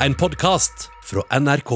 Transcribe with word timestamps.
en 0.00 0.14
podkast 0.14 0.90
fra 1.04 1.22
NRK. 1.40 1.70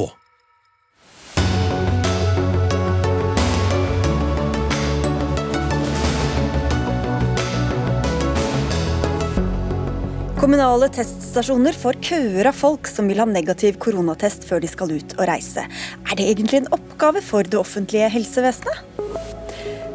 Kommunale 10.40 10.88
teststasjoner 10.88 11.72
får 11.72 11.98
køer 12.04 12.48
av 12.48 12.56
folk 12.56 12.88
som 12.88 13.08
vil 13.08 13.20
ha 13.20 13.26
negativ 13.28 13.78
koronatest 13.80 14.44
før 14.48 14.60
de 14.60 14.68
skal 14.68 14.92
ut 14.92 15.16
og 15.16 15.24
reise. 15.30 15.64
Er 16.04 16.20
det 16.20 16.28
egentlig 16.28 16.62
en 16.62 16.70
oppgave 16.76 17.24
for 17.24 17.46
det 17.46 17.56
offentlige 17.60 18.12
helsevesenet? 18.12 18.84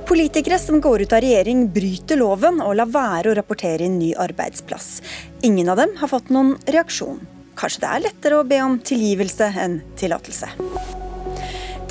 Politikere 0.09 0.57
som 0.61 0.81
går 0.81 1.05
ut 1.05 1.13
av 1.17 1.21
regjering 1.25 1.67
bryter 1.73 2.21
loven 2.21 2.61
og 2.61 2.75
lar 2.77 2.89
være 2.89 3.31
å 3.31 3.37
rapportere 3.37 3.85
inn 3.85 3.97
ny 4.01 4.11
arbeidsplass. 4.17 4.99
Ingen 5.45 5.69
av 5.69 5.81
dem 5.81 5.97
har 6.01 6.13
fått 6.13 6.33
noen 6.33 6.53
reaksjon. 6.69 7.23
Kanskje 7.55 7.85
det 7.85 7.91
er 7.91 8.05
lettere 8.09 8.39
å 8.39 8.47
be 8.47 8.59
om 8.63 8.77
tilgivelse 8.83 9.51
enn 9.63 9.79
tillatelse. 9.99 10.51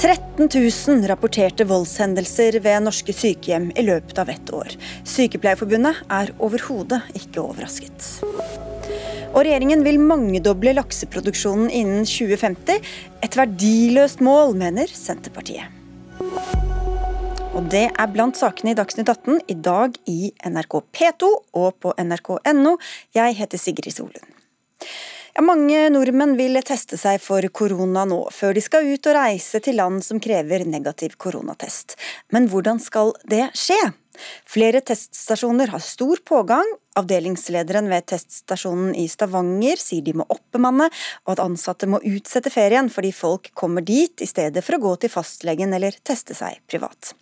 13 0.04 0.50
000 0.52 1.06
rapporterte 1.08 1.64
voldshendelser 1.64 2.58
ved 2.60 2.82
norske 2.84 3.14
sykehjem 3.16 3.70
i 3.78 3.86
løpet 3.86 4.18
av 4.20 4.28
ett 4.28 4.50
år. 4.52 4.74
Sykepleierforbundet 5.08 6.02
er 6.12 6.32
overhodet 6.44 7.00
ikke 7.16 7.40
overrasket. 7.40 8.10
Og 9.34 9.40
regjeringen 9.40 9.80
vil 9.86 9.96
mangedoble 10.02 10.74
lakseproduksjonen 10.76 11.72
innen 11.72 12.04
2050. 12.04 12.84
Et 13.24 13.38
verdiløst 13.40 14.20
mål, 14.22 14.52
mener 14.60 14.92
Senterpartiet. 14.92 15.72
Og 17.54 17.66
det 17.70 17.86
er 17.88 18.12
blant 18.12 18.36
sakene 18.36 18.74
i 18.74 18.76
Dagsnytt 18.76 19.08
18 19.08 19.40
i 19.48 19.56
dag 19.56 19.96
i 20.10 20.32
NRK 20.44 20.80
P2 20.92 21.32
og 21.62 21.76
på 21.80 21.96
nrk.no. 22.02 22.76
Jeg 23.14 23.36
heter 23.40 23.62
Sigrid 23.62 23.94
Solund. 23.94 24.34
Ja, 25.34 25.42
mange 25.42 25.88
nordmenn 25.90 26.36
vil 26.38 26.60
teste 26.62 26.94
seg 26.94 27.18
for 27.18 27.42
korona 27.50 28.04
nå, 28.06 28.20
før 28.30 28.52
de 28.54 28.62
skal 28.62 28.86
ut 28.86 29.06
og 29.10 29.16
reise 29.16 29.58
til 29.58 29.80
land 29.80 30.04
som 30.06 30.20
krever 30.22 30.62
negativ 30.62 31.16
koronatest. 31.18 31.96
Men 32.30 32.46
hvordan 32.52 32.78
skal 32.78 33.10
det 33.26 33.48
skje? 33.58 33.80
Flere 34.46 34.78
teststasjoner 34.86 35.72
har 35.74 35.82
stor 35.82 36.22
pågang. 36.22 36.70
Avdelingslederen 36.94 37.90
ved 37.90 38.06
teststasjonen 38.12 38.94
i 38.94 39.08
Stavanger 39.10 39.82
sier 39.82 40.06
de 40.06 40.14
må 40.20 40.28
oppbemanne, 40.30 40.86
og 41.26 41.34
at 41.34 41.42
ansatte 41.42 41.90
må 41.90 41.98
utsette 42.06 42.54
ferien 42.54 42.86
fordi 42.86 43.10
folk 43.10 43.50
kommer 43.58 43.82
dit 43.82 44.22
i 44.22 44.30
stedet 44.30 44.62
for 44.62 44.78
å 44.78 44.84
gå 44.86 44.96
til 45.02 45.16
fastlegen 45.18 45.74
eller 45.74 45.98
teste 46.06 46.38
seg 46.38 46.62
privat. 46.70 47.16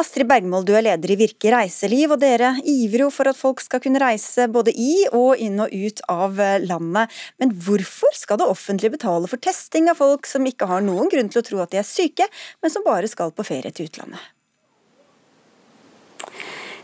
Astrid 0.00 0.28
Bergmål, 0.30 0.64
du 0.66 0.72
er 0.74 0.86
leder 0.86 1.14
i 1.14 1.18
Virke 1.20 1.52
reiseliv, 1.54 2.16
og 2.16 2.22
dere 2.22 2.54
ivrer 2.66 3.04
jo 3.04 3.10
for 3.14 3.30
at 3.30 3.38
folk 3.38 3.62
skal 3.62 3.82
kunne 3.84 4.02
reise 4.02 4.48
både 4.50 4.74
i 4.74 5.04
og 5.12 5.40
inn 5.40 5.62
og 5.62 5.74
ut 5.74 6.02
av 6.10 6.40
landet. 6.64 7.12
Men 7.38 7.54
hvorfor 7.66 8.16
skal 8.18 8.40
det 8.40 8.50
offentlige 8.50 8.96
betale 8.96 9.30
for 9.30 9.42
testing 9.42 9.90
av 9.92 10.00
folk 10.02 10.26
som 10.30 10.46
ikke 10.48 10.68
har 10.70 10.82
noen 10.84 11.12
grunn 11.12 11.30
til 11.30 11.44
å 11.44 11.46
tro 11.46 11.62
at 11.62 11.74
de 11.74 11.82
er 11.82 11.88
syke, 11.88 12.26
men 12.62 12.74
som 12.74 12.86
bare 12.86 13.10
skal 13.10 13.34
på 13.34 13.46
ferie 13.46 13.70
til 13.74 13.90
utlandet? 13.90 14.33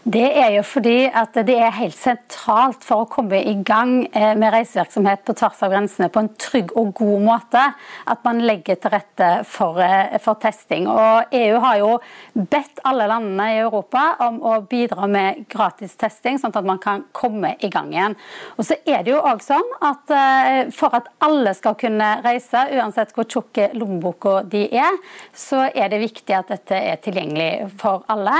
Det 0.09 0.31
er 0.33 0.55
jo 0.55 0.63
fordi 0.65 1.11
at 1.13 1.35
det 1.45 1.59
er 1.61 1.75
helt 1.77 1.97
sentralt 1.97 2.87
for 2.87 3.03
å 3.03 3.09
komme 3.11 3.37
i 3.45 3.53
gang 3.69 4.07
eh, 4.17 4.33
med 4.33 4.55
reisevirksomhet 4.55 5.27
på 5.29 5.35
tvers 5.37 5.59
av 5.67 5.75
grensene 5.75 6.09
på 6.09 6.23
en 6.23 6.31
trygg 6.41 6.71
og 6.81 6.95
god 6.97 7.27
måte 7.27 7.65
at 8.09 8.23
man 8.25 8.41
legger 8.41 8.79
til 8.81 8.95
rette 8.95 9.29
for, 9.45 9.77
eh, 9.85 10.17
for, 10.25 10.41
testing. 10.41 10.87
Og 10.89 11.35
EU 11.37 11.59
har 11.61 11.77
jo 11.83 11.91
bedt 12.33 12.81
alle 12.89 13.11
landene 13.11 13.49
i 13.53 13.59
Europa 13.61 14.07
om 14.25 14.39
å 14.41 14.55
bidra 14.71 15.05
med 15.11 15.43
gratis 15.53 15.99
testing, 16.01 16.41
sånn 16.41 16.57
at 16.57 16.65
man 16.65 16.81
kan 16.81 17.05
komme 17.13 17.53
i 17.61 17.69
gang 17.69 17.93
igjen. 17.93 18.17
Og 18.57 18.65
så 18.71 18.79
er 18.89 19.05
det 19.05 19.13
jo 19.13 19.21
også 19.21 19.51
sånn 19.51 19.71
at 19.83 20.13
eh, 20.15 20.59
For 20.77 20.93
at 20.95 21.09
alle 21.25 21.53
skal 21.57 21.75
kunne 21.79 22.07
reise, 22.25 22.61
uansett 22.77 23.13
hvor 23.17 23.27
tjukke 23.29 23.71
lommeboka 23.77 24.41
de 24.49 24.63
er, 24.71 24.97
så 25.37 25.67
er 25.69 25.91
det 25.93 26.01
viktig 26.03 26.35
at 26.37 26.53
dette 26.53 26.77
er 26.77 27.01
tilgjengelig 27.03 27.71
for 27.81 28.05
alle. 28.13 28.37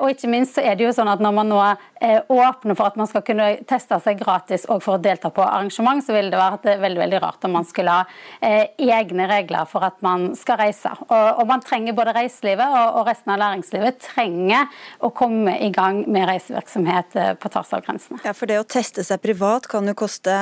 Og 0.00 0.06
ikke 0.12 0.30
minst 0.32 0.56
så 0.56 0.64
er 0.64 0.78
det 0.78 0.79
det 0.80 0.88
jo 0.88 0.96
sånn 0.96 1.12
at 1.12 1.22
Når 1.22 1.36
man 1.36 1.52
nå 1.52 1.60
eh, 2.00 2.20
åpner 2.28 2.76
for 2.78 2.90
at 2.90 2.98
man 3.00 3.08
skal 3.10 3.24
kunne 3.26 3.48
teste 3.68 3.98
seg 4.02 4.20
gratis 4.20 4.66
og 4.70 4.82
for 4.84 4.96
å 4.96 5.02
delta 5.02 5.30
på 5.34 5.44
arrangement, 5.44 6.02
så 6.04 6.14
ville 6.16 6.32
det 6.32 6.40
vært 6.40 6.68
veldig 6.80 7.00
veldig 7.04 7.20
rart 7.22 7.46
om 7.46 7.54
man 7.58 7.66
skulle 7.68 7.94
ha 7.94 8.04
eh, 8.44 8.72
egne 8.80 9.28
regler 9.30 9.68
for 9.70 9.84
at 9.86 10.00
man 10.04 10.30
skal 10.38 10.60
reise. 10.60 10.92
Og, 11.08 11.44
Man 11.50 11.62
trenger 11.64 11.96
både 11.96 12.14
reiselivet 12.14 12.76
og, 12.94 13.00
resten 13.08 13.32
av 13.34 13.40
læringslivet 13.40 13.98
trenger 14.04 14.68
å 15.02 15.10
komme 15.14 15.56
i 15.58 15.70
gang 15.74 16.04
med 16.06 16.28
reisevirksomhet 16.30 17.16
eh, 17.18 17.32
på 17.40 17.50
tvers 17.52 17.72
av 17.76 17.84
grensene. 17.86 18.20
Ja, 18.26 18.34
for 18.36 18.50
Det 18.50 18.60
å 18.60 18.66
teste 18.66 19.04
seg 19.06 19.22
privat 19.24 19.66
kan 19.70 19.88
jo 19.88 19.96
koste 19.98 20.34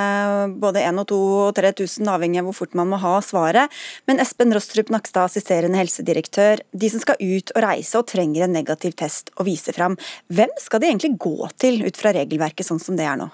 både 0.60 0.82
1 0.84 1.02
og 1.02 1.08
2 1.12 1.20
og 1.48 1.56
3000, 1.58 2.08
avhengig 2.12 2.42
av 2.42 2.50
hvor 2.50 2.58
fort 2.62 2.76
man 2.78 2.90
må 2.92 3.00
ha 3.02 3.16
svaret. 3.24 3.72
Men 4.08 4.20
Espen 4.22 4.54
Rostrup 4.54 4.92
Nakstad, 4.92 5.28
assisterende 5.28 5.80
helsedirektør, 5.80 6.62
de 6.72 6.92
som 6.92 7.02
skal 7.02 7.20
ut 7.20 7.54
og 7.54 7.64
reise 7.64 7.98
og 7.98 8.08
trenger 8.10 8.46
en 8.46 8.56
negativ 8.56 8.96
test 8.98 9.32
å 9.38 9.46
vise 9.48 9.72
fram, 9.76 9.96
hvem 10.32 10.52
skal 10.60 10.82
de 10.82 10.90
egentlig 10.90 11.16
gå 11.20 11.47
til 11.56 11.84
ut 11.86 11.98
fra 11.98 12.14
regelverket 12.16 12.66
sånn 12.66 12.82
som 12.82 12.98
det 12.98 13.06
er 13.08 13.20
nå? 13.20 13.28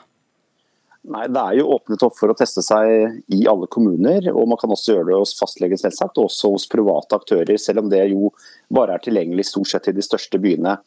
Nei, 1.04 1.26
Det 1.28 1.40
er 1.40 1.56
jo 1.58 1.66
åpnet 1.74 2.02
opp 2.06 2.14
for 2.16 2.32
å 2.32 2.36
teste 2.36 2.62
seg 2.64 3.18
i 3.36 3.42
alle 3.50 3.66
kommuner, 3.68 4.24
og 4.32 4.46
man 4.48 4.56
kan 4.60 4.72
også 4.72 4.94
gjøre 4.94 5.10
det 5.10 5.18
hos 5.18 5.34
fastlegen 5.36 5.76
selvsagt, 5.76 6.16
og 6.16 6.30
også 6.30 6.50
hos 6.54 6.64
private 6.72 7.18
aktører, 7.18 7.58
selv 7.60 7.82
om 7.82 7.90
det 7.92 8.00
jo 8.08 8.30
bare 8.72 8.96
er 8.96 9.04
tilgjengelig 9.04 9.44
stort 9.50 9.68
sett 9.68 9.90
i 9.92 9.94
de 9.96 10.04
største 10.04 10.40
byene. 10.40 10.78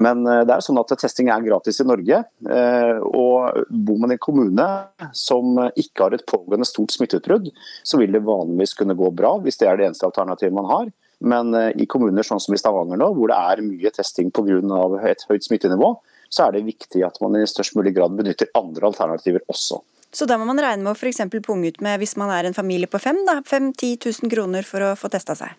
Men 0.00 0.24
eh, 0.24 0.40
det 0.48 0.54
er 0.56 0.64
sånn 0.64 0.80
at 0.80 0.94
testing 0.96 1.28
er 1.34 1.44
gratis 1.44 1.82
i 1.84 1.88
Norge, 1.88 2.22
eh, 2.48 2.94
og 2.96 3.68
bor 3.68 4.00
man 4.00 4.14
i 4.14 4.16
en 4.16 4.24
kommune 4.24 4.68
som 5.12 5.60
ikke 5.68 6.06
har 6.06 6.16
et 6.16 6.24
pågående 6.32 6.68
stort 6.68 6.96
smitteutbrudd, 6.96 7.52
så 7.84 8.00
vil 8.00 8.16
det 8.16 8.24
vanligvis 8.24 8.72
kunne 8.78 8.96
gå 8.96 9.12
bra, 9.20 9.36
hvis 9.44 9.60
det 9.60 9.68
er 9.68 9.76
det 9.76 9.90
eneste 9.90 10.08
alternativet 10.08 10.56
man 10.56 10.72
har. 10.72 10.88
Men 11.20 11.52
eh, 11.52 11.74
i 11.76 11.86
kommuner 11.90 12.24
sånn 12.24 12.40
som 12.40 12.56
i 12.56 12.60
Stavanger 12.60 13.04
nå, 13.04 13.12
hvor 13.16 13.28
det 13.28 13.36
er 13.36 13.66
mye 13.68 13.92
testing 13.92 14.32
pga. 14.32 14.62
et 15.12 15.28
høyt 15.28 15.44
smittenivå, 15.44 15.98
så 16.28 16.46
er 16.46 16.56
det 16.56 16.66
viktig 16.66 17.04
at 17.06 17.20
man 17.24 17.36
i 17.38 17.46
størst 17.48 17.76
mulig 17.78 17.94
grad 17.96 18.16
benytter 18.18 18.50
andre 18.58 18.90
alternativer 18.90 19.44
også. 19.48 19.80
Så 20.12 20.24
da 20.28 20.38
må 20.40 20.46
man 20.48 20.60
regne 20.60 20.84
med 20.84 20.94
å 20.94 20.96
f.eks. 20.96 21.20
punge 21.44 21.68
ut 21.68 21.80
med, 21.84 21.98
hvis 22.00 22.16
man 22.20 22.32
er 22.32 22.48
en 22.48 22.56
familie 22.56 22.88
på 22.88 23.00
fem, 23.02 23.18
da, 23.28 23.40
5 23.44 23.72
10 23.74 23.98
000 24.24 24.32
kroner 24.32 24.64
for 24.64 24.84
å 24.84 24.94
få 24.96 25.10
testa 25.12 25.36
seg? 25.36 25.56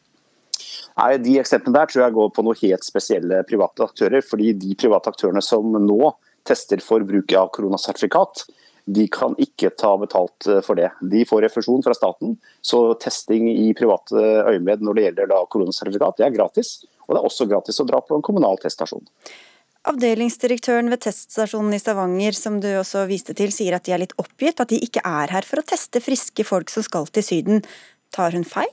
Nei, 0.99 1.17
De 1.21 1.37
eksemplene 1.39 1.77
der 1.77 1.91
tror 1.91 2.03
jeg 2.05 2.15
går 2.17 2.31
på 2.35 2.45
noe 2.45 2.57
helt 2.63 2.87
spesielle 2.87 3.43
private 3.47 3.85
aktører. 3.85 4.25
fordi 4.25 4.53
de 4.53 4.75
private 4.75 5.13
aktørene 5.13 5.43
som 5.45 5.77
nå 5.85 6.15
tester 6.47 6.81
for 6.81 7.05
bruk 7.05 7.33
av 7.37 7.51
koronasertifikat, 7.53 8.47
de 8.89 9.05
kan 9.13 9.35
ikke 9.37 9.69
ta 9.77 9.91
betalt 10.01 10.47
eh, 10.49 10.63
for 10.65 10.79
det. 10.79 10.89
De 11.01 11.21
får 11.29 11.43
refusjon 11.45 11.83
fra 11.85 11.93
staten. 11.93 12.37
Så 12.61 12.95
testing 13.03 13.45
i 13.51 13.69
private 13.77 14.17
øyemed 14.49 14.81
når 14.81 14.97
det 14.97 15.03
gjelder 15.05 15.35
koronasertifikat, 15.53 16.17
det 16.17 16.25
er 16.25 16.33
gratis. 16.33 16.79
Og 17.05 17.13
det 17.13 17.21
er 17.21 17.29
også 17.29 17.47
gratis 17.49 17.79
å 17.81 17.85
dra 17.85 18.01
på 18.01 18.17
en 18.17 18.25
kommunal 18.25 18.57
teststasjon. 18.61 19.05
Avdelingsdirektøren 19.87 20.91
ved 20.91 20.99
teststasjonen 21.05 21.71
i 21.71 21.79
Stavanger, 21.79 22.35
som 22.35 22.57
du 22.59 22.67
også 22.81 23.05
viste 23.07 23.31
til, 23.37 23.53
sier 23.55 23.77
at 23.77 23.85
de 23.87 23.93
er 23.95 24.01
litt 24.01 24.15
oppgitt, 24.19 24.59
at 24.59 24.73
de 24.73 24.79
ikke 24.83 25.03
er 25.07 25.31
her 25.31 25.47
for 25.47 25.61
å 25.61 25.65
teste 25.65 26.01
friske 26.03 26.43
folk 26.43 26.71
som 26.73 26.83
skal 26.83 27.07
til 27.15 27.23
Syden. 27.23 27.61
Tar 28.11 28.35
hun 28.35 28.43
feil? 28.43 28.71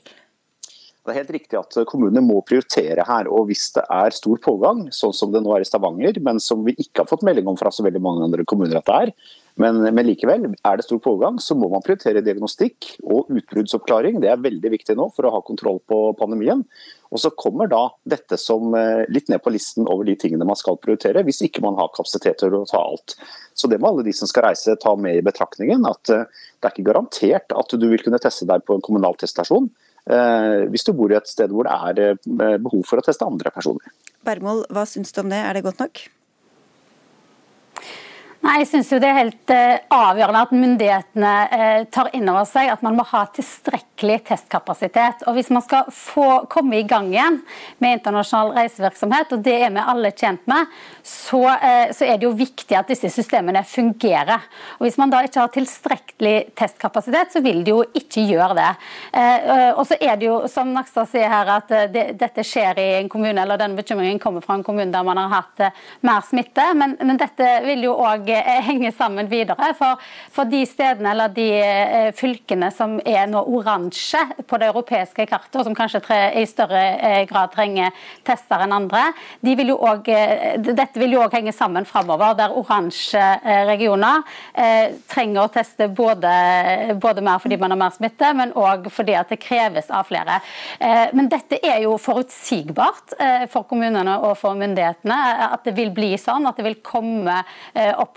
Det 1.07 1.15
er 1.15 1.21
helt 1.21 1.31
riktig 1.37 1.59
at 1.61 1.77
kommunene 1.87 2.25
må 2.27 2.41
prioritere 2.43 3.05
her. 3.07 3.31
og 3.31 3.47
Hvis 3.47 3.69
det 3.77 3.85
er 3.87 4.17
stor 4.17 4.41
pågang, 4.43 4.89
sånn 4.91 5.15
som 5.15 5.31
det 5.31 5.45
nå 5.45 5.55
er 5.55 5.63
i 5.63 5.69
Stavanger, 5.69 6.19
men 6.27 6.43
som 6.43 6.67
vi 6.67 6.75
ikke 6.75 7.05
har 7.05 7.11
fått 7.13 7.23
melding 7.27 7.47
om 7.47 7.59
fra 7.61 7.71
så 7.71 7.87
veldig 7.87 8.03
mange 8.03 8.27
andre 8.27 8.43
kommuner 8.49 8.81
at 8.81 8.91
det 8.91 8.97
er, 9.05 9.15
men, 9.57 9.79
men, 9.81 10.05
likevel, 10.05 10.43
er 10.53 10.77
det 10.77 10.85
stor 10.85 10.99
pågang, 11.01 11.39
så 11.41 11.55
må 11.57 11.71
man 11.73 11.85
prioritere 11.85 12.21
diagnostikk 12.25 12.91
og 13.01 13.31
utbruddsoppklaring. 13.33 14.19
Det 14.21 14.29
er 14.29 14.43
veldig 14.45 14.73
viktig 14.75 14.97
nå 14.99 15.07
for 15.17 15.25
å 15.25 15.33
ha 15.33 15.41
kontroll 15.45 15.79
på 15.89 16.01
pandemien. 16.19 16.61
Og 17.09 17.23
Så 17.23 17.31
kommer 17.39 17.71
da 17.71 17.87
dette 18.05 18.37
som 18.41 18.75
eh, 18.77 19.07
litt 19.09 19.31
ned 19.33 19.41
på 19.41 19.53
listen 19.55 19.89
over 19.89 20.05
de 20.05 20.17
tingene 20.21 20.45
man 20.45 20.59
skal 20.61 20.77
prioritere, 20.83 21.23
hvis 21.25 21.41
ikke 21.47 21.65
man 21.65 21.79
har 21.81 21.89
kapasitet 21.97 22.43
til 22.43 22.53
å 22.59 22.67
ta 22.69 22.83
alt. 22.83 23.17
Så 23.57 23.71
Det 23.73 23.79
må 23.81 23.95
alle 23.95 24.05
de 24.05 24.13
som 24.17 24.29
skal 24.29 24.51
reise 24.51 24.77
ta 24.83 24.93
med 25.01 25.23
i 25.23 25.25
betraktningen. 25.25 25.89
at 25.89 26.13
eh, 26.13 26.27
Det 26.61 26.69
er 26.69 26.77
ikke 26.77 26.91
garantert 26.91 27.57
at 27.57 27.73
du 27.73 27.89
vil 27.89 28.05
kunne 28.05 28.21
teste 28.21 28.49
deg 28.51 28.67
på 28.67 28.77
en 28.77 28.85
kommunal 28.85 29.17
teststasjon 29.17 29.71
eh, 30.11 30.67
hvis 30.69 30.85
du 30.85 30.93
bor 30.99 31.15
i 31.15 31.17
et 31.17 31.33
sted 31.33 31.55
hvor 31.55 31.65
det 31.97 32.13
er 32.13 32.61
behov 32.61 32.85
for 32.85 33.01
å 33.01 33.07
teste 33.09 33.25
andre 33.25 33.55
personer. 33.55 33.89
Bergmål, 34.27 34.67
hva 34.69 34.85
syns 34.85 35.17
du 35.17 35.25
om 35.25 35.33
det, 35.33 35.41
er 35.41 35.57
det 35.57 35.65
godt 35.65 35.81
nok? 35.81 36.05
Nei, 38.47 38.61
jeg 38.63 38.69
synes 38.71 38.91
jo 38.93 38.99
Det 39.03 39.09
er 39.11 39.17
helt 39.19 39.51
eh, 39.51 39.81
avgjørende 39.91 40.41
at 40.47 40.53
myndighetene 40.55 41.31
eh, 41.57 41.81
tar 41.91 42.13
inn 42.15 42.29
over 42.31 42.45
seg 42.47 42.71
at 42.71 42.83
man 42.85 42.95
må 42.95 43.03
ha 43.09 43.25
tilstrekkelig 43.35 44.21
testkapasitet. 44.29 45.25
Og 45.27 45.35
Hvis 45.35 45.51
man 45.51 45.65
skal 45.65 45.89
få 45.91 46.45
komme 46.53 46.79
i 46.79 46.85
gang 46.87 47.09
igjen 47.11 47.41
med 47.83 47.97
internasjonal 47.97 48.53
reisevirksomhet, 48.55 49.33
og 49.35 49.43
det 49.43 49.57
er 49.67 49.73
vi 49.75 49.83
alle 49.83 50.13
tjent 50.15 50.45
med, 50.47 50.71
så, 51.03 51.41
eh, 51.57 51.91
så 51.97 52.07
er 52.07 52.21
det 52.21 52.29
jo 52.29 52.37
viktig 52.39 52.77
at 52.79 52.93
disse 52.93 53.11
systemene 53.11 53.65
fungerer. 53.67 54.47
Og 54.79 54.87
Hvis 54.87 55.01
man 55.01 55.11
da 55.11 55.25
ikke 55.27 55.43
har 55.43 55.51
tilstrekkelig 55.57 56.37
testkapasitet, 56.61 57.35
så 57.35 57.43
vil 57.43 57.65
de 57.67 57.75
jo 57.75 57.83
ikke 57.99 58.29
gjøre 58.31 58.59
det. 58.61 58.71
Og 59.77 59.83
så 59.89 59.97
er 60.01 60.17
det 60.21 60.29
jo, 60.29 60.37
som 60.51 60.71
Nakstad 60.75 61.09
sier 61.11 61.31
her, 61.31 61.51
at 61.57 61.73
det, 61.93 62.05
dette 62.21 62.45
skjer 62.47 62.79
i 62.79 62.87
en 63.01 63.11
kommune, 63.11 63.41
eller 63.43 63.59
denne 63.59 63.79
bekymringen 63.79 64.21
kommer 64.23 64.45
fra 64.45 64.59
en 64.59 64.65
kommune 64.67 64.93
der 64.93 65.07
man 65.07 65.19
har 65.19 65.33
hatt 65.35 65.67
mer 66.07 66.23
smitte. 66.27 66.69
Men, 66.79 66.97
men 67.03 67.19
dette 67.21 67.51
vil 67.67 67.87
jo 67.89 67.97
òg 67.97 68.36
henge 68.67 68.93
sammen 68.97 69.31
videre. 69.31 69.73
For, 69.79 70.01
for 70.35 70.49
de 70.51 70.63
stedene 70.69 71.13
eller 71.13 71.33
de 71.35 71.49
fylkene 72.17 72.71
som 72.75 72.99
er 73.07 73.27
nå 73.31 73.43
oransje 73.57 74.21
på 74.47 74.59
det 74.61 74.71
europeiske 74.71 75.27
kartet, 75.29 75.57
og 75.59 75.67
som 75.67 75.77
kanskje 75.77 76.03
tre, 76.05 76.19
i 76.41 76.47
større 76.49 76.83
eh, 76.97 77.23
grad 77.29 77.53
trenger 77.55 77.95
tester 78.27 78.65
enn 78.65 78.75
andre, 78.77 79.09
de 79.45 79.55
vil 79.59 79.73
også, 79.75 80.13
eh, 80.13 80.59
dette 80.67 81.01
vil 81.01 81.17
jo 81.17 81.23
òg 81.25 81.37
henge 81.39 81.55
sammen 81.57 81.87
framover, 81.89 82.37
der 82.39 82.55
oransje 82.57 83.23
eh, 83.23 83.63
regioner 83.69 84.25
eh, 84.55 84.97
trenger 85.11 85.45
å 85.45 85.53
teste 85.53 85.89
både, 85.89 86.33
både, 87.03 87.25
mer 87.25 87.41
fordi 87.43 87.59
man 87.61 87.75
har 87.75 87.81
mer 87.81 87.95
smitte, 87.95 88.33
men 88.37 88.55
òg 88.57 88.91
fordi 88.93 89.17
at 89.19 89.33
det 89.33 89.41
kreves 89.43 89.91
av 89.91 90.09
flere. 90.11 90.41
Eh, 90.81 91.07
men 91.17 91.31
dette 91.33 91.61
er 91.63 91.83
jo 91.85 91.97
forutsigbart 92.01 93.17
eh, 93.19 93.47
for 93.53 93.69
kommunene 93.69 94.19
og 94.23 94.37
for 94.41 94.59
myndighetene, 94.59 95.21
at 95.51 95.67
det 95.67 95.77
vil 95.77 95.93
bli 95.95 96.15
sånn, 96.21 96.47
at 96.49 96.59
det 96.59 96.67
vil 96.67 96.81
komme 96.85 97.43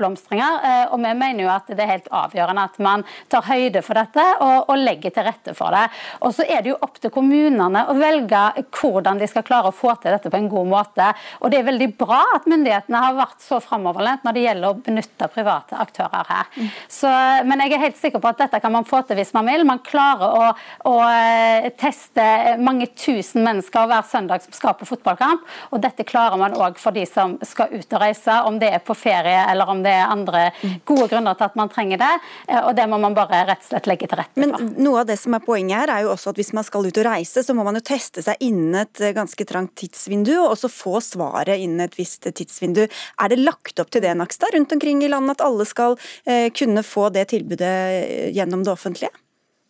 oppblomstringer. 0.10 0.90
og 0.92 1.00
vi 1.00 1.14
mener 1.14 1.44
jo 1.44 1.50
at 1.52 1.68
det 1.70 1.84
er 1.84 1.94
helt 1.94 2.10
avgjørende 2.12 2.64
at 2.64 2.80
man 2.80 3.04
tar 3.30 3.46
høyde 3.48 3.82
for 3.86 3.98
dette 3.98 4.26
og, 4.42 4.70
og 4.70 4.78
legger 4.78 5.14
til 5.14 5.26
rette 5.28 5.54
for 5.58 5.74
det. 5.76 5.86
Og 6.26 6.34
så 6.36 6.46
er 6.48 6.64
det 6.64 6.74
jo 6.74 6.80
opp 6.82 7.00
til 7.00 7.14
kommunene 7.14 7.86
å 7.90 7.96
velge 7.98 8.42
hvordan 8.80 9.20
de 9.20 9.28
skal 9.30 9.46
klare 9.48 9.70
å 9.70 9.76
få 9.76 9.94
til 10.02 10.14
dette 10.14 10.32
på 10.32 10.40
en 10.40 10.50
god 10.50 10.70
måte. 10.70 11.10
Og 11.42 11.52
det 11.52 11.60
er 11.60 11.68
veldig 11.70 11.90
bra 12.00 12.22
at 12.36 12.48
myndighetene 12.50 13.04
har 13.04 13.18
vært 13.18 13.44
så 13.44 13.60
framoverlent 13.64 14.26
når 14.26 14.38
det 14.38 14.46
gjelder 14.46 14.70
å 14.70 14.80
benytte 14.86 15.30
private 15.34 15.80
aktører 15.80 16.30
her. 16.30 16.52
Så, 16.90 17.10
men 17.48 17.64
jeg 17.64 17.76
er 17.76 17.86
helt 17.86 18.00
sikker 18.00 18.24
på 18.24 18.32
at 18.32 18.42
dette 18.44 18.62
kan 18.64 18.74
man 18.74 18.88
få 18.88 19.02
til 19.08 19.20
hvis 19.20 19.34
man 19.36 19.50
vil. 19.50 19.66
Man 19.68 19.84
klarer 19.86 20.36
å, 20.40 20.50
å 20.90 20.96
eh, 21.08 21.70
teste 21.80 22.58
mange 22.62 22.90
tusen 22.98 23.46
mennesker 23.46 23.90
hver 23.90 24.06
søndag 24.10 24.46
som 24.46 24.56
skal 24.56 24.76
på 24.80 24.88
fotballkamp, 24.90 25.46
og 25.74 25.84
dette 25.84 26.06
klarer 26.08 26.40
man 26.40 26.56
òg 26.58 26.80
for 26.82 26.96
de 26.96 27.06
som 27.10 27.36
skal 27.46 27.74
ut 27.74 27.96
og 27.96 28.02
reise, 28.02 28.40
om 28.48 28.60
det 28.62 28.72
er 28.76 28.84
på 28.84 28.96
ferie 28.98 29.42
eller 29.50 29.70
om 29.70 29.84
det 29.84 29.99
er 30.00 30.14
andre 30.14 30.46
gode 30.88 31.10
grunner 31.12 31.38
til 31.38 31.48
at 31.50 31.58
man 31.60 31.72
trenger 31.72 32.02
det. 32.02 32.12
Eh, 32.48 32.62
og 32.62 32.74
det 32.78 32.88
må 32.92 33.00
man 33.02 33.18
bare 33.18 33.44
rett 33.50 33.64
og 33.64 33.70
slett 33.72 33.90
legge 33.92 34.10
til 34.10 34.20
rette 34.22 34.34
for. 34.36 34.44
Men 34.44 34.74
noe 34.80 35.04
av 35.04 35.10
det 35.10 35.20
som 35.22 35.36
er 35.38 35.46
poenget 35.46 35.78
her 35.82 35.94
er 35.94 36.08
jo 36.08 36.14
også 36.16 36.34
at 36.34 36.42
hvis 36.42 36.54
man 36.58 36.68
skal 36.68 36.88
ut 36.88 37.02
og 37.02 37.08
reise, 37.10 37.44
så 37.46 37.56
må 37.58 37.66
man 37.68 37.80
jo 37.80 37.86
teste 37.92 38.24
seg 38.26 38.42
innen 38.46 38.82
et 38.84 39.04
eh, 39.04 39.16
ganske 39.18 39.48
trangt 39.50 39.76
tidsvindu, 39.80 40.36
og 40.42 40.56
også 40.56 40.72
få 40.74 41.00
svaret 41.06 41.60
innen 41.60 41.86
et 41.86 41.98
visst 42.00 42.28
tidsvindu. 42.28 42.86
Er 42.88 43.32
det 43.32 43.42
lagt 43.42 43.82
opp 43.82 43.94
til 43.94 44.04
det, 44.06 44.16
Nakstad, 44.20 44.54
rundt 44.56 44.76
omkring 44.76 45.04
i 45.06 45.12
landet, 45.12 45.40
at 45.40 45.48
alle 45.48 45.68
skal 45.68 45.98
eh, 46.26 46.50
kunne 46.56 46.86
få 46.86 47.10
det 47.14 47.30
tilbudet 47.34 47.74
eh, 47.74 48.30
gjennom 48.36 48.66
det 48.66 48.76
offentlige? 48.76 49.14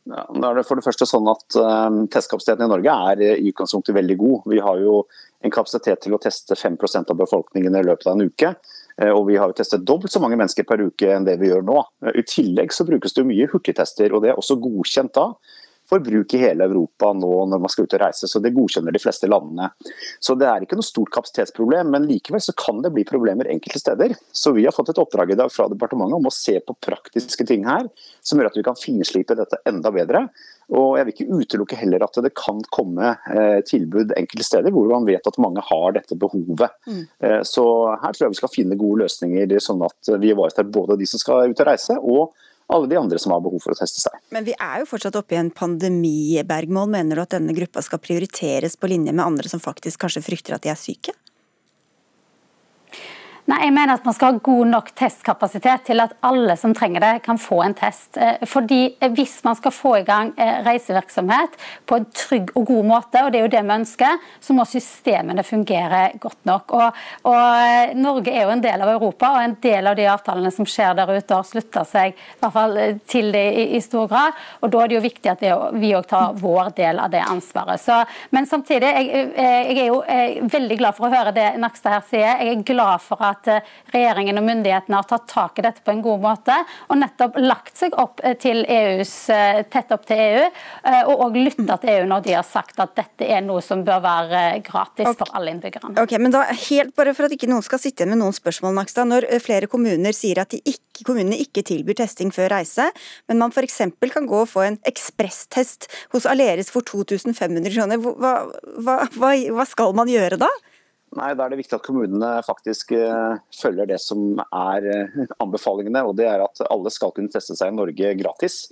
Ja, 0.10 0.24
er 0.26 0.58
det 0.58 0.66
for 0.66 0.80
det 0.80 0.86
første 0.86 1.06
sånn 1.06 1.28
at 1.30 1.56
um, 1.60 2.00
Testkapasiteten 2.10 2.66
i 2.66 2.72
Norge 2.72 2.94
er 3.12 3.20
i 3.22 3.50
utgangspunktet 3.52 3.94
veldig 3.94 4.16
god. 4.18 4.48
Vi 4.50 4.62
har 4.64 4.80
jo 4.82 5.04
en 5.46 5.54
kapasitet 5.54 6.02
til 6.04 6.16
å 6.16 6.22
teste 6.22 6.58
5% 6.58 7.14
av 7.14 7.20
befolkningen 7.20 7.78
i 7.78 7.84
løpet 7.86 8.08
av 8.10 8.18
en 8.18 8.26
uke. 8.32 8.54
Eh, 9.00 9.14
og 9.14 9.26
vi 9.30 9.38
har 9.40 9.50
jo 9.50 9.58
testet 9.58 9.86
dobbelt 9.88 10.14
så 10.14 10.22
mange 10.24 10.38
mennesker 10.40 10.68
per 10.68 10.84
uke 10.84 11.10
enn 11.14 11.28
det 11.28 11.40
vi 11.42 11.52
gjør 11.52 11.66
nå. 11.66 11.80
Eh, 12.06 12.20
I 12.22 12.28
tillegg 12.28 12.76
så 12.76 12.88
brukes 12.88 13.16
det 13.16 13.28
mye 13.28 13.50
hurtigtester, 13.52 14.14
og 14.14 14.24
det 14.26 14.34
er 14.34 14.40
også 14.40 14.60
godkjent 14.62 15.16
da 15.18 15.32
for 15.90 16.04
bruk 16.06 16.34
i 16.38 16.42
hele 16.44 16.68
Europa 16.70 17.12
nå 17.18 17.32
når 17.50 17.62
man 17.64 17.72
skal 17.74 17.88
ut 17.88 17.96
og 17.98 18.04
reise. 18.04 18.30
så 18.30 18.42
Det 18.42 18.54
godkjenner 18.54 18.94
de 18.94 19.02
fleste 19.02 19.30
landene. 19.30 19.72
Så 20.22 20.38
Det 20.38 20.48
er 20.48 20.62
ikke 20.62 20.78
noe 20.78 20.86
stort 20.86 21.12
kapasitetsproblem, 21.16 21.90
men 21.90 22.06
likevel 22.06 22.44
så 22.46 22.54
kan 22.54 22.84
det 22.84 22.94
bli 22.94 23.08
problemer 23.10 23.50
enkelte 23.50 23.82
steder. 23.82 24.16
Så 24.32 24.54
Vi 24.54 24.66
har 24.66 24.76
fått 24.76 24.90
et 24.94 25.02
oppdrag 25.02 25.32
i 25.32 25.40
dag 25.40 25.52
fra 25.52 25.68
departementet 25.68 26.20
om 26.20 26.30
å 26.30 26.36
se 26.36 26.60
på 26.60 26.78
praktiske 26.78 27.46
ting 27.48 27.66
her, 27.66 27.90
som 28.22 28.38
gjør 28.38 28.52
at 28.52 28.58
vi 28.58 28.64
kan 28.64 28.78
finslipe 28.78 29.36
dette 29.36 29.58
enda 29.66 29.92
bedre. 29.92 30.30
Og 30.70 30.98
Jeg 31.00 31.08
vil 31.08 31.16
ikke 31.16 31.40
utelukke 31.40 31.80
heller 31.80 32.04
at 32.06 32.20
det 32.22 32.34
kan 32.38 32.60
komme 32.74 33.16
eh, 33.32 33.62
tilbud 33.66 34.14
enkelte 34.18 34.46
steder 34.46 34.74
hvor 34.76 34.90
man 34.92 35.08
vet 35.08 35.26
at 35.26 35.40
mange 35.42 35.64
har 35.66 35.96
dette 35.96 36.18
behovet. 36.20 36.76
Mm. 36.86 37.02
Eh, 37.26 37.42
så 37.48 37.66
Her 38.02 38.14
tror 38.14 38.28
jeg 38.28 38.36
vi 38.36 38.42
skal 38.42 38.54
finne 38.54 38.80
gode 38.80 39.06
løsninger, 39.06 39.56
sånn 39.64 39.82
at 39.88 40.14
vi 40.22 40.34
ivaretar 40.34 40.70
både 40.70 41.00
de 41.00 41.10
som 41.10 41.22
skal 41.22 41.50
ut 41.50 41.64
og 41.64 41.70
reise, 41.70 41.98
og 41.98 42.36
alle 42.70 42.90
de 42.92 42.98
andre 43.00 43.18
som 43.20 43.34
har 43.34 43.42
behov 43.42 43.64
for 43.64 43.74
å 43.74 43.80
teste 43.80 44.04
seg. 44.04 44.18
Men 44.34 44.46
vi 44.46 44.54
er 44.54 44.84
jo 44.84 44.90
fortsatt 44.92 45.18
oppe 45.18 45.34
i 45.34 45.40
en 45.42 45.50
pandemi, 45.50 46.38
Bergmål. 46.46 46.92
Mener 46.94 47.18
du 47.18 47.24
at 47.24 47.34
denne 47.34 47.56
gruppa 47.58 47.82
skal 47.86 48.02
prioriteres 48.04 48.78
på 48.78 48.92
linje 48.92 49.16
med 49.16 49.26
andre 49.26 49.50
som 49.50 49.64
faktisk 49.64 50.06
kanskje 50.06 50.22
frykter 50.28 50.58
at 50.58 50.66
de 50.66 50.70
er 50.74 50.78
syke? 50.78 51.16
Nei, 53.50 53.64
jeg 53.66 53.74
mener 53.74 53.98
at 53.98 54.06
Man 54.06 54.14
skal 54.14 54.36
ha 54.36 54.42
god 54.46 54.70
nok 54.70 54.92
testkapasitet 54.98 55.88
til 55.88 56.02
at 56.04 56.14
alle 56.26 56.54
som 56.60 56.74
trenger 56.78 57.02
det, 57.02 57.14
kan 57.26 57.40
få 57.42 57.64
en 57.64 57.74
test. 57.78 58.18
Eh, 58.18 58.46
fordi 58.46 58.96
Hvis 59.16 59.40
man 59.44 59.58
skal 59.58 59.74
få 59.74 59.96
i 60.00 60.06
gang 60.06 60.32
eh, 60.38 60.60
reisevirksomhet 60.66 61.56
på 61.90 61.98
en 61.98 62.06
trygg 62.14 62.52
og 62.56 62.68
god 62.68 62.86
måte, 62.86 63.24
og 63.24 63.32
det 63.32 63.40
er 63.40 63.48
jo 63.48 63.52
det 63.54 63.64
vi 63.66 63.76
ønsker, 63.80 64.20
så 64.42 64.54
må 64.54 64.66
systemene 64.70 65.44
fungere 65.44 66.02
godt 66.22 66.46
nok. 66.46 66.74
Og, 66.78 67.00
og 67.32 67.40
eh, 67.40 67.96
Norge 67.98 68.34
er 68.34 68.46
jo 68.46 68.54
en 68.54 68.64
del 68.64 68.84
av 68.86 68.92
Europa, 68.94 69.32
og 69.34 69.44
en 69.44 69.56
del 69.64 69.90
av 69.90 69.98
de 69.98 70.06
avtalene 70.12 70.52
som 70.54 70.68
skjer 70.70 70.94
der 71.00 71.14
ute, 71.16 71.34
har 71.34 71.48
slutta 71.48 71.86
seg 71.88 72.14
i 72.14 72.40
hvert 72.44 72.56
fall 72.56 72.78
til 73.10 73.32
det 73.34 73.46
i, 73.50 73.66
i, 73.78 73.82
stor 73.82 74.10
grad. 74.12 74.38
og 74.62 74.74
Da 74.74 74.84
er 74.84 74.92
det 74.92 75.00
jo 75.00 75.06
viktig 75.08 75.34
at 75.34 75.46
vi 75.80 75.94
òg 75.98 76.10
tar 76.10 76.38
vår 76.38 76.74
del 76.78 77.02
av 77.02 77.10
det 77.14 77.24
ansvaret. 77.26 77.82
Så, 77.82 77.98
men 78.36 78.50
samtidig, 78.50 78.94
jeg, 78.94 79.26
jeg 79.40 79.80
er 79.80 79.90
jo 79.90 80.02
veldig 80.54 80.80
glad 80.84 80.98
for 80.98 81.10
å 81.10 81.14
høre 81.14 81.34
det 81.36 81.50
Nakstad 81.62 81.98
her 81.98 82.08
sier. 82.12 82.44
Jeg 82.46 82.60
er 82.60 82.66
glad 82.68 83.06
for 83.06 83.26
at 83.26 83.39
at 83.40 83.50
eh, 83.52 83.72
regjeringen 83.94 84.40
og 84.40 84.46
myndighetene 84.48 85.00
har 85.00 85.08
tatt 85.10 85.28
tak 85.32 85.60
i 85.60 85.66
dette 85.66 85.84
på 85.86 85.94
en 85.94 86.04
god 86.04 86.24
måte, 86.24 86.56
og 86.90 87.00
nettopp 87.00 87.40
lagt 87.42 87.80
seg 87.80 87.96
opp 88.00 88.24
eh, 88.24 88.36
til 88.40 88.64
EUs, 88.68 89.14
eh, 89.34 89.62
tett 89.72 89.92
opp 89.96 90.06
til 90.10 90.20
EU, 90.20 90.46
og 91.10 91.24
òg 91.26 91.38
lytta 91.40 91.78
til 91.82 91.92
EU 91.94 92.08
når 92.10 92.24
de 92.26 92.36
har 92.36 92.46
sagt 92.48 92.80
at 92.82 92.96
dette 92.98 93.28
er 93.28 93.42
noe 93.46 93.62
som 93.64 93.84
bør 93.86 94.02
være 94.04 94.42
gratis 94.66 95.08
okay. 95.08 95.18
for 95.22 95.38
alle 95.38 95.54
innbyggerne. 95.54 95.96
Ok, 96.02 96.16
men 96.22 96.34
da 96.34 96.46
helt 96.50 96.96
bare 96.98 97.14
For 97.18 97.28
at 97.28 97.34
ikke 97.34 97.50
noen 97.50 97.64
skal 97.66 97.82
sitte 97.82 98.04
igjen 98.04 98.14
med 98.14 98.22
noen 98.22 98.36
spørsmål, 98.36 98.76
Nakstad. 98.78 99.10
Når 99.10 99.26
flere 99.44 99.68
kommuner 99.72 100.16
sier 100.16 100.40
at 100.44 100.54
ikke, 100.56 101.04
kommunene 101.08 101.40
ikke 101.42 101.64
tilbyr 101.68 101.98
testing 102.00 102.32
før 102.36 102.52
reise, 102.54 102.90
men 103.28 103.42
man 103.42 103.54
f.eks. 103.56 103.82
kan 104.14 104.30
gå 104.30 104.44
og 104.44 104.50
få 104.52 104.66
en 104.68 104.80
ekspresstest 104.88 105.90
hos 106.14 106.28
Aleris 106.30 106.72
for 106.74 106.86
2500 106.86 107.74
kroner, 107.74 108.00
hva, 108.04 108.34
hva, 108.80 108.98
hva, 109.16 109.34
hva 109.58 109.68
skal 109.68 109.96
man 109.98 110.12
gjøre 110.12 110.40
da? 110.42 110.52
Nei, 111.18 111.34
Da 111.34 111.46
er 111.46 111.54
det 111.54 111.62
viktig 111.64 111.78
at 111.80 111.86
kommunene 111.86 112.34
faktisk 112.46 112.92
uh, 112.94 113.40
følger 113.56 113.90
det 113.90 114.00
som 114.04 114.42
er 114.46 114.90
uh, 114.90 115.22
anbefalingene. 115.42 116.04
og 116.06 116.18
det 116.20 116.28
er 116.30 116.44
At 116.46 116.62
alle 116.70 116.92
skal 116.94 117.14
kunne 117.16 117.32
teste 117.34 117.58
seg 117.58 117.72
i 117.72 117.78
Norge 117.80 118.14
gratis, 118.20 118.68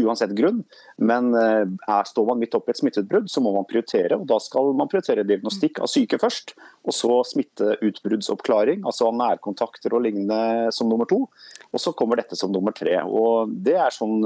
uansett 0.00 0.32
grunn. 0.32 0.62
Men 0.96 1.28
uh, 1.36 1.68
er, 1.68 2.08
står 2.08 2.30
man 2.30 2.40
midt 2.40 2.56
oppi 2.56 2.72
et 2.72 2.80
smitteutbrudd, 2.80 3.28
så 3.28 3.42
må 3.44 3.52
man 3.58 3.68
prioritere. 3.68 4.16
og 4.16 4.24
Da 4.30 4.40
skal 4.40 4.72
man 4.78 4.88
prioritere 4.88 5.26
diagnostikk 5.28 5.82
av 5.84 5.92
syke 5.92 6.16
først, 6.22 6.54
og 6.88 6.96
så 6.96 7.18
smitteutbruddsoppklaring, 7.34 8.86
altså 8.88 9.12
nærkontakter 9.12 9.92
og 9.92 10.06
lignende 10.06 10.72
som 10.72 10.88
nummer 10.88 11.10
to. 11.10 11.26
Og 11.72 11.80
så 11.80 11.92
kommer 11.96 12.20
dette 12.20 12.40
som 12.40 12.52
nummer 12.52 12.72
tre. 12.76 12.96
og 13.04 13.52
Det 13.52 13.76
er 13.76 13.92
sånn 13.92 14.18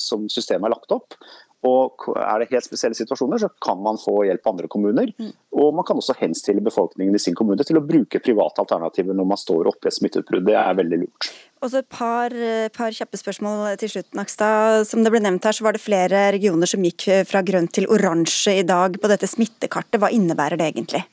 som 0.00 0.28
systemet 0.32 0.68
er 0.68 0.76
lagt 0.76 0.92
opp. 0.92 1.16
Og 1.64 2.06
er 2.12 2.42
det 2.42 2.50
helt 2.50 2.66
spesielle 2.66 2.96
situasjoner, 2.98 3.40
så 3.40 3.48
kan 3.64 3.80
man 3.80 3.96
få 4.00 4.18
hjelp 4.28 4.44
av 4.44 4.52
andre 4.52 4.68
kommuner. 4.68 5.12
Mm. 5.16 5.30
Og 5.56 5.70
man 5.76 5.86
kan 5.88 5.96
også 5.96 6.16
henstille 6.18 6.60
befolkningen 6.64 7.16
i 7.16 7.22
sin 7.22 7.36
kommune 7.38 7.64
til 7.64 7.80
å 7.80 7.84
bruke 7.84 8.20
private 8.20 8.60
alternativer 8.60 9.16
når 9.16 9.30
man 9.30 9.40
står 9.40 9.70
oppe 9.72 9.88
i 9.88 9.92
et 9.92 9.96
smitteutbrudd. 9.96 10.44
Det 10.44 10.58
er 10.60 10.76
veldig 10.76 11.00
lurt. 11.06 11.30
Og 11.64 11.72
så 11.72 11.80
et 11.80 11.88
par, 11.88 12.34
par, 12.76 12.92
kjappe 12.92 13.16
spørsmål 13.16 13.78
til 13.80 13.94
slutt, 13.94 14.10
Nakstad. 14.18 14.84
Som 14.90 15.06
det 15.06 15.14
ble 15.14 15.22
nevnt 15.24 15.48
her, 15.48 15.56
så 15.56 15.64
var 15.64 15.76
det 15.76 15.80
flere 15.80 16.26
regioner 16.36 16.68
som 16.68 16.84
gikk 16.84 17.08
fra 17.30 17.40
grønt 17.46 17.72
til 17.78 17.88
oransje 17.88 18.58
i 18.60 18.66
dag 18.68 19.00
på 19.00 19.10
dette 19.10 19.30
smittekartet. 19.30 19.96
Hva 20.02 20.12
innebærer 20.12 20.60
det 20.60 20.68
egentlig? 20.68 21.06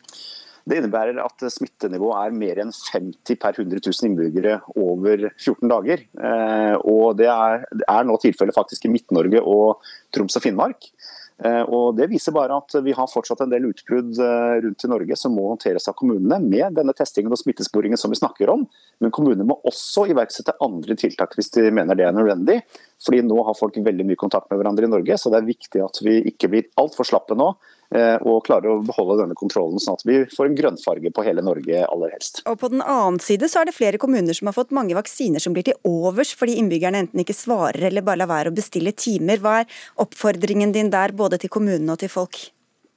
Det 0.67 0.77
innebærer 0.77 1.17
at 1.23 1.45
smittenivået 1.53 2.17
er 2.19 2.35
mer 2.37 2.61
enn 2.61 2.73
50 2.73 3.39
per 3.41 3.57
100 3.57 3.81
000 3.81 4.09
innbyggere 4.09 4.59
over 4.75 5.29
14 5.31 5.71
dager. 5.71 6.05
Eh, 6.05 6.75
og 6.85 7.17
Det 7.17 7.29
er, 7.31 7.65
er 7.87 8.05
nå 8.07 8.19
tilfellet 8.21 8.57
faktisk 8.57 8.85
i 8.85 8.93
Midt-Norge 8.93 9.41
og 9.41 9.81
Troms 10.13 10.37
og 10.37 10.45
Finnmark. 10.45 10.91
Eh, 11.41 11.63
og 11.65 11.97
Det 11.97 12.09
viser 12.11 12.35
bare 12.35 12.59
at 12.61 12.75
vi 12.85 12.93
har 12.93 13.09
fortsatt 13.09 13.41
en 13.41 13.53
del 13.53 13.65
utbrudd 13.71 14.13
eh, 14.21 14.59
rundt 14.67 14.85
i 14.85 14.91
Norge 14.91 15.17
som 15.17 15.33
må 15.33 15.47
håndteres 15.49 15.89
av 15.89 15.97
kommunene 15.97 16.37
med 16.45 16.77
denne 16.77 16.93
testingen 16.97 17.33
og 17.33 17.41
smittesporingen 17.41 17.97
som 17.97 18.13
vi 18.13 18.21
snakker 18.21 18.53
om. 18.53 18.67
Men 19.01 19.13
kommunene 19.15 19.47
må 19.49 19.57
også 19.65 20.05
iverksette 20.13 20.59
andre 20.61 20.97
tiltak 20.99 21.33
hvis 21.37 21.49
de 21.57 21.65
mener 21.73 21.97
det 21.97 22.05
er 22.05 22.15
nødvendig 22.15 22.61
Fordi 23.01 23.21
nå 23.25 23.37
har 23.47 23.57
folk 23.57 23.77
veldig 23.81 24.05
mye 24.07 24.19
kontakt 24.19 24.51
med 24.51 24.61
hverandre 24.61 24.85
i 24.85 24.91
Norge, 24.91 25.17
så 25.17 25.31
det 25.33 25.41
er 25.41 25.47
viktig 25.47 25.81
at 25.83 26.01
vi 26.05 26.19
ikke 26.31 26.51
blir 26.51 26.67
altfor 26.81 27.07
slappe 27.07 27.37
nå. 27.37 27.51
Eh, 27.91 28.15
og 28.23 28.45
klarer 28.47 28.71
å 28.71 28.83
beholde 28.87 29.17
denne 29.19 29.35
kontrollen, 29.35 29.81
sånn 29.81 29.97
at 29.97 30.05
vi 30.07 30.21
får 30.31 30.47
en 30.47 30.55
grønnfarge 30.55 31.11
på 31.11 31.25
hele 31.25 31.43
Norge 31.43 31.81
aller 31.83 32.13
helst. 32.13 32.39
Og 32.47 32.55
På 32.61 32.69
den 32.71 32.79
annen 32.79 33.19
side 33.19 33.49
så 33.51 33.59
er 33.61 33.67
det 33.67 33.75
flere 33.75 33.99
kommuner 33.99 34.37
som 34.37 34.47
har 34.47 34.55
fått 34.55 34.71
mange 34.71 34.95
vaksiner 34.95 35.43
som 35.43 35.51
blir 35.51 35.67
til 35.67 35.75
overs 35.87 36.31
fordi 36.39 36.55
innbyggerne 36.61 37.03
enten 37.03 37.25
ikke 37.25 37.35
svarer 37.35 37.89
eller 37.89 38.05
bare 38.05 38.21
lar 38.23 38.31
være 38.31 38.53
å 38.53 38.55
bestille 38.55 38.95
timer. 38.95 39.43
Hva 39.43 39.57
er 39.63 39.83
oppfordringen 39.99 40.71
din 40.71 40.93
der, 40.93 41.11
både 41.11 41.41
til 41.41 41.51
kommunene 41.51 41.97
og 41.97 41.99
til 41.99 42.13
folk? 42.13 42.39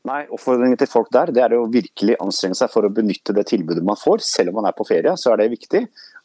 Nei, 0.04 0.26
Oppfordringen 0.28 0.76
til 0.76 0.88
folk 0.90 1.08
der 1.16 1.30
det 1.32 1.40
er 1.46 1.54
å 1.56 1.64
virkelig 1.72 2.18
anstrenge 2.20 2.58
seg 2.58 2.68
for 2.70 2.84
å 2.84 2.92
benytte 2.92 3.32
det 3.34 3.46
tilbudet 3.48 3.82
man 3.82 3.96
får. 3.96 4.20
Selv 4.22 4.52
om 4.52 4.60
man 4.60 4.68
er 4.68 4.76
på 4.76 4.84
ferie, 4.84 5.14
så 5.16 5.32
er 5.32 5.40
det 5.40 5.54
viktig. 5.54 5.80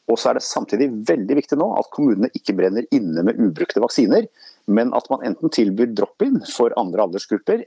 Og 0.09 0.17
så 0.17 0.31
er 0.31 0.39
det 0.39 0.45
samtidig 0.45 0.89
veldig 1.07 1.35
viktig 1.37 1.57
nå 1.59 1.67
at 1.77 1.89
kommunene 1.93 2.31
ikke 2.37 2.55
brenner 2.57 2.87
inne 2.95 3.23
med 3.27 3.37
ubrukte 3.37 3.81
vaksiner, 3.83 4.25
men 4.69 4.91
at 4.97 5.05
man 5.09 5.23
enten 5.25 5.53
tilbyr 5.53 5.93
drop-in 5.97 6.41
for 6.49 6.73
andre 6.81 7.05
aldersgrupper, 7.05 7.63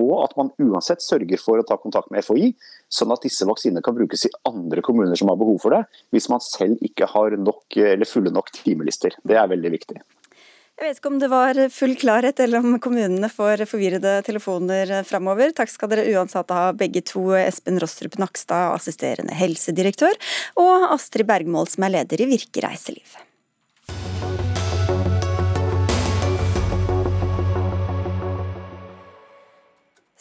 og 0.00 0.14
at 0.24 0.34
man 0.40 0.52
uansett 0.60 1.04
sørger 1.04 1.40
for 1.40 1.60
å 1.60 1.66
ta 1.68 1.78
kontakt 1.80 2.10
med 2.12 2.24
FHI, 2.24 2.50
sånn 2.92 3.12
at 3.14 3.24
disse 3.24 3.48
vaksinene 3.48 3.84
kan 3.84 3.96
brukes 3.96 4.26
i 4.28 4.32
andre 4.48 4.84
kommuner 4.84 5.16
som 5.20 5.32
har 5.32 5.40
behov 5.40 5.60
for 5.64 5.76
det, 5.76 5.84
hvis 6.12 6.28
man 6.32 6.44
selv 6.44 6.80
ikke 6.84 7.08
har 7.12 7.36
nok, 7.40 7.78
fulle 8.08 8.32
nok 8.32 8.52
timelister. 8.56 9.16
Det 9.24 9.38
er 9.40 9.52
veldig 9.52 9.76
viktig. 9.76 10.00
Jeg 10.82 10.96
vet 10.96 10.98
ikke 10.98 11.10
om 11.12 11.18
det 11.22 11.28
var 11.30 11.58
full 11.70 11.92
klarhet, 11.94 12.40
eller 12.42 12.58
om 12.58 12.72
kommunene 12.82 13.28
får 13.30 13.60
forvirrede 13.70 14.16
telefoner 14.26 14.90
framover. 15.06 15.52
Takk 15.54 15.70
skal 15.70 15.92
dere 15.92 16.08
uansett 16.10 16.50
ha 16.50 16.72
begge 16.74 17.04
to, 17.06 17.22
Espen 17.38 17.78
Rostrup 17.78 18.18
Nakstad, 18.18 18.74
assisterende 18.74 19.36
helsedirektør, 19.38 20.18
og 20.58 20.88
Astrid 20.90 21.30
Bergmål, 21.30 21.70
som 21.70 21.86
er 21.86 22.00
leder 22.00 22.26
i 22.26 22.32
Virke 22.34 22.66
reiseliv. 22.66 23.14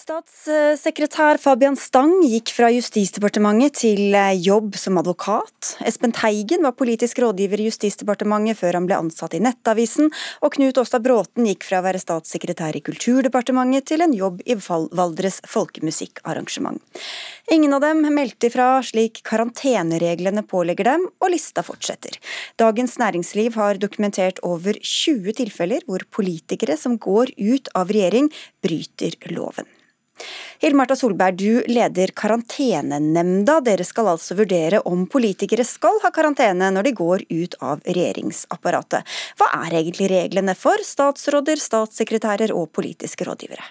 Statssekretær 0.01 1.37
Fabian 1.37 1.75
Stang 1.77 2.23
gikk 2.25 2.49
fra 2.55 2.71
Justisdepartementet 2.73 3.75
til 3.83 4.15
eh, 4.17 4.33
jobb 4.41 4.73
som 4.79 4.97
advokat. 4.97 5.75
Espen 5.85 6.13
Teigen 6.17 6.63
var 6.65 6.73
politisk 6.73 7.19
rådgiver 7.21 7.61
i 7.61 7.67
Justisdepartementet 7.67 8.57
før 8.57 8.79
han 8.79 8.87
ble 8.89 8.97
ansatt 8.97 9.35
i 9.37 9.41
Nettavisen, 9.45 10.07
og 10.41 10.55
Knut 10.55 10.79
Åstad 10.81 11.03
Bråten 11.05 11.45
gikk 11.45 11.67
fra 11.67 11.83
å 11.83 11.85
være 11.85 12.01
statssekretær 12.01 12.79
i 12.79 12.81
Kulturdepartementet 12.87 13.91
til 13.91 14.01
en 14.01 14.15
jobb 14.17 14.39
i 14.49 14.55
Valdres 14.57 15.37
folkemusikkarrangement. 15.51 16.81
Ingen 17.53 17.75
av 17.77 17.83
dem 17.85 18.01
meldte 18.15 18.49
ifra 18.49 18.71
slik 18.87 19.21
karantenereglene 19.27 20.41
pålegger 20.49 20.89
dem, 20.95 21.05
og 21.21 21.33
lista 21.35 21.61
fortsetter. 21.67 22.17
Dagens 22.57 22.97
Næringsliv 22.97 23.59
har 23.59 23.77
dokumentert 23.77 24.41
over 24.41 24.81
20 24.81 25.37
tilfeller 25.43 25.85
hvor 25.85 26.07
politikere 26.09 26.79
som 26.79 26.97
går 26.97 27.35
ut 27.37 27.69
av 27.77 27.93
regjering, 27.93 28.31
bryter 28.65 29.19
loven. 29.29 29.69
Hill 30.61 30.75
Marta 30.77 30.95
Solberg, 30.95 31.35
du 31.39 31.63
leder 31.67 32.11
Karantenenemnda. 32.15 33.59
Dere 33.65 33.85
skal 33.87 34.11
altså 34.11 34.35
vurdere 34.37 34.81
om 34.85 35.07
politikere 35.09 35.65
skal 35.65 35.97
ha 36.03 36.11
karantene 36.13 36.67
når 36.75 36.85
de 36.85 36.91
går 36.99 37.23
ut 37.29 37.55
av 37.65 37.81
regjeringsapparatet. 37.87 39.07
Hva 39.41 39.47
er 39.63 39.79
egentlig 39.79 40.11
reglene 40.11 40.53
for 40.53 40.83
statsråder, 40.85 41.57
statssekretærer 41.57 42.53
og 42.53 42.69
politiske 42.77 43.25
rådgivere? 43.25 43.65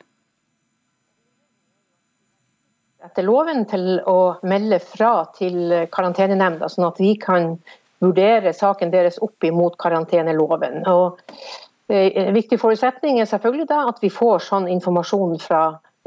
Etter 3.06 3.24
loven 3.24 3.62
til 3.70 4.00
å 4.10 4.16
melde 4.44 4.80
fra 4.82 5.12
til 5.38 5.86
karantenenemnda, 5.94 6.68
sånn 6.68 6.88
at 6.90 6.98
vi 7.00 7.14
kan 7.22 7.54
vurdere 8.02 8.52
saken 8.56 8.90
deres 8.92 9.20
opp 9.24 9.46
imot 9.46 9.78
karanteneloven. 9.80 10.82
Og 10.90 11.22
eh, 11.92 12.32
viktig 12.34 12.58
forutsetning 12.60 13.20
er 13.20 13.30
selvfølgelig 13.30 13.68
da 13.70 13.84
at 13.92 14.02
vi 14.02 14.10
får 14.12 14.44
sånn 14.48 14.68
informasjon 14.74 15.38
fra 15.44 15.62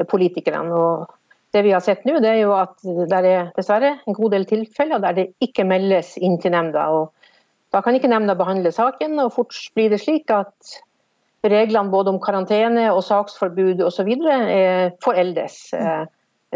politikerne. 0.09 0.73
Og 0.73 1.11
det 1.53 1.63
vi 1.65 1.73
har 1.75 1.83
sett 1.85 2.05
nå, 2.07 2.17
det 2.23 2.31
er 2.31 2.39
jo 2.43 2.53
at 2.57 2.79
det 2.83 3.19
er 3.19 3.51
dessverre 3.57 3.97
en 4.07 4.17
god 4.17 4.33
del 4.33 4.47
tilfeller 4.49 5.01
der 5.03 5.19
det 5.19 5.27
ikke 5.43 5.67
meldes 5.69 6.15
inn 6.17 6.39
til 6.41 6.55
nemnda. 6.55 6.87
og 6.89 7.13
Da 7.73 7.83
kan 7.85 7.95
ikke 7.97 8.11
nemnda 8.11 8.35
behandle 8.37 8.73
saken, 8.73 9.19
og 9.21 9.33
fort 9.35 9.57
blir 9.75 9.93
det 9.93 10.01
slik 10.01 10.33
at 10.33 10.79
reglene 11.43 11.91
både 11.91 12.13
om 12.13 12.19
karantene 12.23 12.87
og 12.93 13.03
saksforbud 13.03 13.81
osv. 13.83 14.11
foreldes 15.03 15.57
eh, 15.75 16.05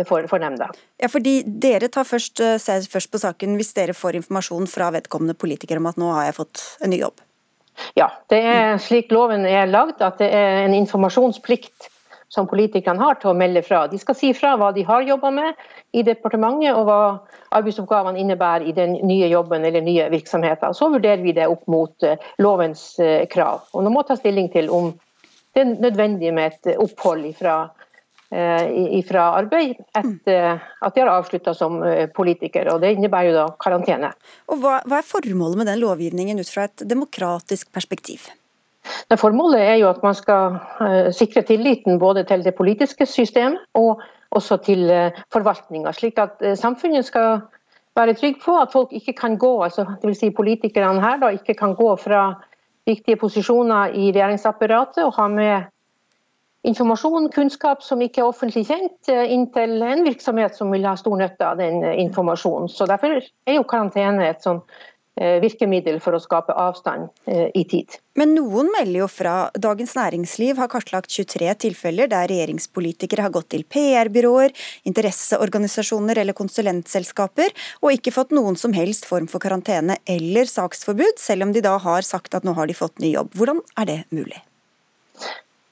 for, 0.08 0.28
for 0.30 0.42
nemnda. 0.42 0.70
Ja, 1.02 1.10
fordi 1.12 1.42
Dere 1.46 1.90
tar 1.94 2.08
først, 2.08 2.40
eh, 2.40 2.58
ser 2.62 2.86
først 2.90 3.12
på 3.12 3.22
saken 3.22 3.58
hvis 3.60 3.74
dere 3.78 3.98
får 3.98 4.22
informasjon 4.22 4.70
fra 4.72 4.92
vedkommende 4.96 5.38
politikere 5.38 5.82
om 5.82 5.90
at 5.92 6.00
nå 6.00 6.12
har 6.14 6.30
jeg 6.30 6.38
fått 6.40 6.64
en 6.82 6.94
ny 6.94 7.02
jobb? 7.02 7.22
Ja, 7.98 8.08
det 8.32 8.40
er 8.42 8.80
slik 8.82 9.12
loven 9.14 9.46
er 9.46 9.68
lagd, 9.70 10.02
at 10.02 10.18
det 10.22 10.32
er 10.34 10.64
en 10.64 10.74
informasjonsplikt 10.74 11.92
som 12.28 12.48
politikerne 12.48 13.00
har 13.00 13.20
til 13.22 13.32
å 13.32 13.38
melde 13.38 13.64
fra. 13.64 13.86
De 13.88 14.00
skal 14.00 14.18
si 14.18 14.34
fra 14.36 14.56
hva 14.60 14.74
de 14.76 14.84
har 14.88 15.06
jobba 15.08 15.32
med 15.32 15.68
i 15.96 16.04
departementet, 16.08 16.76
og 16.76 16.88
hva 16.88 17.02
arbeidsoppgavene 17.56 18.20
innebærer 18.20 18.68
i 18.68 18.76
den 18.76 18.98
nye 19.08 19.30
jobben 19.32 19.66
eller 19.66 19.84
nye 19.86 20.10
virksomheten. 20.12 20.76
Så 20.76 20.92
vurderer 20.92 21.24
vi 21.24 21.36
det 21.38 21.48
opp 21.48 21.64
mot 21.72 22.04
eh, 22.04 22.20
lovens 22.44 22.90
eh, 23.00 23.24
krav. 23.32 23.70
Og 23.74 23.86
Nå 23.86 23.94
må 23.94 24.04
ta 24.08 24.18
stilling 24.20 24.52
til 24.54 24.72
om 24.74 24.92
det 25.56 25.64
er 25.64 25.76
nødvendig 25.88 26.34
med 26.36 26.54
et 26.54 26.76
opphold 26.78 27.24
ifra, 27.32 27.56
eh, 28.30 28.68
ifra 29.00 29.30
arbeid 29.40 29.80
etter 29.96 30.60
at 30.60 30.94
de 30.98 31.02
har 31.02 31.14
avslutta 31.16 31.56
som 31.58 31.80
politiker. 32.14 32.74
og 32.74 32.84
Det 32.84 32.92
innebærer 32.98 33.32
jo 33.32 33.38
da 33.40 33.48
karantene. 33.64 34.12
Og 34.52 34.60
hva, 34.62 34.82
hva 34.86 35.00
er 35.00 35.08
formålet 35.08 35.64
med 35.64 35.72
den 35.72 35.82
lovgivningen 35.82 36.44
ut 36.44 36.52
fra 36.52 36.68
et 36.68 36.86
demokratisk 36.86 37.72
perspektiv? 37.74 38.28
Men 39.10 39.20
formålet 39.20 39.62
er 39.64 39.76
jo 39.82 39.90
at 39.90 40.04
man 40.04 40.16
skal 40.18 40.58
uh, 40.82 41.10
sikre 41.16 41.44
tilliten 41.48 42.00
både 42.00 42.24
til 42.28 42.44
det 42.46 42.56
politiske 42.58 43.06
systemet 43.06 43.62
og 43.78 44.02
også 44.36 44.58
til 44.66 44.90
uh, 44.92 45.22
forvaltninga, 45.34 45.94
slik 45.96 46.20
at 46.20 46.42
uh, 46.44 46.56
samfunnet 46.60 47.06
skal 47.08 47.42
være 47.98 48.18
trygg 48.18 48.42
på 48.44 48.58
at 48.62 48.74
folk 48.74 48.92
ikke 48.94 49.16
kan 49.18 49.38
gå, 49.38 49.54
altså 49.64 49.86
dvs. 50.04 50.20
Si 50.20 50.30
politikerne 50.30 51.02
her 51.02 51.18
da, 51.24 51.32
ikke 51.34 51.58
kan 51.58 51.74
gå 51.76 51.96
fra 52.02 52.28
viktige 52.88 53.18
posisjoner 53.20 53.96
i 53.96 54.12
regjeringsapparatet 54.12 55.04
og 55.04 55.16
ha 55.18 55.28
med 55.32 55.74
informasjon, 56.68 57.32
kunnskap 57.32 57.82
som 57.84 58.02
ikke 58.04 58.22
er 58.22 58.28
offentlig 58.28 58.66
kjent, 58.68 59.10
inntil 59.10 59.82
en 59.82 60.04
virksomhet 60.06 60.56
som 60.56 60.72
vil 60.72 60.86
ha 60.88 60.94
stor 61.00 61.16
nytte 61.20 61.48
av 61.48 61.60
den 61.60 61.84
informasjonen. 61.84 62.70
Så 62.70 62.86
Derfor 62.90 63.18
er 63.18 63.58
jo 63.58 63.66
karantene 63.68 64.28
et 64.28 64.44
sånn 64.44 64.62
Eh, 64.62 64.97
virkemiddel 65.42 66.00
for 66.04 66.16
å 66.18 66.22
skape 66.22 66.56
avstand 66.58 67.10
eh, 67.26 67.50
i 67.58 67.64
tid. 67.70 67.98
Men 68.18 68.34
noen 68.34 68.72
melder 68.74 69.04
jo 69.04 69.10
fra. 69.12 69.36
Dagens 69.54 69.94
Næringsliv 69.98 70.58
har 70.62 70.72
kartlagt 70.72 71.14
23 71.14 71.52
tilfeller 71.68 72.10
der 72.12 72.30
regjeringspolitikere 72.32 73.28
har 73.28 73.34
gått 73.36 73.52
til 73.54 73.66
PR-byråer, 73.70 74.56
interesseorganisasjoner 74.90 76.24
eller 76.24 76.38
konsulentselskaper 76.38 77.54
og 77.84 77.94
ikke 77.94 78.16
fått 78.16 78.34
noen 78.38 78.58
som 78.60 78.74
helst 78.78 79.06
form 79.10 79.30
for 79.32 79.44
karantene 79.44 80.00
eller 80.10 80.50
saksforbud, 80.50 81.22
selv 81.22 81.48
om 81.48 81.56
de 81.56 81.66
da 81.66 81.78
har 81.82 82.06
sagt 82.06 82.38
at 82.38 82.48
nå 82.48 82.58
har 82.58 82.70
de 82.70 82.78
fått 82.78 83.02
ny 83.04 83.14
jobb. 83.14 83.34
Hvordan 83.38 83.66
er 83.78 83.92
det 83.92 84.04
mulig? 84.10 84.47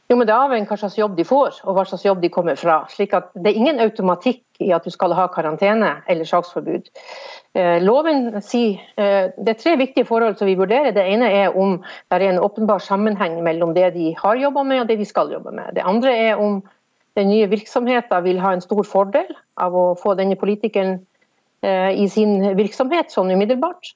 Jo, 0.05 0.19
men 0.19 0.27
Det 0.27 0.35
avhenger 0.35 0.69
hva 0.69 0.77
slags 0.77 0.97
jobb 0.99 1.15
de 1.17 1.23
får 1.25 1.63
og 1.65 1.77
hva 1.77 1.83
slags 1.89 2.03
jobb 2.05 2.19
de 2.21 2.29
kommer 2.29 2.55
fra. 2.55 2.85
slik 2.89 3.13
at 3.13 3.31
Det 3.33 3.51
er 3.51 3.57
ingen 3.57 3.79
automatikk 3.79 4.43
i 4.59 4.71
at 4.71 4.83
du 4.83 4.91
skal 4.93 5.13
ha 5.13 5.27
karantene 5.27 6.03
eller 6.07 6.25
saksforbud. 6.25 6.91
Eh, 7.55 7.81
loven 7.81 8.41
sier 8.41 8.79
eh, 8.97 9.33
Det 9.37 9.49
er 9.49 9.61
tre 9.63 9.75
viktige 9.77 10.05
forhold 10.05 10.37
som 10.37 10.47
vi 10.47 10.55
vurderer. 10.55 10.93
Det 10.93 11.01
ene 11.01 11.25
er 11.25 11.57
om 11.57 11.81
det 12.11 12.21
er 12.21 12.29
en 12.29 12.39
åpenbar 12.39 12.79
sammenheng 12.79 13.41
mellom 13.43 13.73
det 13.73 13.93
de 13.93 14.13
har 14.17 14.35
jobba 14.35 14.63
med 14.63 14.81
og 14.81 14.87
det 14.87 14.99
de 14.99 15.05
skal 15.05 15.31
jobbe 15.31 15.51
med. 15.51 15.73
Det 15.73 15.81
andre 15.83 16.15
er 16.15 16.35
om 16.35 16.61
den 17.17 17.29
nye 17.29 17.49
virksomheten 17.49 18.23
vil 18.23 18.39
ha 18.39 18.53
en 18.53 18.61
stor 18.61 18.83
fordel 18.83 19.27
av 19.57 19.73
å 19.73 19.95
få 19.95 20.13
denne 20.13 20.35
politikeren 20.35 20.99
eh, 21.63 21.97
i 21.97 22.07
sin 22.07 22.55
virksomhet 22.55 23.09
sånn 23.09 23.31
umiddelbart. 23.31 23.95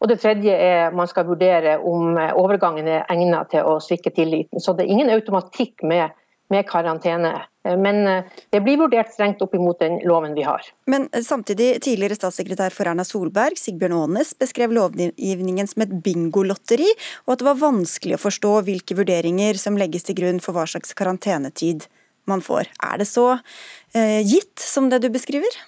Og 0.00 0.08
det 0.08 0.20
tredje 0.22 0.54
er 0.56 0.96
man 0.96 1.08
skal 1.10 1.28
vurdere 1.28 1.76
om 1.84 2.16
eh, 2.18 2.32
overgangen 2.38 2.88
er 2.88 3.06
egnet 3.12 3.52
til 3.52 3.68
å 3.68 3.76
svikke 3.84 4.12
tilliten. 4.16 4.60
Så 4.60 4.74
det 4.76 4.86
er 4.86 4.94
ingen 4.96 5.12
automatikk 5.12 5.84
med, 5.86 6.16
med 6.52 6.66
karantene. 6.68 7.34
Eh, 7.66 7.76
men 7.76 8.00
eh, 8.08 8.40
det 8.52 8.62
blir 8.64 8.80
vurdert 8.80 9.12
strengt 9.12 9.42
opp 9.44 9.54
imot 9.56 9.82
den 9.82 9.98
loven 10.08 10.34
vi 10.38 10.46
har. 10.48 10.64
Men 10.90 11.08
samtidig, 11.12 11.82
tidligere 11.84 12.16
statssekretær 12.16 12.74
for 12.76 12.88
Erna 12.88 13.04
Solberg, 13.04 13.60
Sigbjørn 13.60 13.98
Aanes, 13.98 14.32
beskrev 14.40 14.72
lovgivningen 14.76 15.68
som 15.68 15.84
et 15.84 15.96
bingolotteri, 16.04 16.88
og 17.26 17.36
at 17.36 17.42
det 17.42 17.50
var 17.50 17.64
vanskelig 17.66 18.16
å 18.16 18.24
forstå 18.24 18.54
hvilke 18.68 18.96
vurderinger 18.98 19.60
som 19.60 19.78
legges 19.80 20.08
til 20.08 20.16
grunn 20.22 20.40
for 20.44 20.56
hva 20.56 20.64
slags 20.70 20.96
karantenetid 20.96 21.90
man 22.30 22.40
får. 22.44 22.70
Er 22.84 23.00
det 23.00 23.08
så 23.10 23.26
eh, 23.34 24.20
gitt 24.24 24.60
som 24.62 24.88
det 24.92 25.02
du 25.04 25.10
beskriver? 25.12 25.60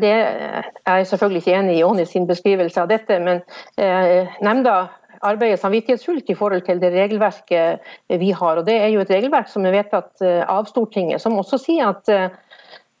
Det 0.00 0.10
er 0.12 0.96
jeg 0.98 1.06
selvfølgelig 1.10 1.42
ikke 1.42 1.54
enig 1.58 1.76
i 1.78 1.84
Åni 1.84 2.04
sin 2.08 2.26
beskrivelse 2.28 2.80
av 2.80 2.88
dette, 2.88 3.18
men 3.20 3.42
eh, 3.76 4.30
nemnda 4.44 4.76
arbeider 5.22 5.60
samvittighetsfullt 5.60 6.30
i 6.30 6.36
forhold 6.38 6.64
til 6.66 6.80
det 6.82 6.92
regelverket 6.94 7.92
vi 8.20 8.30
har. 8.30 8.56
og 8.58 8.66
Det 8.66 8.74
er 8.74 8.88
jo 8.94 9.02
et 9.02 9.10
regelverk 9.10 9.50
som 9.52 9.66
er 9.66 9.76
vedtatt 9.76 10.24
eh, 10.24 10.42
av 10.48 10.66
Stortinget, 10.70 11.22
som 11.22 11.38
også 11.38 11.60
sier 11.62 11.92
at 11.92 12.08
eh, 12.12 12.34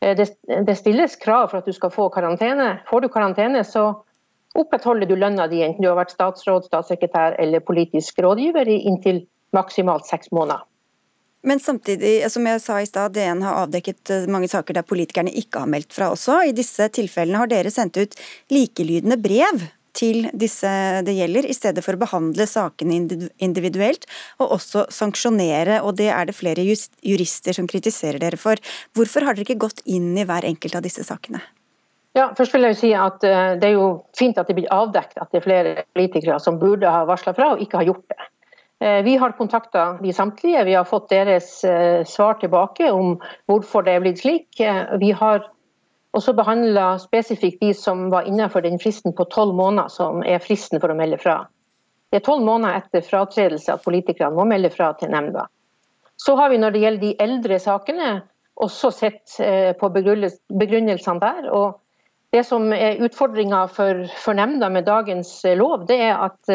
det 0.02 0.76
stilles 0.78 1.16
krav 1.22 1.50
for 1.50 1.62
at 1.62 1.68
du 1.68 1.74
skal 1.74 1.92
få 1.94 2.08
karantene. 2.14 2.80
Får 2.88 3.04
du 3.04 3.08
karantene, 3.12 3.62
så 3.64 3.92
opprettholder 4.58 5.08
du 5.08 5.14
lønna 5.16 5.46
di, 5.48 5.62
enten 5.64 5.84
du 5.84 5.88
har 5.88 6.00
vært 6.00 6.14
statsråd, 6.14 6.66
statssekretær 6.66 7.38
eller 7.42 7.62
politisk 7.64 8.18
rådgiver 8.22 8.68
i 8.68 8.82
inntil 8.90 9.24
maksimalt 9.56 10.08
seks 10.08 10.32
måneder. 10.34 10.66
Men 11.42 11.60
samtidig, 11.60 12.30
som 12.30 12.46
jeg 12.46 12.62
sa 12.62 12.78
i 12.80 12.86
stad, 12.86 13.14
DN 13.16 13.42
har 13.42 13.64
avdekket 13.64 14.10
eh, 14.14 14.26
mange 14.30 14.50
saker 14.50 14.78
der 14.78 14.86
politikerne 14.86 15.32
ikke 15.34 15.64
har 15.64 15.70
meldt 15.70 15.94
fra 15.94 16.12
også. 16.14 16.38
I 16.46 16.54
disse 16.56 16.86
tilfellene 16.94 17.40
har 17.42 17.50
dere 17.50 17.72
sendt 17.74 17.98
ut 17.98 18.14
likelydende 18.54 19.18
brev 19.18 19.64
til 19.96 20.28
disse 20.32 20.70
det 21.04 21.14
gjelder, 21.16 21.46
i 21.46 21.56
stedet 21.56 21.82
for 21.84 21.96
å 21.96 22.00
behandle 22.00 22.46
sakene 22.48 22.96
individuelt 23.42 24.06
og 24.40 24.54
også 24.58 24.86
sanksjonere. 24.94 25.80
og 25.82 25.98
Det 25.98 26.08
er 26.12 26.28
det 26.30 26.36
flere 26.36 26.64
jurister 26.64 27.58
som 27.58 27.68
kritiserer 27.68 28.22
dere 28.22 28.40
for. 28.40 28.60
Hvorfor 28.96 29.26
har 29.26 29.36
dere 29.36 29.46
ikke 29.50 29.64
gått 29.66 29.82
inn 29.84 30.14
i 30.16 30.26
hver 30.28 30.46
enkelt 30.48 30.78
av 30.78 30.86
disse 30.86 31.04
sakene? 31.06 31.42
Ja, 32.16 32.28
først 32.36 32.52
vil 32.52 32.66
jeg 32.68 32.76
si 32.76 32.90
at 32.92 33.24
eh, 33.24 33.54
Det 33.56 33.70
er 33.70 33.78
jo 33.78 34.04
fint 34.16 34.36
at 34.38 34.48
det 34.48 34.58
blir 34.58 34.72
avdekket 34.72 35.18
at 35.18 35.32
det 35.32 35.40
er 35.40 35.46
flere 35.46 35.84
politikere 35.96 36.38
som 36.44 36.58
burde 36.60 36.90
ha 36.92 37.06
varsla 37.08 37.32
fra 37.36 37.54
og 37.54 37.62
ikke 37.64 37.80
har 37.80 37.88
gjort 37.88 38.04
det. 38.12 38.28
Eh, 38.82 39.02
vi 39.02 39.16
har 39.16 39.32
kontakta 39.32 39.98
de 40.02 40.12
samtlige. 40.12 40.64
Vi 40.64 40.74
har 40.74 40.84
fått 40.84 41.08
deres 41.08 41.64
eh, 41.64 42.04
svar 42.04 42.34
tilbake 42.34 42.90
om 42.90 43.12
hvorfor 43.46 43.84
det 43.86 43.92
er 43.94 44.02
blitt 44.02 44.18
slik. 44.24 44.48
Eh, 44.60 44.96
vi 44.98 45.12
har 45.14 45.44
også 46.10 46.34
behandla 46.34 46.96
spesifikt 46.98 47.62
de 47.62 47.70
som 47.78 48.08
var 48.10 48.26
innenfor 48.26 48.64
den 48.66 48.80
fristen 48.82 49.14
på 49.14 49.28
tolv 49.30 49.54
måneder, 49.54 49.88
som 49.88 50.24
er 50.26 50.42
fristen 50.42 50.82
for 50.82 50.90
å 50.90 50.98
melde 50.98 51.20
fra. 51.22 51.44
Det 52.10 52.18
er 52.18 52.26
tolv 52.26 52.42
måneder 52.42 52.80
etter 52.80 53.06
fratredelse 53.06 53.76
at 53.76 53.86
politikerne 53.86 54.34
må 54.34 54.48
melde 54.50 54.72
fra 54.74 54.90
til 54.98 55.14
nemnda. 55.14 55.46
Så 56.18 56.34
har 56.40 56.50
vi 56.50 56.58
når 56.58 56.74
det 56.74 56.82
gjelder 56.82 57.06
de 57.06 57.14
eldre 57.22 57.62
sakene, 57.62 58.12
også 58.62 58.90
sett 58.92 59.38
på 59.80 59.88
begrunnelsene 59.94 61.22
der. 61.22 61.46
og 61.48 61.78
Det 62.34 62.42
som 62.44 62.66
er 62.76 63.00
utfordringa 63.00 63.62
for, 63.72 64.04
for 64.20 64.36
nemnda 64.36 64.68
med 64.68 64.84
dagens 64.90 65.30
lov, 65.56 65.86
det 65.88 66.02
er 66.10 66.18
at 66.28 66.52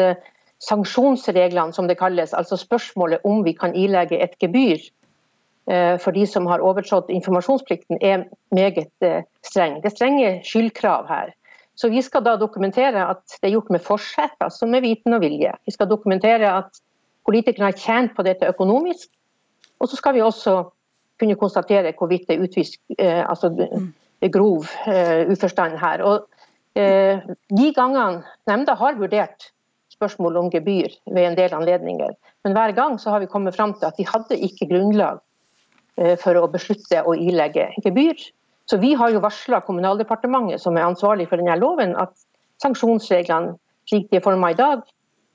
sanksjonsreglene, 0.64 1.72
som 1.72 1.88
det 1.88 1.98
kalles, 1.98 2.34
altså 2.34 2.58
spørsmålet 2.58 3.24
om 3.24 3.44
vi 3.46 3.54
kan 3.54 3.74
ilegge 3.78 4.18
et 4.22 4.34
gebyr 4.42 4.78
eh, 5.70 5.96
for 6.02 6.14
de 6.16 6.26
som 6.26 6.48
har 6.50 6.62
overtrådt 6.64 7.12
informasjonsplikten, 7.14 8.00
er 8.02 8.26
meget 8.54 8.90
eh, 9.06 9.22
streng. 9.46 9.78
Det 9.82 9.92
er 9.92 9.96
strenge 9.96 10.32
skyldkrav 10.46 11.06
her. 11.08 11.34
Så 11.78 11.88
Vi 11.88 12.02
skal 12.02 12.24
da 12.26 12.34
dokumentere 12.36 13.04
at 13.06 13.22
det 13.38 13.48
er 13.48 13.54
gjort 13.54 13.70
med 13.70 13.84
forsett, 13.84 14.34
altså 14.40 14.66
med 14.66 14.82
viten 14.82 15.14
og 15.14 15.20
vilje. 15.22 15.52
Vi 15.64 15.70
skal 15.70 15.86
dokumentere 15.90 16.50
at 16.50 16.80
politikerne 17.26 17.70
har 17.70 17.78
tjent 17.78 18.16
på 18.16 18.24
dette 18.26 18.48
økonomisk. 18.48 19.06
Og 19.78 19.88
så 19.88 19.96
skal 19.96 20.14
vi 20.14 20.24
også 20.26 20.64
kunne 21.20 21.36
konstatere 21.38 21.92
hvorvidt 21.94 22.26
det 22.26 22.34
er 22.34 22.42
utvist 22.42 22.80
eh, 22.98 23.22
altså, 23.22 23.52
grov 24.32 24.66
uforstand 25.30 25.78
her. 25.78 26.02
Og 26.02 26.26
De 26.78 27.72
gangene 27.74 28.22
nemnda 28.46 28.74
har 28.78 28.98
vurdert 28.98 29.48
spørsmål 29.98 30.38
om 30.40 30.50
gebyr 30.52 30.94
ved 31.10 31.24
en 31.26 31.38
del 31.38 31.54
anledninger. 31.54 32.14
Men 32.46 32.56
hver 32.56 32.74
gang 32.76 32.98
så 33.02 33.12
har 33.12 33.22
vi 33.22 33.30
kommet 33.30 33.56
fram 33.56 33.74
til 33.76 33.88
at 33.90 33.98
vi 33.98 34.06
hadde 34.08 34.38
ikke 34.48 34.70
grunnlag 34.70 35.20
eh, 35.98 36.14
for 36.20 36.38
å 36.38 36.48
beslutte 36.50 37.02
å 37.04 37.16
ilegge 37.18 37.68
gebyr. 37.84 38.18
Så 38.68 38.78
vi 38.80 38.92
har 38.98 39.10
jo 39.10 39.24
varsla 39.24 39.62
Kommunaldepartementet, 39.64 40.60
som 40.60 40.76
er 40.76 40.86
ansvarlig 40.86 41.28
for 41.30 41.40
denne 41.40 41.56
loven, 41.60 41.96
at 41.96 42.12
sanksjonsreglene 42.62 43.56
slik 43.88 44.10
de 44.12 44.18
er 44.20 44.24
forma 44.24 44.52
i 44.52 44.58
dag, 44.58 44.82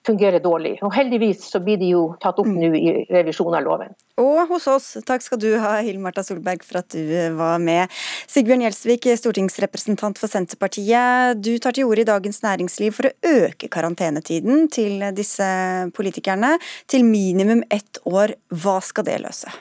fungerer 0.07 0.41
dårlig. 0.43 0.77
Og 0.83 0.93
Heldigvis 0.95 1.45
så 1.49 1.61
blir 1.63 1.79
de 1.81 1.93
jo 1.93 2.03
tatt 2.23 2.39
opp 2.41 2.49
mm. 2.49 2.59
nå 2.59 2.69
i 2.77 2.93
revisjon 3.11 3.55
av 3.55 3.63
loven. 3.65 3.93
Og 4.21 4.51
hos 4.51 4.67
oss, 4.69 4.89
takk 5.07 5.23
skal 5.25 5.41
du 5.41 5.49
ha, 5.61 5.75
Hill 5.85 5.99
Marta 6.03 6.23
Solberg, 6.25 6.63
for 6.67 6.81
at 6.83 6.91
du 6.93 7.01
eh, 7.01 7.31
var 7.37 7.61
med. 7.63 7.91
Sigbjørn 8.29 8.65
Gjelsvik, 8.65 9.09
stortingsrepresentant 9.19 10.21
for 10.21 10.31
Senterpartiet. 10.31 11.39
Du 11.39 11.55
tar 11.63 11.75
til 11.75 11.89
orde 11.89 12.05
i 12.05 12.09
Dagens 12.09 12.43
Næringsliv 12.45 12.95
for 12.97 13.09
å 13.09 13.35
øke 13.47 13.71
karantenetiden 13.73 14.67
til 14.73 15.03
disse 15.17 15.47
politikerne 15.95 16.55
til 16.91 17.07
minimum 17.07 17.63
ett 17.73 18.01
år. 18.09 18.35
Hva 18.51 18.79
skal 18.83 19.07
det 19.07 19.21
løse? 19.23 19.53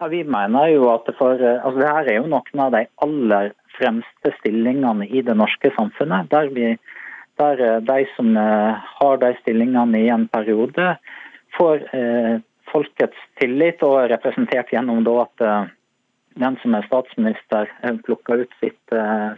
Ja, 0.00 0.08
vi 0.08 0.22
mener 0.24 0.70
jo 0.72 0.86
at 0.94 1.10
for, 1.18 1.36
eh, 1.36 1.60
altså 1.60 1.82
det 1.82 1.90
her 1.92 2.08
er 2.08 2.22
jo 2.22 2.30
noen 2.32 2.64
av 2.64 2.72
de 2.72 2.86
aller 3.04 3.52
fremste 3.76 4.32
stillingene 4.38 5.08
i 5.08 5.20
det 5.26 5.36
norske 5.36 5.72
samfunnet. 5.76 6.30
der 6.30 6.48
vi 6.54 6.78
der 7.40 7.60
eh, 7.60 7.80
de 7.80 8.06
som 8.16 8.36
eh, 8.36 8.74
har 9.00 9.20
de 9.22 9.34
stillingene 9.40 10.04
i 10.04 10.08
en 10.12 10.28
periode, 10.28 10.94
får 11.56 11.84
eh, 11.96 12.38
folkets 12.70 13.28
tillit 13.40 13.82
og 13.86 13.96
er 14.04 14.12
representert 14.14 14.70
gjennom 14.70 15.02
at 15.18 15.42
den 16.40 16.56
som 16.62 16.76
er 16.78 16.84
statsminister, 16.86 17.66
plukker 18.06 18.44
ut 18.44 18.52
sitt, 18.62 18.92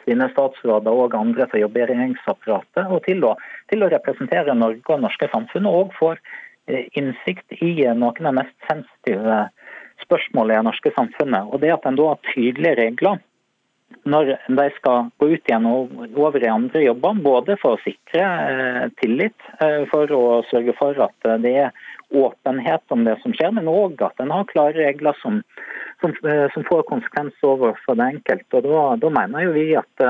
sine 0.04 0.26
statsråder 0.35 0.92
og 0.92 1.16
andre 1.16 1.47
til 1.49 1.62
å 1.62 1.62
jobbe 1.62 1.80
i 1.80 1.87
regjeringsapparatet, 1.88 2.90
og 2.92 3.00
til 3.06 3.25
å, 3.25 3.30
til 3.73 3.87
å 3.87 3.88
representere 3.94 4.52
Norge 4.52 4.92
og 4.92 5.00
norske 5.06 5.30
samfunn, 5.32 5.71
og 5.71 5.97
får 5.97 6.21
innsikt 6.68 7.56
i 7.64 7.73
noen 7.88 8.21
av 8.21 8.28
de 8.28 8.35
mest 8.42 8.68
sensitive 8.68 9.40
spørsmålene 10.04 10.59
i 10.59 10.61
det 10.61 10.68
norske 10.68 10.92
samfunnet. 10.99 11.49
Og 11.49 11.64
det 11.64 11.73
at 11.73 11.88
en 11.88 11.97
da 11.97 12.12
har 12.12 12.21
tydelige 12.28 12.76
regler 12.85 13.25
når 14.04 14.32
de 14.49 14.66
skal 14.76 15.11
gå 15.21 15.28
ut 15.30 15.49
igjen 15.49 15.68
og 15.68 15.92
over 16.18 16.42
i 16.42 16.50
andre 16.50 16.82
jobber, 16.82 17.23
både 17.23 17.56
for 17.62 17.76
å 17.76 17.82
sikre 17.85 18.25
eh, 18.25 18.85
tillit, 18.99 19.47
eh, 19.62 19.85
for 19.92 20.11
å 20.16 20.42
sørge 20.50 20.75
for 20.78 20.99
at 21.06 21.28
eh, 21.28 21.38
det 21.44 21.54
er 21.68 21.88
åpenhet 22.12 22.82
om 22.92 23.06
det 23.06 23.16
som 23.23 23.35
skjer, 23.37 23.54
men 23.56 23.71
òg 23.71 24.02
at 24.04 24.21
en 24.21 24.35
har 24.35 24.49
klare 24.50 24.76
regler 24.76 25.16
som, 25.23 25.40
som, 26.02 26.12
som 26.52 26.66
får 26.68 26.85
konsekvenser 26.90 27.54
overfor 27.54 27.97
det 28.00 28.10
enkelte. 28.19 28.58
Og 28.58 28.67
da, 28.67 28.84
da, 29.06 29.12
mener 29.15 29.47
jo 29.47 29.54
vi 29.56 29.71
at 29.78 30.04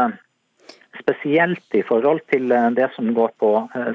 spesielt 0.98 1.76
i 1.78 1.84
forhold 1.86 2.24
til 2.32 2.50
det 2.74 2.88
som 2.96 3.12
går 3.14 3.30
på 3.40 3.52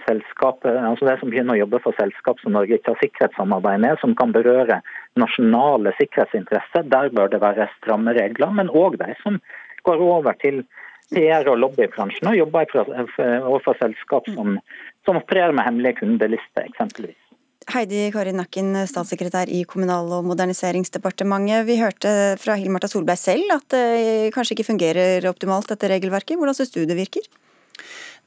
selskap, 0.07 0.63
altså 0.65 1.09
det 1.09 1.17
som 1.19 1.33
begynner 1.33 1.57
å 1.57 1.61
jobbe 1.65 1.81
for 1.83 1.99
selskap 1.99 2.39
som 2.41 2.55
Norge 2.55 2.79
ikke 2.79 2.93
har 2.95 3.03
sikkerhetssamarbeid 3.03 3.83
med, 3.83 3.99
som 4.01 4.15
kan 4.17 4.31
berøre 4.35 4.79
nasjonale 5.19 5.93
sikkerhetsinteresser, 5.99 6.87
der 6.87 7.11
bør 7.13 7.31
det 7.33 7.43
være 7.43 7.69
stramme 7.77 8.15
regler. 8.17 8.55
Men 8.55 8.71
òg 8.71 8.97
de 9.03 9.13
som 9.19 9.41
går 9.87 10.03
over 10.03 10.37
til 10.43 10.63
PR- 11.13 11.47
og 11.47 11.61
lobbybransjen 11.63 12.27
og 12.31 12.35
jobber 12.35 12.67
overfor 13.47 13.79
selskap 13.79 14.27
som, 14.33 14.57
som 15.07 15.19
opererer 15.21 15.55
med 15.55 15.67
hemmelige 15.67 16.01
kundelister, 16.01 16.67
eksempelvis. 16.67 17.19
Heidi 17.67 18.05
Kari 18.15 18.31
Nakken, 18.31 18.71
statssekretær 18.87 19.49
i 19.51 19.65
Kommunal- 19.67 20.13
og 20.15 20.27
moderniseringsdepartementet. 20.29 21.65
Vi 21.67 21.75
hørte 21.81 22.11
fra 22.39 22.55
Hill-Marta 22.55 22.87
Solberg 22.87 23.19
selv 23.19 23.57
at 23.57 23.65
det 23.73 24.31
kanskje 24.35 24.55
ikke 24.55 24.69
fungerer 24.69 25.27
optimalt, 25.27 25.67
dette 25.67 25.89
regelverket. 25.91 26.39
Hvordan 26.39 26.55
syns 26.55 26.71
du 26.71 26.85
det 26.87 26.95
virker? 26.95 27.27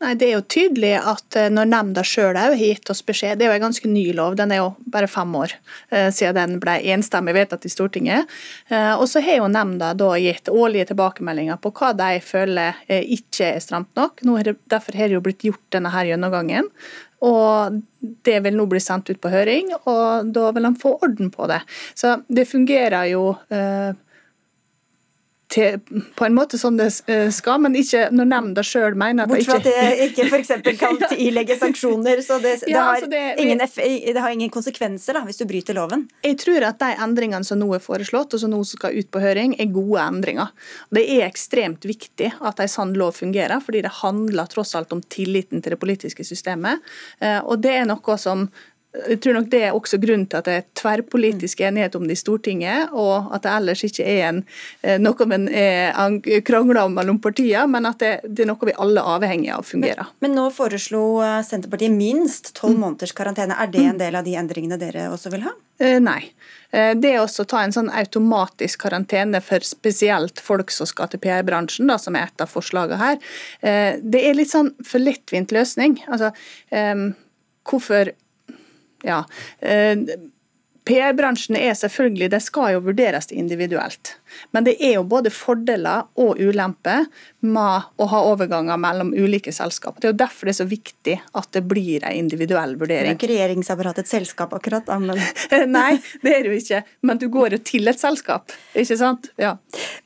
Nei, 0.01 0.15
Det 0.17 0.31
er 0.31 0.39
jo 0.39 0.45
tydelig 0.49 0.95
at 0.97 1.37
eh, 1.37 1.51
når 1.53 1.69
nemnda 1.69 2.03
sjøl 2.07 2.39
har 2.39 2.55
gitt 2.57 2.89
oss 2.93 3.03
beskjed, 3.05 3.37
det 3.37 3.45
er 3.45 3.53
jo 3.53 3.59
en 3.59 3.67
ganske 3.67 3.91
ny 3.91 4.07
lov, 4.17 4.37
den 4.39 4.55
er 4.55 4.63
jo 4.63 4.71
bare 4.89 5.11
fem 5.11 5.35
år 5.37 5.53
eh, 5.93 6.09
siden 6.15 6.39
den 6.39 6.63
ble 6.63 6.79
enstemmig 6.95 7.35
vedtatt 7.37 7.67
i 7.69 7.73
Stortinget. 7.73 8.33
Eh, 8.73 8.95
og 8.95 9.05
så 9.13 9.21
har 9.25 9.43
jo 9.43 9.51
nemnda 9.53 9.93
da 9.99 10.15
gitt 10.17 10.49
årlige 10.49 10.89
tilbakemeldinger 10.95 11.61
på 11.61 11.75
hva 11.77 11.93
de 11.99 12.17
føler 12.25 12.81
ikke 12.89 13.53
er 13.53 13.61
stramt 13.61 13.93
nok. 13.99 14.25
Nå 14.25 14.39
det, 14.47 14.57
derfor 14.73 14.97
har 14.97 15.11
det 15.11 15.19
jo 15.19 15.25
blitt 15.25 15.45
gjort 15.45 15.67
denne 15.77 15.93
her 15.93 16.09
gjennomgangen. 16.09 16.73
Og 17.21 17.81
det 18.25 18.39
vil 18.47 18.57
nå 18.57 18.65
bli 18.71 18.81
sendt 18.81 19.13
ut 19.13 19.21
på 19.21 19.29
høring, 19.29 19.75
og 19.85 20.31
da 20.33 20.49
vil 20.57 20.65
han 20.65 20.81
få 20.81 20.97
orden 21.05 21.29
på 21.35 21.45
det. 21.51 21.61
Så 21.93 22.23
det 22.33 22.49
fungerer 22.49 23.11
jo 23.13 23.35
til, 25.51 25.81
på 26.15 26.27
en 26.27 26.35
måte 26.37 26.59
sånn 26.61 26.77
det 26.79 26.89
eh, 27.11 27.29
skal, 27.35 27.59
men 27.65 27.75
ikke 27.79 28.07
når 28.15 28.29
nemnda 28.31 28.63
sjøl 28.67 28.95
mener 28.99 29.27
at 29.27 29.33
Bortsett 29.33 29.49
fra 29.51 29.57
at 29.59 29.67
det 29.67 30.07
ikke 30.07 30.27
f.eks. 30.29 30.53
kan 30.79 31.01
ilegge 31.27 31.57
sanksjoner. 31.59 32.23
Så 32.23 32.39
det, 32.43 32.61
det, 32.63 32.77
har 32.77 32.95
altså 32.95 33.11
det, 33.11 33.23
ingen, 33.43 33.59
det, 33.59 34.15
har 34.21 34.31
ingen, 34.31 34.53
konsekvenser 34.55 35.19
da, 35.19 35.25
hvis 35.27 35.41
du 35.41 35.47
bryter 35.51 35.75
loven? 35.75 36.07
Jeg 36.27 36.39
tror 36.43 36.69
at 36.69 36.79
de 36.83 36.93
endringene 37.03 37.47
som 37.47 37.59
nå 37.59 37.67
er 37.75 37.83
foreslått, 37.83 38.37
og 38.37 38.43
som 38.43 38.55
nå 38.55 38.63
skal 38.69 38.95
ut 38.95 39.11
på 39.11 39.23
høring, 39.23 39.57
er 39.59 39.73
gode 39.75 40.05
endringer. 40.05 40.55
Det 40.95 41.03
er 41.17 41.27
ekstremt 41.27 41.87
viktig 41.89 42.31
at 42.39 42.63
en 42.63 42.71
sånn 42.71 42.95
lov 42.99 43.19
fungerer, 43.19 43.59
fordi 43.65 43.83
det 43.87 43.95
handler 44.01 44.51
tross 44.51 44.77
alt 44.79 44.95
om 44.95 45.03
tilliten 45.03 45.65
til 45.65 45.75
det 45.75 45.81
politiske 45.83 46.27
systemet. 46.27 46.85
Eh, 47.19 47.41
og 47.43 47.59
det 47.65 47.75
er 47.81 47.91
noe 47.91 48.19
som 48.23 48.47
jeg 48.91 49.21
tror 49.23 49.37
nok 49.39 49.51
Det 49.51 49.61
er 49.63 49.77
også 49.77 50.01
grunnen 50.03 50.27
til 50.27 50.41
at 50.41 50.49
det 50.49 50.55
er 50.59 50.65
tverrpolitisk 50.79 51.61
enighet 51.63 51.95
om 51.95 52.07
det 52.09 52.17
i 52.17 52.21
Stortinget, 52.21 52.91
og 52.91 53.31
at 53.35 53.45
det 53.45 53.53
ellers 53.55 53.83
ikke 53.87 54.07
er 54.07 54.23
en, 54.29 54.41
eh, 54.83 54.97
noe 54.99 55.27
man 55.31 55.47
krangler 56.47 56.83
om 56.83 56.97
mellom 56.99 57.21
partiene, 57.23 57.69
men 57.71 57.87
at 57.87 58.01
det, 58.03 58.13
det, 58.27 58.43
er 58.43 58.51
noe 58.51 58.67
vi 58.67 58.75
alle 58.83 59.03
er 59.03 59.13
avhengig 59.15 59.53
av 59.55 59.67
fungerer. 59.69 60.11
Men, 60.19 60.33
men 60.33 60.39
nå 60.41 60.49
foreslo 60.55 61.05
eh, 61.23 61.39
Senterpartiet 61.47 61.95
minst 61.95 62.51
tolv 62.59 62.75
mm. 62.75 62.81
måneders 62.83 63.15
karantene. 63.17 63.59
Er 63.63 63.71
det 63.71 63.85
en 63.93 64.01
del 64.01 64.19
av 64.19 64.27
de 64.27 64.35
endringene 64.41 64.79
dere 64.81 65.07
også 65.15 65.31
vil 65.37 65.47
ha? 65.47 65.55
Eh, 65.81 66.01
nei. 66.03 66.23
Det 66.71 67.11
å 67.19 67.27
ta 67.27 67.65
en 67.65 67.73
sånn 67.75 67.89
automatisk 67.91 68.85
karantene 68.85 69.41
for 69.43 69.65
spesielt 69.67 70.39
folk 70.39 70.71
som 70.71 70.87
skal 70.87 71.09
til 71.11 71.19
PR-bransjen, 71.25 71.91
som 71.99 72.15
er 72.15 72.29
et 72.29 72.45
av 72.45 72.47
forslagene 72.47 72.99
her, 73.01 73.17
det 73.99 74.21
er 74.23 74.39
litt 74.39 74.53
sånn 74.53 74.71
for 74.87 75.03
lettvint 75.03 75.51
løsning. 75.51 75.97
Altså, 76.07 76.31
hvorfor 77.67 78.13
ja. 79.03 79.27
PR-bransjen 80.89 81.59
er 81.59 81.75
selvfølgelig, 81.77 82.31
det 82.33 82.41
skal 82.43 82.75
jo 82.75 82.85
vurderes 82.87 83.31
individuelt. 83.33 84.17
Men 84.55 84.65
det 84.67 84.77
er 84.81 84.95
jo 84.97 85.05
både 85.07 85.33
fordeler 85.35 86.07
og 86.21 86.39
ulemper 86.41 87.07
med 87.45 87.89
å 88.01 88.07
ha 88.11 88.21
overganger 88.31 88.79
mellom 88.81 89.13
ulike 89.17 89.53
selskap. 89.53 89.99
Det 90.01 90.09
er 90.09 90.15
jo 90.15 90.21
derfor 90.23 90.49
det 90.49 90.55
er 90.55 90.59
så 90.61 90.69
viktig 90.71 91.17
at 91.41 91.49
det 91.57 91.63
blir 91.69 92.05
en 92.07 92.17
individuell 92.17 92.77
vurdering. 92.81 93.11
Det 93.11 93.15
er 93.15 93.19
ikke 93.19 93.33
regjeringsapparatets 93.33 94.15
selskap 94.17 94.55
akkurat, 94.57 94.87
da, 94.89 94.99
men 95.03 95.21
Nei, 95.77 95.99
det 96.23 96.35
er 96.35 96.45
det 96.45 96.53
jo 96.53 96.59
ikke. 96.59 96.83
Men 97.07 97.21
du 97.21 97.27
går 97.33 97.57
jo 97.57 97.61
til 97.73 97.91
et 97.91 98.01
selskap, 98.01 98.55
ikke 98.75 98.99
sant? 99.01 99.31
Ja. 99.41 99.57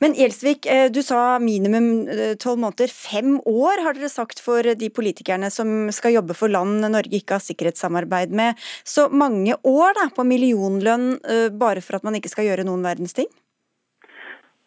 Men 0.03 0.15
Gjelsvik, 0.17 0.67
eh, 0.71 0.87
du 0.93 1.01
sa 1.05 1.37
minimum 1.43 1.89
eh, 2.11 2.35
tolv 2.41 2.61
måneder. 2.63 2.91
Fem 2.91 3.37
år 3.39 3.83
har 3.85 3.97
dere 3.97 4.11
sagt 4.11 4.41
for 4.43 4.65
de 4.65 4.91
politikerne 4.93 5.51
som 5.53 5.89
skal 5.95 6.17
jobbe 6.17 6.35
for 6.37 6.51
land 6.51 6.83
Norge 6.85 7.15
ikke 7.15 7.37
har 7.37 7.43
sikkerhetssamarbeid 7.43 8.33
med. 8.35 8.59
Så 8.83 9.07
mange 9.09 9.55
år 9.63 9.95
da, 9.97 10.09
på 10.15 10.25
millionlønn 10.65 11.19
eh, 11.23 11.49
bare 11.53 11.81
for 11.81 11.97
at 11.97 12.03
man 12.03 12.15
ikke 12.15 12.31
skal 12.31 12.47
gjøre 12.49 12.65
noen 12.67 12.83
verdens 12.85 13.13
ting? 13.13 13.27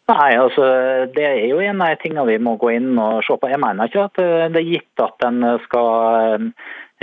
Nei, 0.09 0.33
altså 0.41 0.63
Det 1.13 1.23
er 1.23 1.43
jo 1.51 1.59
en 1.61 1.81
av 1.85 1.99
tingene 2.01 2.25
vi 2.25 2.39
må 2.41 2.55
gå 2.57 2.71
inn 2.73 2.97
og 2.97 3.21
se 3.27 3.35
på. 3.37 3.49
Jeg 3.49 3.61
mener 3.61 3.89
ikke 3.89 4.07
at 4.07 4.21
eh, 4.23 4.47
det 4.53 4.63
er 4.63 4.71
gitt 4.71 5.03
at 5.03 5.25
en 5.27 5.43
skal 5.67 5.89
eh, 6.19 6.47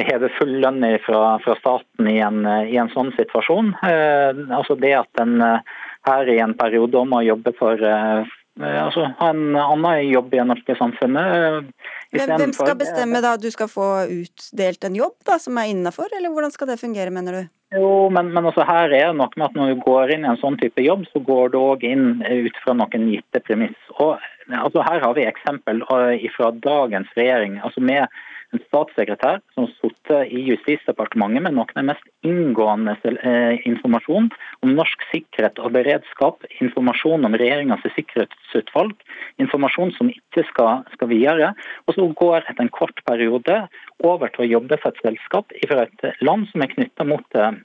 heve 0.02 0.30
full 0.38 0.56
lønn 0.64 0.82
fra, 1.04 1.38
fra 1.44 1.54
staten 1.61 2.09
i 2.11 2.18
en, 2.20 2.42
i 2.68 2.76
en, 2.76 2.90
sånn 2.92 3.14
situasjon. 3.16 3.72
Altså 3.80 4.76
Det 4.76 4.90
at 4.92 5.22
en 5.22 5.38
her 5.40 6.28
i 6.28 6.37
en 6.42 6.52
periode 6.59 7.00
må 7.09 7.22
jobbe 7.24 7.54
for 7.56 7.80
altså, 7.80 9.06
ha 9.16 9.30
en 9.32 9.56
annen 9.56 10.11
jobb 10.11 10.35
i 10.35 10.42
det 10.42 10.46
norske 10.50 10.76
samfunnet. 10.76 11.72
Men 12.12 12.35
hvem 12.37 12.52
skal 12.52 12.76
bestemme 12.76 13.24
da 13.24 13.32
at 13.38 13.46
du 13.46 13.48
skal 13.54 13.72
få 13.72 13.88
utdelt 14.18 14.85
en 14.85 15.00
jobb 15.00 15.16
da, 15.24 15.40
som 15.40 15.56
er 15.56 15.72
innafor, 15.72 16.12
eller 16.12 16.28
hvordan 16.28 16.52
skal 16.52 16.74
det 16.74 16.80
fungere, 16.82 17.14
mener 17.14 17.40
du? 17.40 17.56
Jo, 17.74 18.07
men, 18.14 18.31
men 18.31 18.46
også 18.46 18.62
her 18.62 18.92
er 18.94 19.09
det 19.11 19.18
noe 19.18 19.33
med 19.35 19.48
at 19.48 19.57
når 19.59 19.72
du 19.72 19.83
går 19.83 20.12
inn 20.14 20.24
i 20.26 20.31
en 20.31 20.38
sånn 20.38 20.59
type 20.61 20.83
jobb, 20.85 21.02
så 21.11 21.22
går 21.26 21.50
du 21.50 21.59
òg 21.59 21.83
inn 21.88 22.22
ut 22.22 22.62
fra 22.62 22.76
noen 22.79 23.09
gitte 23.11 23.42
premiss. 23.42 23.76
Og 23.98 24.22
altså 24.55 24.85
Her 24.87 25.02
har 25.02 25.16
vi 25.16 25.26
eksempel 25.26 25.83
eh, 25.83 26.29
fra 26.37 26.52
dagens 26.62 27.11
regjering. 27.18 27.59
altså 27.64 27.83
med 27.83 28.07
en 28.55 28.62
statssekretær 28.68 29.40
som 29.57 29.66
satt 29.81 30.12
i 30.31 30.44
Justisdepartementet 30.46 31.42
med 31.42 31.57
noe 31.57 31.66
av 31.66 31.74
den 31.74 31.88
mest 31.90 32.07
inngående 32.26 32.94
eh, 33.11 33.59
informasjon 33.68 34.31
om 34.62 34.74
norsk 34.79 35.02
sikkerhet 35.11 35.59
og 35.59 35.74
beredskap, 35.74 36.46
informasjon 36.62 37.26
om 37.26 37.35
regjeringens 37.35 37.87
sikkerhetsutvalg, 37.96 38.94
informasjon 39.42 39.92
som 39.96 40.11
ikke 40.12 40.44
skal, 40.51 40.85
skal 40.94 41.11
videre. 41.12 41.53
Og 41.87 41.96
så 41.96 42.09
går 42.20 42.42
etter 42.42 42.64
en 42.64 42.72
kort 42.72 43.01
periode 43.09 43.62
over 44.05 44.33
til 44.33 44.46
å 44.46 44.51
jobbe 44.57 44.81
for 44.83 44.92
et 44.92 45.05
selskap 45.05 45.57
fra 45.66 45.87
et 45.87 46.07
land 46.25 46.49
som 46.53 46.64
er 46.64 46.72
knytta 46.72 47.07
mot 47.09 47.38
eh, 47.38 47.59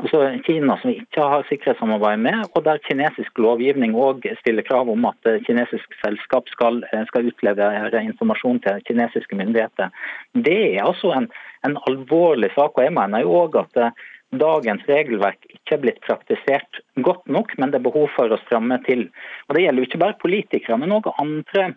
altså 0.00 0.20
Kina 0.46 0.76
som 0.80 0.90
vi 0.90 0.96
ikke 1.02 1.26
har 1.30 1.46
sikkerhetssamarbeid 1.48 2.22
med, 2.24 2.46
og 2.54 2.64
der 2.66 2.82
kinesisk 2.86 3.38
lovgivning 3.38 3.94
òg 3.94 4.26
stiller 4.40 4.66
krav 4.66 4.90
om 4.90 5.06
at 5.10 5.28
kinesisk 5.46 5.94
selskap 6.02 6.50
skal, 6.50 6.82
eh, 6.90 7.04
skal 7.10 7.30
utlevere 7.30 8.02
informasjon 8.02 8.60
til 8.64 8.82
kinesiske 8.88 9.38
myndigheter. 9.38 9.94
Det 10.34 10.58
er 10.74 10.82
altså 10.84 11.14
en, 11.14 11.28
en 11.66 11.78
alvorlig 11.88 12.50
sak. 12.54 12.76
og 12.76 12.84
jeg 12.84 12.92
mener 12.92 13.22
jo 13.22 13.38
også 13.44 13.66
at 13.66 13.82
eh, 13.84 14.04
dagens 14.40 14.84
regelverk 14.88 15.46
ikke 15.50 15.76
er 15.76 15.82
blitt 15.82 16.02
praktisert 16.04 16.82
godt 17.06 17.24
nok, 17.30 17.54
men 17.58 17.72
det 17.72 17.80
er 17.80 17.88
behov 17.88 18.10
for 18.16 18.32
å 18.32 18.40
stramme 18.44 18.80
til. 18.88 19.08
Og 19.48 19.56
Det 19.56 19.64
gjelder 19.64 19.82
jo 19.82 19.88
ikke 19.90 20.04
bare 20.04 20.22
politikere, 20.22 20.78
men 20.80 20.94
òg 20.96 21.10
andre 21.14 21.72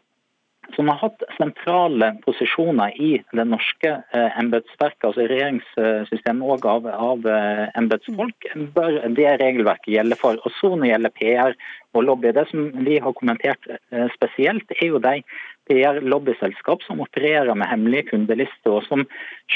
som 0.76 0.90
har 0.92 1.00
hatt 1.00 1.24
sentrale 1.38 2.10
posisjoner 2.26 2.96
i 3.00 3.12
det 3.36 3.46
norske 3.48 3.94
eh, 3.94 4.40
embetsverket, 4.40 5.06
altså 5.08 5.28
regjeringssystemet 5.30 6.44
og 6.44 6.68
av, 6.68 6.88
av 6.92 7.28
eh, 7.32 7.64
embetsfolk, 7.80 8.50
bør 8.76 9.00
det 9.16 9.38
regelverket 9.42 9.94
gjelde 9.96 10.18
for. 10.20 10.40
Og 10.44 10.56
så 10.60 10.74
når 10.74 10.84
det 10.84 10.92
gjelder 10.92 11.16
PR 11.22 11.58
og 11.96 12.08
lobby, 12.10 12.34
det 12.36 12.48
som 12.52 12.68
vi 12.84 13.00
har 13.04 13.16
kommentert 13.18 13.72
eh, 13.72 14.08
spesielt, 14.16 14.76
er 14.80 14.92
jo 14.92 15.04
de 15.04 15.22
PR-lobbyselskap 15.68 16.84
som 16.86 17.04
opererer 17.04 17.56
med 17.56 17.72
hemmelige 17.72 18.12
kundelister, 18.12 18.78
og 18.80 18.86
som 18.88 19.08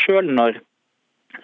selv 0.06 0.32
når 0.32 0.62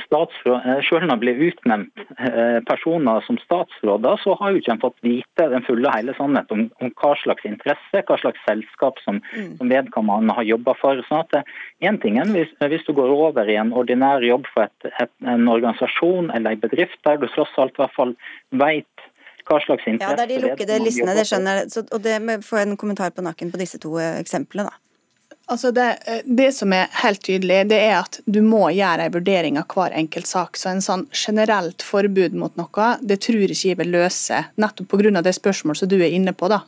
selv 0.08 1.04
om 1.04 1.12
det 1.12 1.18
ble 1.22 1.34
utnevnt 1.48 2.04
eh, 2.20 2.60
personer 2.68 3.24
som 3.26 3.40
statsråder, 3.42 4.20
så 4.24 4.36
har 4.40 4.54
jo 4.54 4.62
ikke 4.62 4.74
en 4.76 4.82
fått 4.84 4.98
vite 5.06 5.48
den 5.52 5.66
fulle 5.68 5.92
hele 5.94 6.16
sannhet 6.18 6.52
om, 6.54 6.68
om, 6.82 6.94
hva 7.02 7.14
slags 7.22 7.46
interesse, 7.48 8.04
hva 8.08 8.20
slags 8.22 8.42
selskap 8.48 9.02
som, 9.04 9.22
mm. 9.34 9.58
som 9.60 9.74
vedkommende 9.74 10.38
har 10.38 10.48
jobba 10.48 10.78
for. 10.80 11.04
sånn 11.10 11.26
at 11.26 11.40
eh, 11.42 12.00
ting 12.04 12.20
er 12.22 12.32
hvis, 12.34 12.54
hvis, 12.62 12.86
du 12.88 12.94
går 12.98 13.14
over 13.14 13.50
i 13.50 13.60
en 13.60 13.74
ordinær 13.76 14.26
jobb 14.26 14.48
for 14.54 14.68
et, 14.68 14.92
et, 15.04 15.14
en 15.26 15.48
organisasjon 15.52 16.32
eller 16.34 16.56
en 16.56 16.66
bedrift 16.66 17.00
der 17.08 17.22
du 17.22 17.28
tross 17.32 17.54
alt 17.58 17.78
i 17.78 17.84
hvert 17.84 17.98
fall 17.98 18.18
vet 18.56 19.08
hva 19.48 19.62
slags 19.64 19.86
interesse 19.88 20.12
Ja, 20.12 20.18
Det 20.18 20.26
er 20.26 20.34
de 20.34 20.42
lukkede 20.50 20.82
listene, 20.84 21.16
det 21.16 21.28
skjønner 21.30 21.62
jeg. 21.62 21.86
Og 21.96 22.04
det 22.04 22.18
får 22.46 22.66
en 22.66 22.76
kommentar 22.80 23.16
på 23.16 23.24
nakken 23.26 23.54
på 23.54 23.62
disse 23.62 23.80
to 23.80 23.96
eksemplene, 24.02 24.68
da. 24.68 24.87
Altså 25.48 25.72
det, 25.72 25.98
eh, 26.06 26.20
det, 26.26 26.50
som 26.52 26.74
er 26.76 26.90
helt 27.04 27.22
tydelig, 27.24 27.62
det 27.72 27.78
er 27.80 28.02
at 28.02 28.20
du 28.28 28.42
må 28.44 28.66
gjøre 28.76 29.06
en 29.08 29.14
vurdering 29.14 29.60
av 29.60 29.72
hver 29.72 29.96
enkelt 29.96 30.28
sak. 30.28 30.60
Så 30.60 30.74
en 30.74 30.84
sånn 30.84 31.06
generelt 31.16 31.86
forbud 31.88 32.36
mot 32.36 32.52
noe, 32.60 32.90
det 33.00 33.22
tror 33.24 33.48
ikke 33.48 33.72
jeg 33.72 33.80
vil 33.80 33.94
løse. 33.96 34.44
Nettopp 34.60 34.92
pga. 34.92 35.22
det 35.24 35.36
spørsmålet 35.38 35.80
som 35.80 35.92
du 35.94 36.02
er 36.02 36.12
inne 36.12 36.34
på, 36.36 36.50
da, 36.52 36.64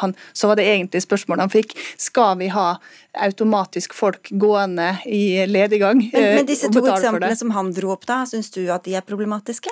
han, 0.00 0.16
så 0.32 0.48
var 0.48 0.56
det 0.56 0.64
egentlig 0.64 1.04
spørsmålet 1.04 1.44
han 1.44 1.52
fikk. 1.52 1.76
Skal 2.00 2.38
vi 2.40 2.48
ha 2.56 2.78
automatisk 3.20 3.92
folk 3.92 4.30
gående 4.40 4.94
i 5.04 5.44
lediggang? 5.46 6.00
Men, 6.14 6.28
men 6.38 6.48
disse 6.48 6.70
to 6.72 6.80
eksemplene 6.88 7.36
som 7.36 7.52
han 7.52 7.68
dro 7.76 7.92
opp, 7.92 8.06
da, 8.08 8.22
syns 8.28 8.48
du 8.54 8.62
at 8.72 8.86
de 8.88 8.96
er 8.96 9.04
problematiske? 9.04 9.68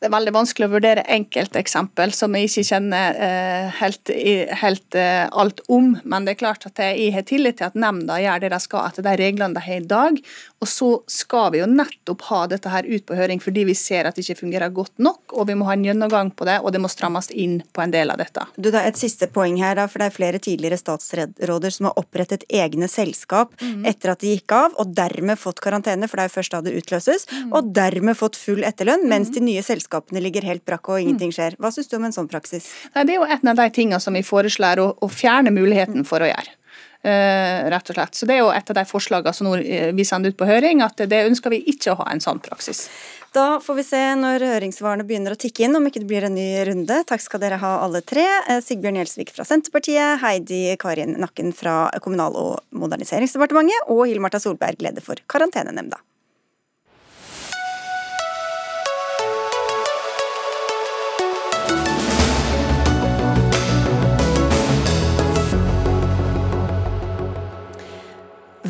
Det 0.00 0.08
er 0.08 0.14
veldig 0.14 0.32
vanskelig 0.32 0.70
å 0.70 0.72
vurdere 0.78 1.04
enkelteksempel 1.18 2.16
som 2.16 2.32
jeg 2.38 2.48
ikke 2.48 2.64
kjenner 2.70 3.20
uh, 3.20 3.76
helt, 3.82 4.14
helt 4.62 4.96
uh, 4.96 5.28
alt 5.28 5.60
om. 5.68 5.92
Men 6.08 6.24
det 6.24 6.38
er 6.38 6.42
klart 6.46 6.64
at 6.70 6.80
jeg 6.80 7.12
har 7.12 7.28
tillit 7.28 7.60
til 7.60 7.68
at 7.68 7.76
nemnda 7.76 7.97
nemnda 7.98 8.18
gjør 8.22 8.44
det 8.44 8.52
de 8.54 8.60
skal 8.62 8.86
etter 8.88 9.06
de 9.06 9.14
reglene 9.18 9.56
de 9.56 9.64
har 9.64 9.82
i 9.82 9.88
dag. 9.88 10.18
Og 10.62 10.70
så 10.70 10.88
skal 11.10 11.52
vi 11.54 11.62
jo 11.62 11.68
nettopp 11.70 12.24
ha 12.30 12.40
dette 12.50 12.70
her 12.72 12.86
ut 12.86 13.04
på 13.06 13.16
høring 13.18 13.42
fordi 13.42 13.64
vi 13.68 13.76
ser 13.78 14.08
at 14.08 14.16
det 14.16 14.24
ikke 14.24 14.42
fungerer 14.42 14.72
godt 14.74 14.98
nok, 15.02 15.34
og 15.34 15.48
vi 15.48 15.56
må 15.58 15.68
ha 15.68 15.76
en 15.76 15.86
gjennomgang 15.86 16.32
på 16.34 16.46
det, 16.48 16.58
og 16.62 16.72
det 16.74 16.82
må 16.82 16.90
strammes 16.90 17.30
inn 17.30 17.60
på 17.74 17.82
en 17.82 17.94
del 17.94 18.12
av 18.12 18.20
dette. 18.20 18.44
Du, 18.56 18.70
da, 18.74 18.84
Et 18.88 18.98
siste 18.98 19.28
poeng 19.32 19.58
her, 19.60 19.76
da, 19.78 19.86
for 19.90 20.02
det 20.02 20.08
er 20.08 20.16
flere 20.16 20.42
tidligere 20.42 20.78
statsråder 20.80 21.74
som 21.74 21.90
har 21.90 22.00
opprettet 22.00 22.46
egne 22.48 22.88
selskap 22.90 23.54
mm. 23.60 23.84
etter 23.88 24.14
at 24.14 24.24
de 24.24 24.34
gikk 24.34 24.54
av, 24.56 24.76
og 24.80 24.94
dermed 24.96 25.38
fått 25.40 25.62
karantene, 25.64 26.08
for 26.10 26.20
det 26.20 26.28
er 26.28 26.34
først 26.34 26.56
da 26.56 26.62
det 26.64 26.74
utløses, 26.80 27.28
mm. 27.30 27.54
og 27.54 27.72
dermed 27.76 28.18
fått 28.18 28.38
full 28.40 28.64
etterlønn, 28.66 29.06
mens 29.08 29.30
mhm. 29.30 29.38
de 29.38 29.46
nye 29.48 29.64
selskapene 29.64 30.22
ligger 30.24 30.46
helt 30.48 30.64
brakk 30.68 30.90
og 30.92 31.02
ingenting 31.02 31.32
skjer. 31.34 31.58
Hva 31.60 31.72
syns 31.74 31.90
du 31.90 31.98
om 31.98 32.08
en 32.08 32.14
sånn 32.14 32.30
praksis? 32.30 32.70
Nei, 32.94 33.06
det 33.06 33.16
er 33.16 33.20
jo 33.20 33.28
en 33.38 33.52
av 33.52 33.60
de 33.60 33.68
tingene 33.74 34.02
som 34.02 34.16
vi 34.16 34.24
foreslår 34.26 34.82
å, 34.82 34.90
å 35.04 35.10
fjerne 35.12 35.52
muligheten 35.54 36.06
for 36.08 36.24
å 36.24 36.30
gjøre. 36.30 36.58
Eh, 37.02 37.70
rett 37.70 37.90
og 37.90 37.94
slett. 37.94 38.14
Så 38.14 38.26
Det 38.26 38.34
er 38.34 38.40
jo 38.42 38.50
et 38.50 38.70
av 38.70 38.74
de 38.74 38.82
forslagene 38.84 39.34
som 39.34 39.46
eh, 39.54 39.92
vi 39.94 40.04
sender 40.04 40.32
ut 40.32 40.38
på 40.38 40.48
høring, 40.48 40.82
at 40.82 40.98
det 40.98 41.20
ønsker 41.28 41.54
vi 41.54 41.62
ikke 41.70 41.92
å 41.92 42.00
ha 42.00 42.08
en 42.10 42.20
sånn 42.20 42.42
praksis. 42.42 42.88
Da 43.32 43.60
får 43.62 43.76
vi 43.76 43.84
se 43.86 44.00
når 44.18 44.42
høringssvarene 44.42 45.06
begynner 45.06 45.36
å 45.36 45.38
tikke 45.38 45.66
inn, 45.66 45.76
om 45.78 45.86
ikke 45.86 46.02
det 46.02 46.08
blir 46.10 46.26
en 46.26 46.34
ny 46.34 46.48
runde. 46.66 46.96
Takk 47.06 47.22
skal 47.22 47.42
dere 47.44 47.60
ha 47.62 47.72
alle 47.84 48.02
tre. 48.02 48.26
Eh, 48.48 48.58
Sigbjørn 48.64 48.98
Gjelsvik 48.98 49.30
fra 49.36 49.46
Senterpartiet, 49.46 50.18
Heidi 50.24 50.74
Karin 50.80 51.14
Nakken 51.22 51.54
fra 51.54 51.84
Kommunal- 52.02 52.38
og 52.40 52.64
moderniseringsdepartementet 52.74 53.92
og 53.94 54.06
Hill 54.08 54.22
Marta 54.24 54.42
Solberg, 54.42 54.82
leder 54.82 55.04
for 55.04 55.22
Karantenenemnda. 55.30 56.02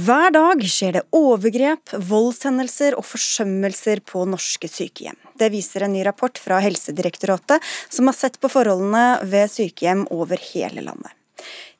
Hver 0.08 0.30
dag 0.32 0.62
skjer 0.64 0.94
det 0.96 1.00
overgrep, 1.12 1.90
voldshendelser 2.08 2.94
og 2.96 3.04
forsømmelser 3.04 4.00
på 4.08 4.22
norske 4.30 4.70
sykehjem. 4.70 5.18
Det 5.36 5.50
viser 5.52 5.84
en 5.84 5.92
ny 5.92 6.00
rapport 6.06 6.38
fra 6.40 6.62
Helsedirektoratet, 6.64 7.60
som 7.92 8.08
har 8.08 8.16
sett 8.16 8.38
på 8.40 8.48
forholdene 8.48 9.18
ved 9.28 9.52
sykehjem 9.52 10.06
over 10.14 10.40
hele 10.54 10.86
landet. 10.86 11.12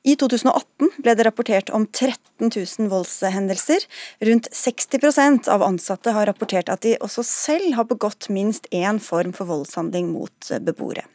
I 0.04 0.18
2018 0.20 1.00
ble 1.00 1.14
det 1.16 1.24
rapportert 1.24 1.72
om 1.72 1.86
13 1.88 2.50
000 2.52 2.90
voldshendelser. 2.92 3.88
Rundt 4.28 4.50
60% 4.52 5.48
av 5.54 5.64
ansatte 5.64 6.12
har 6.12 6.28
rapportert 6.28 6.68
at 6.74 6.84
de 6.84 6.98
også 7.00 7.24
selv 7.24 7.78
har 7.80 7.88
begått 7.88 8.28
minst 8.28 8.68
én 8.68 9.00
form 9.00 9.32
for 9.32 9.48
voldshandling 9.48 10.12
mot 10.12 10.52
beboere. 10.68 11.06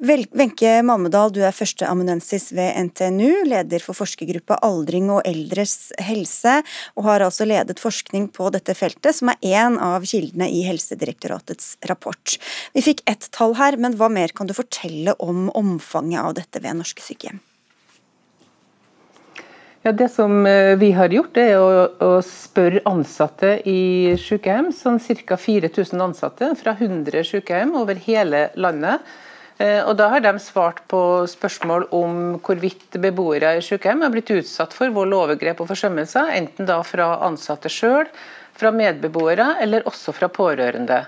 Wenche 0.00 0.80
Mammedal, 0.80 1.28
du 1.28 1.42
er 1.44 1.52
førsteamanuensis 1.52 2.46
ved 2.56 2.72
NTNU, 2.86 3.42
leder 3.44 3.82
for 3.84 3.98
forskergruppa 3.98 4.56
Aldring 4.64 5.10
og 5.12 5.20
eldres 5.28 5.90
helse, 6.00 6.54
og 6.96 7.04
har 7.04 7.26
altså 7.26 7.44
ledet 7.44 7.76
forskning 7.82 8.30
på 8.32 8.48
dette 8.54 8.72
feltet, 8.78 9.12
som 9.18 9.28
er 9.34 9.44
én 9.44 9.76
av 9.76 10.08
kildene 10.08 10.48
i 10.48 10.64
Helsedirektoratets 10.64 11.74
rapport. 11.92 12.38
Vi 12.72 12.86
fikk 12.88 13.04
ett 13.12 13.28
tall 13.36 13.58
her, 13.60 13.76
men 13.76 14.00
hva 14.00 14.08
mer 14.08 14.32
kan 14.32 14.48
du 14.48 14.56
fortelle 14.56 15.18
om 15.20 15.50
omfanget 15.52 16.24
av 16.24 16.32
dette 16.40 16.64
ved 16.64 16.80
norske 16.80 17.04
sykehjem? 17.04 17.44
Ja, 19.84 19.92
Det 19.92 20.08
som 20.12 20.46
eh, 20.48 20.76
vi 20.80 20.94
har 20.96 21.12
gjort, 21.12 21.36
er 21.36 21.58
å, 21.60 21.88
å 22.00 22.12
spørre 22.24 22.80
ansatte 22.88 23.58
i 23.68 24.16
sykehjem, 24.16 24.72
sånn 24.72 25.00
ca. 25.00 25.36
4000 25.36 26.08
ansatte 26.08 26.54
fra 26.56 26.72
100 26.72 27.20
sykehjem 27.36 27.76
over 27.76 28.00
hele 28.08 28.48
landet. 28.56 29.04
Eh, 29.60 29.82
og 29.84 29.96
Da 29.96 30.08
har 30.08 30.24
de 30.24 30.32
svart 30.40 30.80
på 30.88 31.26
spørsmål 31.28 31.90
om 31.92 32.18
hvorvidt 32.40 32.96
beboere 33.02 33.58
i 33.58 33.64
sykehjem 33.64 34.06
har 34.06 34.12
blitt 34.14 34.32
utsatt 34.32 34.72
for 34.76 34.92
vold, 34.94 35.12
overgrep 35.12 35.60
og 35.60 35.68
forsømmelser, 35.68 36.32
enten 36.38 36.68
da 36.68 36.80
fra 36.86 37.12
ansatte 37.26 37.68
sjøl, 37.68 38.08
fra 38.56 38.72
medbeboere 38.72 39.56
eller 39.60 39.84
også 39.88 40.16
fra 40.16 40.30
pårørende. 40.32 41.02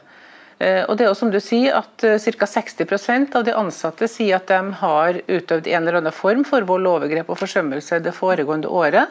Eh, 0.61 0.85
og 0.85 0.99
det 0.99 1.07
er 1.07 1.11
jo 1.11 1.17
som 1.23 1.33
du 1.33 1.41
sier 1.41 1.81
at 1.81 2.05
eh, 2.05 2.21
Ca. 2.21 2.51
60% 2.61 3.39
av 3.41 3.49
de 3.49 3.57
ansatte 3.57 4.09
sier 4.09 4.37
at 4.37 4.53
de 4.53 4.61
har 4.83 5.23
utøvd 5.25 5.73
en 5.73 5.81
eller 5.81 6.03
annen 6.03 6.13
form 6.13 6.45
for 6.45 6.69
vold, 6.69 6.87
overgrep 6.93 7.33
og 7.33 7.41
forsømmelse 7.41 8.03
det 8.05 8.13
foregående 8.13 8.69
året. 8.69 9.09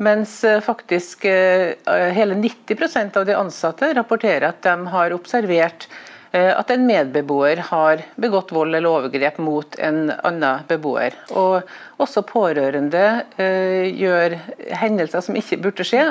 Mens 0.00 0.38
faktisk 0.64 1.26
hele 1.28 2.36
90% 2.40 3.18
av 3.20 3.26
de 3.28 3.34
ansatte 3.36 3.90
rapporterer 3.92 4.46
at 4.48 4.62
de 4.64 4.72
har 4.94 5.12
observert 5.12 5.84
at 6.30 6.70
en 6.70 6.84
medbeboer 6.86 7.58
har 7.72 8.04
begått 8.22 8.52
vold 8.54 8.76
eller 8.76 8.86
overgrep 8.86 9.40
mot 9.42 9.74
en 9.82 10.12
annen 10.14 10.66
beboer. 10.68 11.16
Og 11.34 11.66
også 11.98 12.22
pårørende 12.28 13.02
gjør 13.98 14.36
hendelser 14.78 15.24
som 15.26 15.38
ikke 15.40 15.58
burde 15.64 15.86
skje, 15.88 16.04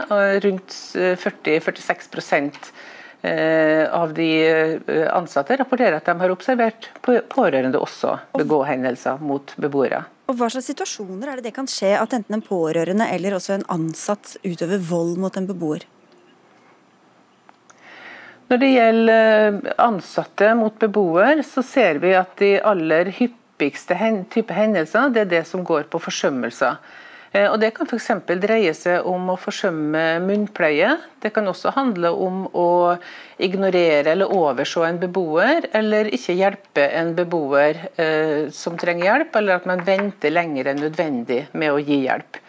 rundt 0.43 0.75
40-46 1.23 2.59
Eh, 3.21 3.93
av 3.93 4.13
de 4.13 4.47
eh, 4.47 5.15
ansatte 5.15 5.57
rapporterer 5.59 5.97
at 5.97 6.05
de 6.07 6.13
har 6.21 6.31
observert 6.31 6.85
pårørende 7.03 7.81
også 7.83 8.13
begå 8.31 8.61
hendelser 8.63 9.19
mot 9.19 9.51
beboere. 9.59 10.05
Og 10.31 10.37
Hva 10.39 10.47
slags 10.53 10.69
situasjoner 10.71 11.27
er 11.27 11.39
det 11.39 11.49
det 11.49 11.55
kan 11.57 11.67
skje 11.67 11.97
at 11.99 12.15
enten 12.15 12.37
en 12.37 12.45
pårørende 12.45 13.09
eller 13.11 13.35
også 13.35 13.57
en 13.57 13.65
ansatt 13.75 14.37
utøver 14.45 14.79
vold 14.87 15.17
mot 15.19 15.35
en 15.35 15.49
beboer? 15.49 15.83
Når 18.49 18.57
det 18.57 18.69
gjelder 18.73 19.19
eh, 19.61 19.73
ansatte 19.83 20.53
mot 20.57 20.73
beboer, 20.81 21.43
så 21.45 21.61
ser 21.61 21.99
vi 22.01 22.15
at 22.17 22.31
de 22.41 22.55
aller 22.65 23.11
hyppigste 23.19 23.97
type 24.33 24.55
hendelser 24.55 25.13
det 25.13 25.27
er 25.27 25.29
det 25.35 25.43
som 25.45 25.61
går 25.67 25.85
på 25.91 26.01
forsømmelser. 26.01 26.79
Eh, 27.31 27.45
og 27.45 27.59
Det 27.61 27.69
kan 27.77 27.85
f.eks. 27.85 28.09
dreie 28.41 28.73
seg 28.73 29.05
om 29.05 29.29
å 29.29 29.37
forsømme 29.37 30.17
munnpleie. 30.25 30.95
Det 31.21 31.29
kan 31.35 31.47
også 31.47 31.75
handle 31.77 32.09
om 32.09 32.47
å 32.57 32.97
ignorere 33.37 34.15
eller 34.15 34.33
overse 34.33 34.81
en 34.87 34.97
beboer, 34.97 35.69
eller 35.77 36.09
ikke 36.09 36.37
hjelpe 36.39 36.89
en 36.89 37.13
beboer 37.17 37.85
eh, 38.01 38.49
som 38.49 38.81
trenger 38.81 39.11
hjelp, 39.11 39.35
eller 39.35 39.59
at 39.59 39.69
man 39.69 39.85
venter 39.85 40.33
lenger 40.33 40.73
enn 40.73 40.87
nødvendig 40.87 41.43
med 41.53 41.75
å 41.75 41.81
gi 41.83 42.01
hjelp. 42.07 42.41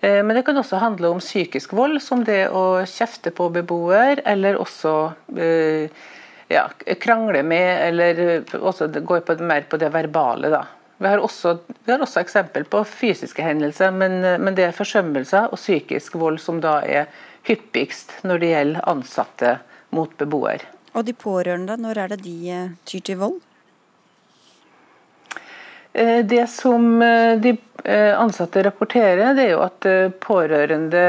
Eh, 0.00 0.22
men 0.24 0.36
det 0.36 0.42
kan 0.42 0.56
også 0.56 0.76
handle 0.76 1.08
om 1.08 1.18
psykisk 1.18 1.72
vold, 1.72 2.02
som 2.02 2.22
det 2.24 2.48
å 2.54 2.84
kjefte 2.86 3.32
på 3.34 3.48
beboer, 3.54 4.22
eller 4.28 4.60
også 4.62 4.94
eh, 5.34 5.90
ja, 6.52 6.68
krangle 7.02 7.42
med, 7.42 7.70
eller 7.88 8.58
også 8.58 8.90
gå 9.00 9.20
på, 9.26 9.38
mer 9.42 9.66
på 9.70 9.80
det 9.80 9.90
verbale. 9.94 10.52
da. 10.54 10.64
Vi 10.98 11.06
har 11.06 11.22
også, 11.22 11.58
vi 11.84 11.92
har 11.92 12.02
også 12.02 12.22
eksempel 12.22 12.66
på 12.66 12.82
fysiske 12.86 13.42
hendelser, 13.42 13.90
men, 13.94 14.20
men, 14.22 14.54
det 14.54 14.68
er 14.68 14.76
forsømmelser 14.76 15.50
og 15.50 15.58
psykisk 15.58 16.18
vold 16.18 16.40
som 16.42 16.62
da 16.62 16.80
er 16.82 17.10
hyppigst 17.46 18.20
når 18.26 18.42
det 18.42 18.54
gjelder 18.54 18.88
ansatte 18.90 19.52
mot 19.94 20.14
beboer. 20.18 20.62
Og 20.94 21.06
de 21.06 21.14
pårørende, 21.14 21.76
når 21.78 22.02
er 22.02 22.14
det 22.14 22.22
de 22.24 22.38
eh, 22.54 22.74
tyr 22.86 23.04
til 23.10 23.22
vold? 23.22 23.38
Det 25.98 26.44
som 26.52 27.00
de 27.42 27.50
ansatte 27.86 28.62
rapporterer, 28.66 29.36
det 29.36 29.44
er 29.46 29.52
jo 29.52 29.60
at 29.62 29.86
pårørende 30.20 31.02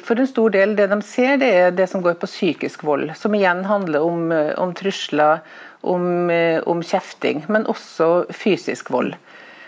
for 0.00 0.20
en 0.20 0.28
stor 0.30 0.52
del 0.54 0.76
det 0.78 0.86
de 0.88 0.98
ser, 1.04 1.36
det 1.42 1.50
er 1.52 1.74
det 1.74 1.88
som 1.90 2.02
går 2.04 2.14
på 2.20 2.28
psykisk 2.30 2.84
vold. 2.86 3.10
Som 3.18 3.34
igjen 3.36 3.64
handler 3.68 4.06
om, 4.06 4.30
om 4.32 4.72
trusler 4.78 5.42
om, 5.84 6.30
eh, 6.30 6.62
om 6.66 6.82
kjefting, 6.82 7.44
men 7.48 7.66
også 7.68 8.26
fysisk 8.32 8.90
vold. 8.90 9.14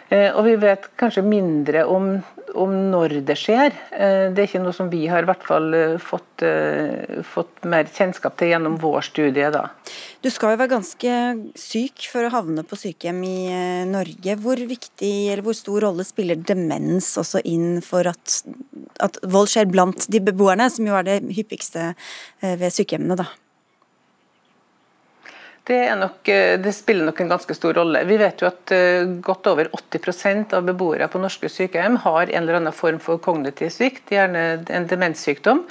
Eh, 0.09 0.31
og 0.31 0.45
vi 0.47 0.55
vet 0.63 0.87
kanskje 1.01 1.25
mindre 1.27 1.83
om, 1.91 2.09
om, 2.55 2.75
når 2.93 3.19
det 3.27 3.37
skjer. 3.41 3.75
Eh, 3.91 4.27
det 4.35 4.43
er 4.43 4.49
ikke 4.49 4.63
noe 4.63 4.77
som 4.77 4.91
vi 4.93 5.03
har 5.11 5.25
i 5.25 5.29
hvert 5.29 5.47
fall 5.47 5.77
fått, 6.03 6.45
fått 7.27 7.65
mer 7.67 7.89
kjennskap 7.91 8.37
til 8.39 8.53
gjennom 8.53 8.77
vår 8.83 9.09
studie. 9.09 9.49
Da. 9.55 9.65
Du 10.23 10.29
skal 10.33 10.55
jo 10.55 10.61
være 10.61 10.75
ganske 10.77 11.15
syk 11.59 12.07
for 12.13 12.27
å 12.27 12.33
havne 12.35 12.67
på 12.67 12.79
sykehjem 12.79 13.23
i 13.27 13.39
Norge. 13.91 14.37
Hvor 14.43 14.61
viktig 14.75 15.15
eller 15.33 15.45
hvor 15.47 15.57
stor 15.59 15.89
rolle 15.89 16.07
spiller 16.07 16.39
demens 16.39 17.15
også 17.21 17.43
inn 17.49 17.81
for 17.85 18.07
at, 18.11 18.41
at 19.03 19.19
vold 19.27 19.51
skjer 19.53 19.71
blant 19.73 20.07
de 20.13 20.23
beboerne, 20.23 20.69
som 20.71 20.87
jo 20.87 20.99
er 20.99 21.09
det 21.09 21.19
hyppigste 21.39 21.95
ved 22.43 22.71
sykehjemmene? 22.75 23.19
da? 23.25 23.31
Det, 25.67 25.95
nok, 25.95 26.29
eh, 26.29 26.61
det, 26.61 26.73
spiller 26.73 27.09
nok 27.09 27.21
en 27.21 27.29
ganske 27.29 27.55
stor 27.55 27.75
rolle. 27.75 28.05
Vi 28.07 28.17
vet 28.21 28.43
jo 28.43 28.47
at 28.47 28.71
uh, 28.71 29.09
godt 29.19 29.49
over 29.51 29.67
80% 29.75 30.55
av 30.55 30.69
beboere 30.69 31.09
på 31.11 31.19
norske 31.19 31.51
sykehjem 31.51 31.97
har 32.05 32.29
en 32.29 32.45
eller 32.45 32.61
annen 32.61 32.75
form 32.75 33.01
for 33.03 33.19
kognitiv 33.19 33.73
svikt, 33.75 34.13
gjerne 34.15 34.45
en 34.63 34.87
demenssykdom. 34.87 35.65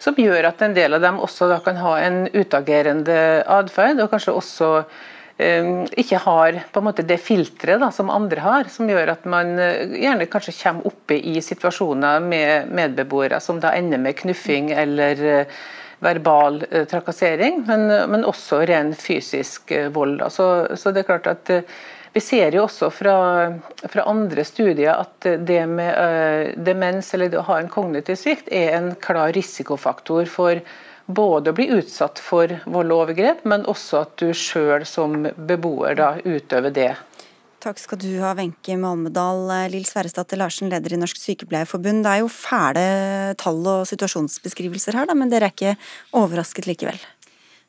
Som 0.00 0.16
gjør 0.16 0.48
at 0.48 0.64
en 0.64 0.72
del 0.76 0.96
av 0.96 1.04
dem 1.04 1.20
også 1.20 1.50
kan 1.66 1.76
ha 1.76 1.92
en 2.06 2.24
utagerende 2.32 3.18
atferd, 3.58 4.00
og 4.00 4.08
kanskje 4.16 4.36
også 4.40 4.72
um, 4.80 5.84
ikke 5.92 6.24
har 6.24 6.62
måte 6.80 7.04
det 7.04 7.20
filteret 7.20 7.84
som 7.92 8.16
andre 8.16 8.48
har, 8.48 8.72
som 8.72 8.88
gjør 8.88 9.12
at 9.18 9.28
man 9.28 9.58
gjerne 9.60 10.30
kanskje 10.32 10.56
kommer 10.62 10.88
oppe 10.88 11.20
i 11.20 11.36
situasjoner 11.44 12.24
med 12.32 12.72
medbeboere 12.72 13.44
som 13.44 13.60
da 13.60 13.76
ender 13.76 14.00
med 14.00 14.16
knuffing 14.24 14.72
eller 14.72 15.26
uh, 15.44 15.64
verbal 15.98 16.64
eh, 16.70 16.84
trakassering, 16.84 17.64
men, 17.66 17.86
men, 18.10 18.24
også 18.24 18.62
ren 18.66 18.94
fysisk 18.94 19.70
eh, 19.72 19.90
vold. 19.92 20.22
Så, 20.30 20.46
så, 20.76 20.92
det 20.92 21.04
er 21.04 21.10
klart 21.12 21.28
at 21.30 21.50
eh, 21.50 21.76
Vi 22.14 22.20
ser 22.22 22.54
jo 22.54 22.62
også 22.62 22.92
fra, 22.94 23.14
fra 23.90 24.02
andre 24.06 24.44
studier 24.46 24.94
at 24.94 25.26
det 25.48 25.64
med 25.66 25.96
uh, 25.98 26.52
demens 26.62 27.08
eller 27.14 27.32
det 27.32 27.40
å 27.40 27.48
ha 27.48 27.56
en 27.58 27.66
kognitiv 27.72 28.14
svikt 28.20 28.52
er 28.54 28.76
en 28.76 28.92
klar 29.02 29.32
risikofaktor 29.34 30.30
for 30.30 30.60
både 31.06 31.50
å 31.50 31.56
bli 31.58 31.66
utsatt 31.74 32.22
for 32.22 32.54
vold 32.70 32.94
og 32.94 33.00
overgrep, 33.02 33.42
men 33.42 33.66
også 33.66 34.04
at 34.04 34.14
du 34.22 34.30
sjøl 34.30 34.86
som 34.86 35.26
beboer 35.34 35.98
da 35.98 36.12
utøver 36.22 36.70
det. 36.78 36.92
Takk 37.64 37.78
skal 37.80 37.96
du 37.96 38.10
ha, 38.20 38.34
Wenche 38.36 38.74
Malmedal. 38.76 39.46
Lill 39.72 39.86
Sverresdatter 39.88 40.36
Larsen, 40.36 40.68
leder 40.68 40.92
i 40.92 40.98
Norsk 41.00 41.16
Sykepleierforbund. 41.16 42.02
Det 42.04 42.10
er 42.10 42.20
jo 42.20 42.28
fæle 42.28 42.84
tall 43.40 43.62
og 43.64 43.86
situasjonsbeskrivelser 43.88 44.98
her, 44.98 45.08
da, 45.08 45.16
men 45.16 45.32
dere 45.32 45.48
er 45.48 45.54
ikke 45.54 45.72
overrasket 46.20 46.68
likevel? 46.68 47.00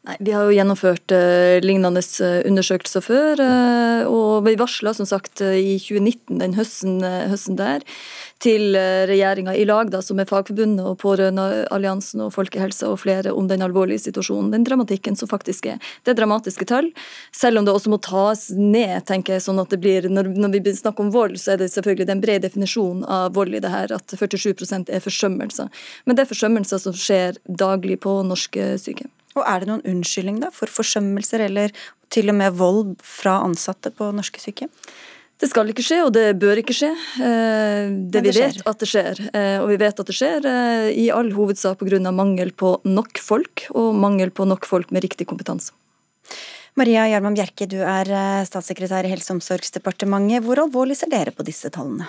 Nei, 0.06 0.18
Vi 0.20 0.34
har 0.36 0.44
jo 0.44 0.54
gjennomført 0.58 1.16
eh, 1.16 1.64
lignende 1.64 2.04
eh, 2.04 2.42
undersøkelser 2.50 3.06
før, 3.06 3.40
Eh, 3.46 4.04
og 4.06 4.44
vi 4.46 4.58
varsla 4.60 4.92
som 4.94 5.08
sagt 5.08 5.40
i 5.42 5.78
2019, 5.80 6.42
den 6.44 6.54
høsten, 6.60 7.00
høsten 7.32 7.56
der, 7.58 7.86
til 8.44 8.76
regjeringa 8.76 9.54
i 9.56 9.64
lag, 9.66 9.90
da, 9.94 10.02
som 10.04 10.20
er 10.20 10.28
Fagforbundet 10.30 10.84
og 10.86 10.98
Pårørendealliansen 11.02 12.26
og 12.26 12.34
Folkehelsa 12.36 12.90
og 12.92 13.00
flere, 13.06 13.32
om 13.34 13.48
den 13.48 13.64
alvorlige 13.66 14.04
situasjonen, 14.04 14.52
den 14.54 14.66
dramatikken 14.68 15.16
som 15.16 15.30
faktisk 15.32 15.70
er. 15.72 15.80
Det 16.04 16.14
er 16.14 16.20
dramatiske 16.20 16.68
tall, 16.70 16.92
selv 17.36 17.60
om 17.60 17.68
det 17.68 17.74
også 17.74 17.94
må 17.94 18.00
tas 18.04 18.50
ned, 18.52 19.06
tenker 19.08 19.38
jeg. 19.38 19.46
sånn 19.48 19.62
at 19.64 19.72
det 19.72 19.80
blir, 19.80 20.10
Når, 20.10 20.34
når 20.36 20.60
vi 20.60 20.76
snakker 20.76 21.06
om 21.06 21.14
vold, 21.16 21.40
så 21.40 21.54
er 21.54 21.64
det 21.64 21.72
selvfølgelig 21.74 22.08
den 22.12 22.22
brede 22.22 22.46
definisjonen 22.46 23.06
av 23.06 23.34
vold 23.34 23.56
i 23.56 23.64
det 23.64 23.72
her, 23.72 23.92
at 23.96 24.08
47% 24.08 24.92
er 24.92 25.04
forsømmelser. 25.04 25.72
Men 26.06 26.16
det 26.16 26.26
er 26.26 26.34
forsømmelser 26.34 26.82
som 26.82 26.94
skjer 26.94 27.40
daglig 27.48 28.00
på 28.04 28.20
norske 28.28 28.76
sykehjem. 28.82 29.12
Og 29.36 29.44
Er 29.44 29.60
det 29.60 29.68
noen 29.68 29.84
unnskyldning 29.84 30.40
da, 30.40 30.52
for 30.54 30.72
forsømmelser 30.72 31.44
eller 31.50 31.74
til 32.14 32.32
og 32.32 32.38
med 32.40 32.56
vold 32.56 32.96
fra 33.04 33.42
ansatte 33.44 33.92
på 33.92 34.12
norske 34.16 34.40
sykehjem? 34.40 34.72
Det 35.36 35.50
skal 35.52 35.68
ikke 35.68 35.84
skje, 35.84 35.98
og 36.06 36.14
det 36.16 36.30
bør 36.40 36.62
ikke 36.62 36.74
skje. 36.76 36.94
Eh, 37.20 37.90
det, 38.12 38.22
vi 38.24 38.32
vet 38.38 38.62
at 38.64 38.80
det 38.80 38.88
skjer. 38.88 39.20
Eh, 39.36 39.58
og 39.60 39.68
vi 39.74 39.80
vet 39.82 39.98
at 40.00 40.08
det 40.08 40.16
skjer 40.16 40.48
eh, 40.48 40.92
i 40.96 41.10
all 41.12 41.34
hovedsak 41.36 41.82
pga. 41.82 42.00
mangel 42.16 42.54
på 42.56 42.78
nok 42.88 43.20
folk, 43.20 43.66
og 43.76 43.96
mangel 44.00 44.32
på 44.32 44.48
nok 44.48 44.66
folk 44.66 44.94
med 44.96 45.04
riktig 45.04 45.28
kompetanse. 45.28 45.76
Maria 46.76 47.06
Gjerman 47.08 47.36
Bjerke, 47.36 47.68
du 47.72 47.78
er 47.84 48.10
statssekretær 48.48 49.08
i 49.08 49.12
Helse- 49.12 49.32
og 49.32 49.38
omsorgsdepartementet. 49.40 50.44
Hvor 50.44 50.60
alvorlig 50.64 50.98
ser 51.00 51.12
dere 51.12 51.32
på 51.36 51.44
disse 51.48 51.72
tallene? 51.72 52.08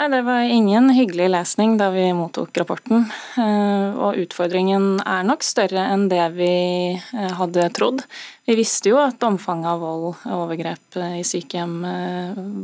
Nei, 0.00 0.08
Det 0.08 0.22
var 0.22 0.40
ingen 0.40 0.90
hyggelig 0.90 1.28
lesning 1.30 1.74
da 1.76 1.90
vi 1.92 2.06
mottok 2.16 2.56
rapporten. 2.56 3.02
Eh, 3.36 3.98
og 4.00 4.16
utfordringen 4.16 5.02
er 5.04 5.26
nok 5.28 5.44
større 5.44 5.82
enn 5.92 6.06
det 6.08 6.22
vi 6.38 6.54
eh, 6.96 7.34
hadde 7.36 7.66
trodd. 7.76 8.00
Vi 8.48 8.56
visste 8.56 8.94
jo 8.94 8.96
at 9.02 9.20
omfanget 9.28 9.68
av 9.74 9.84
vold 9.84 10.06
og 10.14 10.24
overgrep 10.38 10.96
eh, 10.96 11.18
i 11.20 11.26
sykehjem 11.26 11.76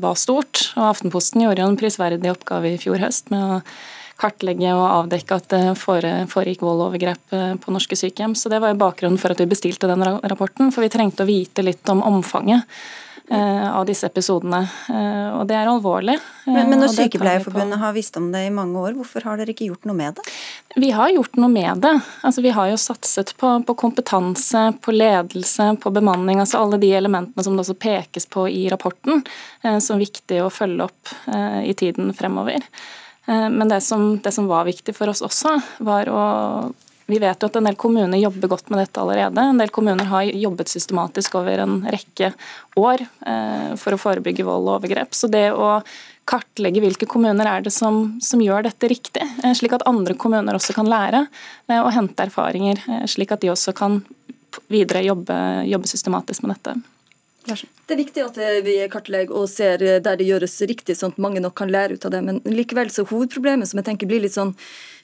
var 0.01 0.17
stort. 0.17 0.71
Og 0.79 0.89
Aftenposten 0.95 1.45
gjorde 1.45 1.61
jo 1.61 1.69
en 1.75 1.77
prisverdig 1.77 2.33
oppgave 2.33 2.73
i 2.73 2.81
fjor 2.81 3.05
høst 3.05 3.29
med 3.35 3.45
å 3.45 3.63
kartlegge 4.17 4.73
og 4.73 4.89
avdekke 4.89 5.37
at 5.37 5.53
det 5.53 5.65
foregikk 5.77 6.65
vold 6.65 6.87
og 6.87 6.87
overgrep 6.89 7.35
på 7.61 7.75
norske 7.75 8.01
sykehjem. 8.01 8.33
Så 8.33 8.49
det 8.49 8.65
var 8.65 8.73
jo 8.73 8.81
bakgrunnen 8.81 9.21
for 9.21 9.37
at 9.37 9.45
vi 9.45 9.51
bestilte 9.51 9.93
den 9.93 10.09
rapporten, 10.25 10.73
for 10.73 10.89
vi 10.89 10.95
trengte 10.95 11.27
å 11.27 11.29
vite 11.29 11.69
litt 11.69 11.85
om 11.93 12.01
omfanget. 12.01 12.65
Av 13.27 13.83
disse 13.89 14.07
episodene. 14.07 14.61
Og 15.35 15.49
det 15.51 15.57
er 15.59 15.67
alvorlig. 15.67 16.15
Men, 16.47 16.69
men 16.71 16.79
når 16.79 16.93
Sykepleierforbundet 16.95 17.81
har 17.81 17.95
visst 17.97 18.15
om 18.21 18.29
det 18.31 18.45
i 18.47 18.53
mange 18.55 18.79
år, 18.79 18.95
hvorfor 18.95 19.27
har 19.27 19.41
dere 19.41 19.51
ikke 19.51 19.67
gjort 19.67 19.89
noe 19.89 19.99
med 19.99 20.15
det? 20.15 20.27
Vi 20.77 20.93
har 20.95 21.11
gjort 21.11 21.35
noe 21.41 21.51
med 21.51 21.83
det. 21.83 21.91
Altså, 22.21 22.45
vi 22.45 22.53
har 22.55 22.71
jo 22.71 22.79
satset 22.79 23.33
på, 23.41 23.51
på, 23.67 23.77
kompetanse, 23.81 24.63
på 24.79 24.95
ledelse, 24.95 25.73
på 25.83 25.91
bemanning. 25.91 26.39
altså 26.45 26.63
Alle 26.63 26.79
de 26.79 26.93
elementene 26.95 27.43
som 27.43 27.59
det 27.59 27.65
også 27.67 27.79
pekes 27.83 28.31
på 28.31 28.47
i 28.53 28.69
rapporten 28.71 29.25
som 29.83 29.97
som 29.97 30.05
viktig 30.05 30.43
å 30.45 30.53
følge 30.53 30.87
opp 30.87 31.13
eh, 31.33 31.71
i 31.71 31.75
tiden 31.75 32.13
fremover. 32.17 32.65
Eh, 33.27 33.49
men 33.51 33.69
det 33.69 33.81
som, 33.81 34.19
det 34.23 34.33
som 34.33 34.49
var 34.51 34.67
viktig 34.69 34.95
for 34.97 35.13
oss 35.13 35.25
også, 35.25 35.57
var 35.79 36.11
å 36.13 36.25
vi 37.07 37.19
vet 37.23 37.43
jo 37.43 37.49
at 37.49 37.57
en 37.59 37.69
del 37.69 37.77
kommuner 37.79 38.19
jobber 38.19 38.51
godt 38.51 38.71
med 38.73 38.81
dette 38.83 39.01
allerede. 39.01 39.43
En 39.43 39.61
del 39.61 39.71
kommuner 39.75 40.09
har 40.11 40.27
jobbet 40.27 40.73
systematisk 40.73 41.37
over 41.39 41.63
en 41.63 41.79
rekke 41.87 42.33
år 42.83 43.05
eh, 43.05 43.71
for 43.79 43.95
å 43.95 44.01
forebygge 44.01 44.47
vold 44.47 44.67
og 44.67 44.81
overgrep. 44.81 45.15
Så 45.15 45.31
det 45.31 45.53
å 45.55 45.77
kartlegge 46.27 46.83
hvilke 46.83 47.07
kommuner 47.07 47.47
er 47.47 47.63
det 47.63 47.71
som, 47.71 48.17
som 48.23 48.43
gjør 48.43 48.67
dette 48.67 48.91
riktig, 48.91 49.23
eh, 49.23 49.55
slik 49.55 49.77
at 49.79 49.87
andre 49.87 50.19
kommuner 50.19 50.59
også 50.59 50.75
kan 50.75 50.91
lære 50.91 51.23
eh, 51.69 51.79
og 51.79 51.93
hente 51.95 52.27
erfaringer, 52.27 52.83
slik 53.07 53.37
at 53.37 53.47
de 53.47 53.55
også 53.55 53.77
kan 53.77 54.01
videre 54.73 55.05
jobbe, 55.07 55.39
jobbe 55.71 55.91
systematisk 55.91 56.43
med 56.43 56.57
dette. 56.57 56.79
Det 57.87 57.95
er 57.95 58.03
viktig 58.03 58.25
at 58.25 58.41
vi 58.67 58.77
kartlegger 58.91 59.37
og 59.37 59.49
ser 59.51 59.79
der 59.79 60.19
det 60.19 60.27
gjøres 60.27 60.59
riktig, 60.67 60.99
sånn 60.99 61.15
at 61.15 61.23
mange 61.23 61.43
nok 61.45 61.57
kan 61.59 61.73
lære 61.73 61.97
ut 61.97 62.05
av 62.09 62.15
det. 62.15 62.25
Men 62.27 62.43
likevel 62.45 62.91
så 62.93 63.07
hovedproblemet 63.07 63.71
som 63.71 63.81
jeg 63.81 63.91
tenker 63.91 64.11
blir 64.11 64.25
litt 64.25 64.37
sånn 64.37 64.57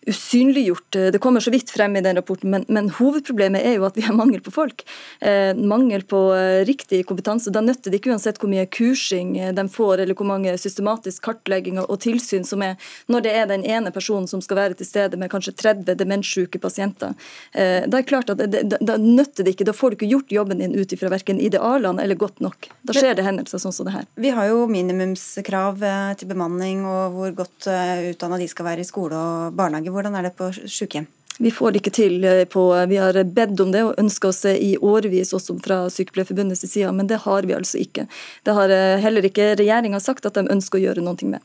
usynliggjort. 0.07 0.91
Det 0.91 1.19
kommer 1.19 1.41
så 1.41 1.51
vidt 1.51 1.71
frem 1.71 1.97
i 1.97 2.01
den 2.01 2.17
rapporten, 2.19 2.51
men, 2.51 2.65
men 2.69 2.89
hovedproblemet 2.91 3.63
er 3.63 3.77
jo 3.77 3.87
at 3.87 3.97
vi 3.99 4.03
har 4.03 4.17
mangel 4.19 4.41
på 4.43 4.51
folk. 4.55 4.83
Eh, 5.21 5.55
mangel 5.55 6.03
på 6.09 6.21
eh, 6.35 6.63
riktig 6.67 7.05
kompetanse. 7.07 7.53
Da 7.55 7.63
nytter 7.63 7.93
det 7.93 8.01
ikke 8.01 8.11
uansett 8.11 8.41
hvor 8.43 8.51
mye 8.51 8.67
kursing 8.67 9.37
eh, 9.39 9.53
de 9.55 9.67
får, 9.71 10.03
eller 10.03 10.19
hvor 10.19 10.27
mange 10.27 10.55
systematisk 10.59 11.23
kartlegginger 11.29 11.87
og 11.87 12.01
tilsyn 12.03 12.47
som 12.49 12.65
er, 12.67 12.75
når 13.07 13.27
det 13.27 13.35
er 13.39 13.51
den 13.53 13.67
ene 13.69 13.95
personen 13.95 14.27
som 14.31 14.43
skal 14.43 14.59
være 14.59 14.79
til 14.81 14.89
stede 14.89 15.21
med 15.21 15.31
kanskje 15.33 15.55
30 15.63 15.95
demenssyke 16.01 16.59
pasienter. 16.63 17.15
Eh, 17.55 17.87
da 17.87 18.01
er 18.01 18.09
klart 18.09 18.35
at 18.35 18.43
det, 18.43 18.65
da, 18.73 18.83
da 18.83 18.99
nytter 18.99 19.47
det 19.47 19.55
ikke. 19.55 19.69
Da 19.71 19.77
får 19.77 19.93
du 19.93 20.01
ikke 20.01 20.11
gjort 20.17 20.35
jobben 20.35 20.65
din 20.65 20.75
ut 20.75 20.97
ifra 20.97 21.13
verken 21.15 21.39
idealene 21.39 22.03
eller 22.03 22.19
godt 22.19 22.32
nok. 22.40 22.71
Da 22.87 22.95
skjer 22.97 23.16
det 23.18 23.27
hendelser 23.27 23.61
sånn 23.61 23.75
som 23.75 23.88
det 23.88 23.95
her. 23.97 24.07
Vi 24.14 24.33
har 24.33 24.49
jo 24.49 24.66
minimumskrav 24.71 25.83
eh, 25.85 26.12
til 26.18 26.31
bemanning 26.31 26.87
og 26.88 27.16
hvor 27.16 27.35
godt 27.42 27.68
eh, 27.71 28.12
utdanna 28.12 28.38
de 28.40 28.49
skal 28.51 28.71
være 28.71 28.85
i 28.85 28.88
skole 28.88 29.18
og 29.18 29.59
barnehage. 29.59 29.92
Hvordan 29.92 30.16
er 30.16 30.29
det 30.29 30.37
på 30.38 30.49
sykehjem? 30.55 31.11
Vi 31.42 31.51
får 31.51 31.73
det 31.73 31.83
ikke 31.83 31.95
til 31.97 32.25
eh, 32.29 32.45
på 32.49 32.64
Vi 32.88 33.01
har 33.03 33.21
bedt 33.25 33.61
om 33.61 33.73
det 33.75 33.85
og 33.85 34.01
ønska 34.01 34.33
oss 34.33 34.45
det 34.47 34.57
i 34.64 34.75
årevis 34.81 35.35
også 35.37 35.59
fra 35.64 35.85
Sykepleierforbundets 35.92 36.64
side, 36.64 36.92
men 36.97 37.11
det 37.11 37.23
har 37.27 37.49
vi 37.49 37.57
altså 37.59 37.81
ikke. 37.83 38.09
Det 38.47 38.57
har 38.57 38.73
heller 39.03 39.29
ikke 39.29 39.55
regjeringa 39.61 40.01
sagt 40.01 40.29
at 40.29 40.38
de 40.38 40.49
ønsker 40.53 40.81
å 40.81 40.87
gjøre 40.87 41.05
noe 41.05 41.35
med. 41.37 41.45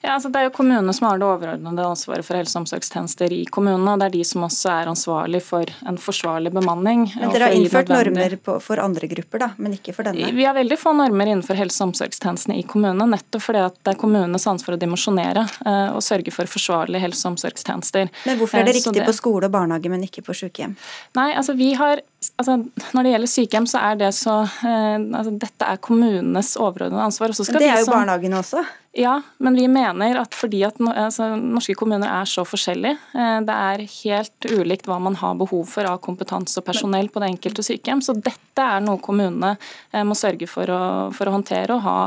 Ja, 0.00 0.14
altså 0.14 0.30
Det 0.32 0.40
er 0.40 0.46
jo 0.48 0.52
kommunene 0.56 0.92
som 0.96 1.10
har 1.10 1.18
det 1.20 1.26
overordnede 1.28 1.84
ansvaret 1.84 2.24
for 2.24 2.38
helse- 2.38 2.56
og 2.56 2.62
omsorgstjenester 2.62 3.32
i 3.36 3.42
kommunene. 3.44 3.92
og 3.92 3.98
Det 4.00 4.06
er 4.06 4.14
de 4.14 4.24
som 4.24 4.46
også 4.46 4.70
er 4.72 4.88
ansvarlig 4.88 5.42
for 5.44 5.68
en 5.86 5.98
forsvarlig 6.00 6.52
bemanning. 6.54 7.02
Men 7.20 7.34
Dere 7.34 7.50
har 7.50 7.56
innført 7.56 7.92
normer 7.92 8.36
på, 8.40 8.56
for 8.64 8.80
andre 8.80 9.10
grupper, 9.10 9.38
da, 9.44 9.50
men 9.58 9.76
ikke 9.76 9.92
for 9.92 10.08
denne? 10.08 10.32
Vi 10.32 10.46
har 10.48 10.56
veldig 10.56 10.78
få 10.80 10.94
normer 10.96 11.28
innenfor 11.28 11.54
helse- 11.54 11.84
og 11.84 11.90
omsorgstjenestene 11.90 12.56
i 12.56 12.64
kommunene. 12.64 13.10
Nettopp 13.12 13.44
fordi 13.44 13.66
det 13.68 13.92
er 13.92 14.00
kommunenes 14.00 14.46
ansvar 14.48 14.78
å 14.78 14.80
dimensjonere 14.80 15.44
uh, 15.66 15.92
og 15.92 16.00
sørge 16.00 16.32
for 16.32 16.48
forsvarlige 16.48 17.04
helse- 17.04 17.26
og 17.26 17.34
omsorgstjenester. 17.34 18.08
Men 18.24 18.40
Hvorfor 18.40 18.62
er 18.62 18.64
det 18.64 18.76
eh, 18.76 18.80
riktig 18.80 19.02
det... 19.02 19.06
på 19.06 19.18
skole 19.20 19.52
og 19.52 19.52
barnehage, 19.52 19.92
men 19.92 20.08
ikke 20.08 20.24
på 20.24 20.32
sykehjem? 20.32 20.78
Nei, 21.20 21.34
altså 21.36 21.52
vi 21.52 21.74
har 21.76 22.00
altså, 22.40 22.56
Når 22.96 23.02
det 23.04 23.12
gjelder 23.12 23.36
sykehjem, 23.36 23.68
så 23.68 23.84
er 23.84 24.00
det 24.00 24.14
så 24.16 24.42
eh, 24.64 24.96
altså, 24.96 25.36
Dette 25.44 25.68
er 25.74 25.76
kommunenes 25.76 26.56
overordnede 26.56 27.04
ansvar. 27.04 27.36
det 27.36 27.68
er 27.68 27.82
jo 27.82 27.90
som, 27.90 27.98
barnehagene 28.00 28.40
også? 28.40 28.64
Ja, 28.92 29.22
men 29.38 29.54
vi 29.54 29.68
mener 29.68 30.18
at 30.18 30.34
fordi 30.34 30.64
at 30.66 30.80
altså, 30.82 31.28
norske 31.38 31.76
kommuner 31.78 32.10
er 32.10 32.26
så 32.26 32.42
forskjellige, 32.42 32.96
uh, 33.14 33.38
det 33.46 33.54
er 33.54 33.84
helt 33.86 34.48
ulikt 34.50 34.88
hva 34.90 34.96
man 34.98 35.14
har 35.20 35.36
behov 35.38 35.68
for 35.70 35.86
av 35.86 36.00
kompetanse 36.02 36.58
og 36.58 36.66
personell 36.66 37.06
på 37.12 37.22
det 37.22 37.28
enkelte 37.30 37.62
sykehjem. 37.62 38.02
Så 38.02 38.16
dette 38.18 38.64
er 38.64 38.82
noe 38.82 38.98
kommunene 38.98 39.52
uh, 39.54 40.02
må 40.02 40.18
sørge 40.18 40.48
for 40.50 40.66
å, 40.74 40.80
for 41.14 41.30
å, 41.30 41.36
håndtere 41.36 41.76
og 41.76 41.84
ha 41.84 41.98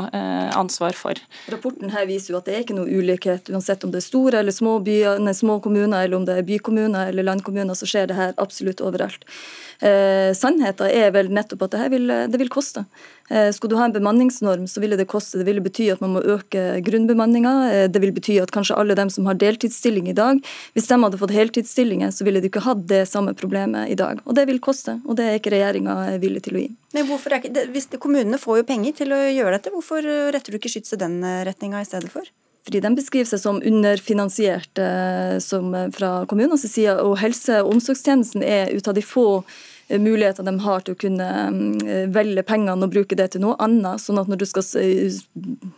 ansvar 0.59 0.97
for. 0.97 1.17
Rapporten 1.49 1.93
her 1.93 2.03
viser 2.09 2.33
jo 2.33 2.41
at 2.41 2.49
det 2.49 2.57
er 2.57 2.65
ikke 2.65 2.75
noe 2.75 2.91
ulikhet, 2.91 3.47
uansett 3.53 3.85
om 3.87 3.93
det 3.93 4.01
er 4.01 4.05
store 4.09 4.41
eller 4.43 4.53
små, 4.53 4.75
byer, 4.83 5.23
nei, 5.23 5.33
små 5.37 5.61
kommuner, 5.63 6.03
eller 6.03 6.19
om 6.19 6.27
det 6.27 6.35
er 6.41 6.47
bykommuner 6.47 7.13
eller 7.13 7.29
landkommuner, 7.29 7.79
så 7.79 7.87
skjer 7.87 8.11
det 8.11 8.19
her 8.19 8.35
absolutt 8.43 8.83
overalt. 8.83 9.23
Eh, 9.83 10.31
sannheten 10.37 10.87
er 10.87 11.11
vel 11.11 11.27
nettopp 11.33 11.65
at 11.65 11.73
det, 11.75 11.87
vil, 11.91 12.07
det 12.31 12.39
vil 12.39 12.51
koste. 12.51 12.85
Eh, 13.29 13.49
skulle 13.51 13.73
du 13.73 13.79
ha 13.79 13.87
en 13.89 13.95
bemanningsnorm, 13.95 14.63
så 14.67 14.79
ville 14.79 14.95
det 14.95 15.09
koste. 15.11 15.41
Det 15.41 15.47
ville 15.47 15.63
bety 15.63 15.89
at 15.91 15.99
man 16.03 16.13
må 16.15 16.21
øke 16.23 16.79
grunnbemanninga. 16.85 17.53
Eh, 17.71 17.87
det 17.91 17.99
vil 17.99 18.13
bety 18.15 18.37
at 18.39 18.53
kanskje 18.55 18.77
alle 18.79 18.95
dem 18.95 19.11
som 19.11 19.27
har 19.27 19.35
deltidsstilling 19.39 20.07
i 20.07 20.15
dag, 20.15 20.39
hvis 20.77 20.87
de 20.87 20.99
hadde 21.01 21.19
fått 21.19 21.33
heltidsstillinger, 21.35 22.13
så 22.15 22.27
ville 22.27 22.39
de 22.39 22.51
ikke 22.51 22.63
hatt 22.63 22.85
det 22.87 23.01
samme 23.11 23.33
problemet 23.35 23.91
i 23.91 23.97
dag. 23.99 24.21
Og 24.23 24.37
det 24.39 24.45
vil 24.47 24.61
koste, 24.63 25.01
og 25.03 25.19
det 25.19 25.27
er 25.27 25.41
ikke 25.41 25.51
regjeringa 25.55 25.97
villig 26.23 26.45
til 26.47 26.55
å 26.55 26.63
gi. 26.63 26.69
Men 26.95 27.09
hvorfor 27.09 27.35
er 27.35 27.43
ikke, 27.43 27.67
hvis 27.73 27.89
Kommunene 27.99 28.39
får 28.39 28.61
jo 28.61 28.67
penger 28.67 28.95
til 29.01 29.11
å 29.15 29.19
gjøre 29.19 29.57
dette, 29.57 29.73
hvorfor 29.73 30.07
retter 30.33 30.53
du 30.53 30.59
ikke 30.59 30.71
skytset 30.71 31.01
den 31.03 31.19
retninga 31.47 31.83
i 31.83 31.89
stedet 31.89 32.11
for? 32.13 32.23
fordi 32.63 32.79
de 32.79 32.89
beskriver 32.95 33.27
seg 33.27 33.41
som 33.41 33.57
underfinansierte 33.59 34.83
som 35.43 35.73
fra 35.91 36.11
kommunenes 36.31 36.63
side. 36.63 36.93
Og 37.03 37.17
helse- 37.19 37.57
og 37.59 37.73
omsorgstjenesten 37.73 38.39
er 38.39 38.71
ut 38.71 38.87
av 38.87 38.95
de 38.95 39.03
få 39.03 39.25
Eh, 39.43 39.72
muligheter 40.01 40.45
de 40.47 40.53
har 40.63 40.83
til 40.83 40.95
å 40.95 40.99
kunne 40.99 41.27
mm, 41.53 42.11
velge 42.15 42.43
pengene 42.47 42.87
og 42.87 42.93
bruke 42.93 43.17
det 43.19 43.31
til 43.33 43.43
noe 43.43 43.57
annet. 43.63 44.01
sånn 44.01 44.21
at 44.21 44.29
når 44.31 44.43
du 44.43 44.45
skal, 44.49 44.65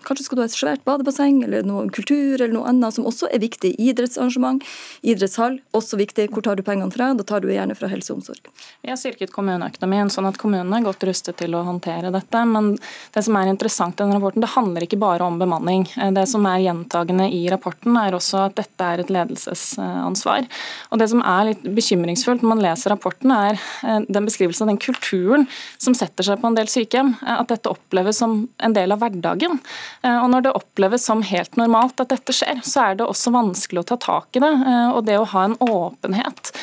Kanskje 0.06 0.26
skal 0.28 0.38
du 0.38 0.44
ha 0.44 0.48
et 0.50 0.56
svært 0.56 0.84
badebasseng 0.88 1.42
eller 1.46 1.66
noe 1.68 1.90
kultur 1.94 2.38
eller 2.38 2.54
noe 2.54 2.70
annet 2.70 2.96
som 2.96 3.08
også 3.08 3.30
er 3.34 3.42
viktig. 3.44 3.74
Idrettsarrangement, 3.82 4.64
idrettshall, 5.06 5.60
også 5.76 6.00
viktig. 6.00 6.30
Hvor 6.34 6.46
tar 6.46 6.60
du 6.60 6.64
pengene 6.66 6.94
fra? 6.94 7.12
Da 7.18 7.26
tar 7.28 7.44
du 7.44 7.50
gjerne 7.52 7.78
fra 7.78 7.90
helse 7.92 8.14
og 8.14 8.22
omsorg. 8.22 8.50
Vi 8.84 8.92
har 8.92 9.00
styrket 9.00 9.34
kommuneøkonomien 9.36 10.12
sånn 10.14 10.30
at 10.30 10.40
kommunene 10.42 10.80
er 10.80 10.88
godt 10.88 11.04
rustet 11.08 11.40
til 11.42 11.56
å 11.58 11.64
håndtere 11.68 12.14
dette. 12.14 12.44
Men 12.50 12.76
det 13.16 13.26
som 13.26 13.38
er 13.40 13.52
interessant 13.52 13.98
i 13.98 14.04
denne 14.04 14.20
rapporten, 14.20 14.44
det 14.44 14.54
handler 14.56 14.86
ikke 14.86 15.02
bare 15.02 15.26
om 15.26 15.40
bemanning. 15.42 15.88
Eh, 15.98 16.14
det 16.16 16.28
som 16.32 16.46
er 16.50 16.64
gjentagende 16.66 17.28
i 17.34 17.46
rapporten, 17.52 17.98
er 18.00 18.18
også 18.18 18.46
at 18.46 18.58
dette 18.60 18.90
er 18.92 19.04
et 19.04 19.14
ledelsesansvar. 19.14 20.50
Og 20.92 21.02
det 21.02 21.10
som 21.12 21.24
er 21.26 21.52
litt 21.52 21.66
bekymringsfullt 21.66 22.46
når 22.46 22.54
man 22.54 22.64
leser 22.66 22.94
rapporten, 22.94 23.34
er 23.36 23.60
eh, 23.84 24.05
den 24.08 24.28
beskrivelsen 24.28 24.66
av 24.66 24.74
den 24.74 24.82
kulturen 24.82 25.46
som 25.78 25.96
setter 25.98 26.28
seg 26.28 26.42
på 26.42 26.50
en 26.50 26.58
del 26.58 26.70
sykehjem. 26.72 27.14
Eh, 27.22 27.40
at 27.40 27.52
dette 27.52 27.72
oppleves 27.72 28.22
som 28.22 28.38
en 28.58 28.76
del 28.76 28.96
av 28.96 29.04
hverdagen. 29.04 29.60
Eh, 30.04 30.18
og 30.18 30.30
når 30.34 30.48
det 30.48 30.56
oppleves 30.60 31.08
som 31.08 31.24
helt 31.26 31.60
normalt 31.60 32.02
at 32.04 32.14
dette 32.14 32.36
skjer, 32.36 32.64
så 32.66 32.90
er 32.90 33.00
det 33.00 33.08
også 33.08 33.34
vanskelig 33.36 33.84
å 33.84 33.90
ta 33.94 34.00
tak 34.02 34.40
i 34.40 34.44
det. 34.44 34.54
Eh, 34.54 34.90
og 34.92 35.06
det 35.10 35.20
å 35.20 35.30
ha 35.36 35.46
en 35.50 35.60
åpenhet 35.64 36.54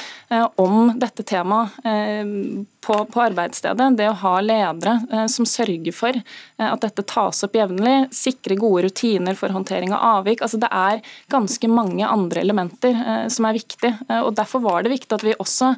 om 0.57 0.93
dette 0.97 1.25
temaet 1.27 1.75
på, 2.83 2.95
på, 3.05 3.21
arbeidsstedet. 3.23 3.89
Det 3.99 4.09
å 4.09 4.17
ha 4.23 4.33
ledere 4.43 5.27
som 5.31 5.47
sørger 5.49 5.95
for 5.95 6.17
at 6.57 6.83
dette 6.83 7.05
tas 7.09 7.45
opp 7.47 7.57
jevnlig. 7.57 8.09
Sikre 8.17 8.57
gode 8.59 8.87
rutiner 8.87 9.37
for 9.39 9.55
håndtering 9.55 9.93
av 9.95 10.05
avvik. 10.19 10.43
Altså, 10.43 10.61
det 10.63 10.71
er 10.73 11.03
ganske 11.33 11.71
mange 11.71 12.09
andre 12.09 12.43
elementer 12.43 13.29
som 13.33 13.49
er 13.49 13.59
viktige. 13.59 13.93
og 14.23 14.33
Derfor 14.39 14.65
var 14.65 14.83
det 14.83 14.95
viktig 14.95 15.19
at 15.19 15.27
vi 15.27 15.37
også 15.37 15.75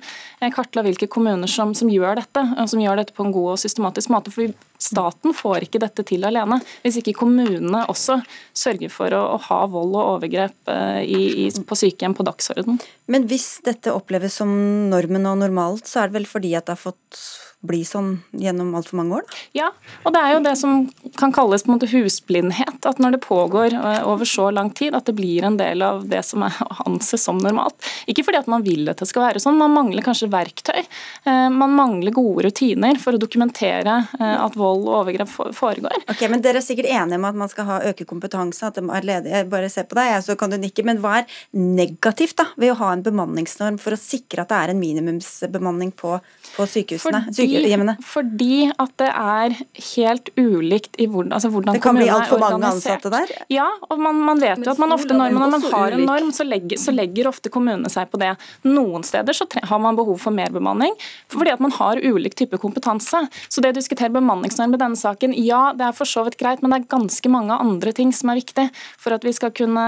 kartla 0.55 0.87
hvilke 0.87 1.11
kommuner 1.11 1.51
som, 1.51 1.75
som, 1.77 1.91
gjør 1.91 2.23
dette, 2.23 2.47
og 2.55 2.71
som 2.71 2.83
gjør 2.83 3.03
dette 3.03 3.17
på 3.17 3.27
en 3.27 3.35
god 3.35 3.57
og 3.57 3.63
systematisk 3.65 4.15
måte. 4.15 4.33
for 4.35 4.55
Staten 4.85 5.33
får 5.37 5.65
ikke 5.67 5.81
dette 5.81 6.05
til 6.07 6.27
alene, 6.29 6.59
hvis 6.85 6.99
ikke 7.01 7.17
kommunene 7.23 7.85
også 7.89 8.19
sørger 8.57 8.93
for 8.93 9.15
å, 9.17 9.23
å 9.37 9.39
ha 9.47 9.61
vold 9.71 9.95
og 9.97 10.11
overgrep 10.19 10.73
eh, 10.73 11.01
i, 11.05 11.23
i, 11.47 11.49
på 11.65 11.79
sykehjem 11.79 12.17
på 12.19 12.27
dagsorden. 12.27 12.79
Men 13.09 13.25
hvis 13.31 13.63
dette 13.65 13.95
oppleves 13.95 14.37
som 14.43 14.53
normen 14.93 15.31
og 15.31 15.41
normalt, 15.41 15.89
så 15.89 16.03
er 16.03 16.11
det 16.11 16.19
vel 16.21 16.29
fordi 16.29 16.53
at 16.59 16.69
det 16.69 16.77
har 16.77 16.85
fått 16.85 17.23
bli 17.65 17.81
sånn 17.87 18.19
gjennom 18.37 18.75
altfor 18.77 19.01
mange 19.01 19.19
år? 19.19 19.27
Da? 19.27 19.41
Ja, 19.57 19.71
og 20.05 20.15
det 20.15 20.21
er 20.21 20.35
jo 20.35 20.43
det 20.45 20.55
som 20.61 20.85
kan 21.21 21.33
kalles 21.35 21.65
på 21.65 21.71
en 21.71 21.79
måte 21.79 21.89
husblindhet. 21.93 22.81
At 22.89 23.01
når 23.03 23.17
det 23.17 23.23
pågår 23.25 23.77
eh, 23.77 24.01
over 24.09 24.29
så 24.29 24.51
lang 24.55 24.71
tid, 24.77 24.95
at 24.97 25.09
det 25.09 25.17
blir 25.17 25.47
en 25.47 25.59
del 25.61 25.83
av 25.85 26.05
det 26.09 26.23
som 26.27 26.45
er 26.47 26.57
anses 26.87 27.25
som 27.25 27.41
normalt. 27.41 27.77
Ikke 28.11 28.27
fordi 28.27 28.43
at 28.43 28.51
man 28.51 28.65
vil 28.67 28.89
at 28.91 29.01
det 29.01 29.09
skal 29.11 29.29
være 29.29 29.43
sånn, 29.43 29.59
man 29.61 29.75
mangler 29.75 30.05
kanskje 30.05 30.31
verktøy. 30.33 30.83
Eh, 30.83 31.49
man 31.55 31.77
mangler 31.77 32.15
gode 32.15 32.49
rutiner 32.49 33.01
for 33.01 33.17
å 33.17 33.23
dokumentere 33.23 33.97
eh, 34.21 34.37
at 34.37 34.59
vold 34.59 34.87
og 34.89 35.01
overgrep 35.03 35.31
foregår. 35.57 36.05
Ok, 36.11 36.27
men 36.31 36.45
Dere 36.45 36.61
er 36.61 36.67
sikkert 36.67 36.91
enige 36.93 37.21
om 37.21 37.29
at 37.31 37.41
man 37.45 37.53
skal 37.53 37.69
ha 37.71 37.81
øke 37.91 38.07
kompetanse, 38.09 38.69
at 38.69 38.79
de 38.79 38.85
er 38.85 39.09
ledige. 39.09 39.45
Bare 39.51 39.71
se 39.73 39.87
på 39.89 39.99
deg, 39.99 40.17
så 40.27 40.37
kan 40.39 40.53
du 40.53 40.59
nikke. 40.61 40.85
Men 40.87 41.01
hva 41.03 41.21
er 41.23 41.41
negativt 41.57 42.37
da, 42.41 42.51
ved 42.61 42.75
å 42.75 42.79
ha 42.83 42.93
en 42.95 43.05
bemanningsnorm 43.07 43.79
for 43.83 43.97
å 43.97 44.01
sikre 44.01 44.45
at 44.45 44.53
det 44.53 44.61
er 44.61 44.75
en 44.75 44.83
minimumsbemanning 44.83 45.95
på, 45.97 46.19
på 46.55 46.69
sykehusene? 46.75 47.25
Fordi 47.31 47.54
sykehjemmene? 47.55 47.97
Fordi 48.05 48.59
at 48.71 48.95
det 49.01 49.11
er 49.11 49.57
helt 49.95 50.31
ulikt 50.37 50.99
i 51.01 51.09
hvordan, 51.11 51.33
altså 51.37 51.51
hvordan 51.53 51.77
Det 51.77 51.83
kan 51.85 51.99
bli 51.99 52.09
kommunene 52.09 52.19
er 52.19 52.27
altfor 52.27 52.43
mange 52.43 52.71
ansatte 52.71 53.13
der? 53.13 53.33
Ja, 53.53 53.69
og 53.89 54.01
man, 54.03 54.21
man 54.27 54.43
vet 54.43 54.65
jo 54.65 54.73
at 54.75 54.83
man 54.83 54.95
ofte 54.97 55.17
når, 55.17 55.35
man, 55.37 55.55
man 55.55 55.67
har 55.73 55.97
en 55.97 56.05
norm, 56.09 56.31
så 56.35 56.47
legger, 56.47 56.81
så 56.81 56.95
legger 56.95 57.31
ofte 57.31 57.53
kommunene 57.53 57.91
seg 57.93 58.11
på 58.13 58.21
det. 58.23 58.33
Noen 58.67 59.07
steder 59.07 59.37
så 59.37 59.47
tre, 59.51 59.63
har 59.69 59.83
man 59.83 59.99
behov 59.99 60.19
for 60.23 60.35
mer 60.35 60.53
bemanning, 60.55 60.95
fordi 61.33 61.55
at 61.55 61.63
man 61.63 61.75
har 61.79 62.01
ulik 62.03 62.37
type 62.39 62.59
kompetanse. 62.63 63.25
Så 63.49 63.65
det 63.65 63.75
å 63.75 63.79
diskutere 63.79 64.13
bemanningsnorm 64.15 64.77
i 64.77 64.81
denne 64.81 64.99
saken, 64.99 65.35
ja, 65.39 65.73
det 65.77 65.89
er 65.89 65.97
for 65.97 66.09
så 66.09 66.25
vidt 66.27 66.39
greit, 66.41 66.63
men 66.63 66.73
det 66.73 66.83
er 66.83 66.91
ganske 66.97 67.33
mange 67.33 67.57
andre 67.57 67.95
ting 67.97 68.13
som 68.15 68.33
er 68.33 68.41
viktig 68.41 68.69
for 69.01 69.17
at 69.17 69.25
vi 69.27 69.33
skal 69.37 69.53
kunne 69.55 69.85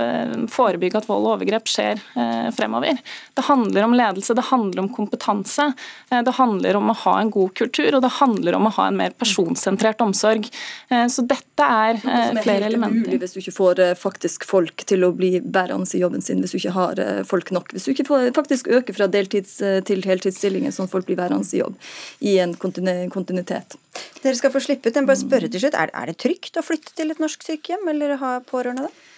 eh, 0.00 0.36
forebygge 0.50 1.00
at 1.00 1.08
vold 1.08 1.26
og 1.26 1.36
overgrep 1.36 1.68
skjer 1.70 2.00
eh, 2.00 2.48
fremover. 2.56 3.00
Det 3.36 3.46
handler 3.46 3.86
om 3.86 3.96
ledelse, 3.96 4.36
det 4.36 4.48
handler 4.50 4.84
om 4.84 4.92
kompetanse, 4.94 5.70
eh, 6.10 6.22
det 6.26 6.36
handler 6.38 6.78
om 6.80 6.92
å 6.92 6.98
ha 7.04 7.09
en 7.18 7.32
god 7.34 7.54
kultur, 7.58 7.88
og 7.96 8.02
det 8.04 8.12
handler 8.20 8.56
om 8.58 8.68
å 8.68 8.72
ha 8.76 8.86
en 8.90 8.98
mer 9.00 9.14
personsentrert 9.18 10.00
omsorg. 10.04 10.46
Eh, 10.90 11.06
Så 11.10 11.26
dette 11.26 11.66
er 11.66 11.98
flere 12.00 12.68
elementer. 12.68 13.04
Det 13.04 13.08
er 13.08 13.16
umulig 13.16 13.20
hvis 13.24 13.34
du 13.34 13.40
ikke 13.42 13.56
får 13.56 13.82
eh, 13.84 13.94
faktisk 13.98 14.46
folk 14.48 14.84
til 14.86 15.04
å 15.04 15.12
bli 15.16 15.32
bærende 15.40 15.90
i 15.96 16.00
jobben 16.02 16.22
sin, 16.22 16.40
hvis 16.40 16.54
du 16.54 16.60
ikke 16.60 16.76
har 16.76 17.02
eh, 17.02 17.22
folk 17.26 17.50
nok. 17.50 17.74
Hvis 17.74 17.88
du 17.88 17.92
ikke 17.94 18.06
får 18.08 18.30
faktisk 18.36 18.70
øker 18.70 18.96
fra 18.96 19.10
deltids 19.10 19.58
eh, 19.62 19.80
til 19.86 20.04
heltidsstillinger, 20.06 20.70
sånn 20.74 20.88
at 20.88 20.94
folk 20.94 21.08
blir 21.08 21.18
værende 21.20 21.48
i 21.50 21.60
jobb 21.62 21.76
i 22.20 22.38
en 22.42 22.54
kontinuitet. 22.54 23.76
Dere 24.22 24.36
skal 24.38 24.52
få 24.54 24.62
slippe 24.62 24.88
ut. 24.90 24.96
Jeg 24.96 25.08
bare 25.08 25.18
spørre 25.18 25.48
til 25.50 25.64
slutt. 25.64 25.76
Er, 25.78 25.90
er 25.96 26.10
det 26.10 26.18
trygt 26.22 26.58
å 26.60 26.64
flytte 26.64 26.94
til 26.96 27.10
et 27.10 27.22
norsk 27.22 27.42
sykehjem, 27.46 27.88
eller 27.90 28.18
ha 28.20 28.36
pårørende 28.46 28.88
det? 28.88 29.09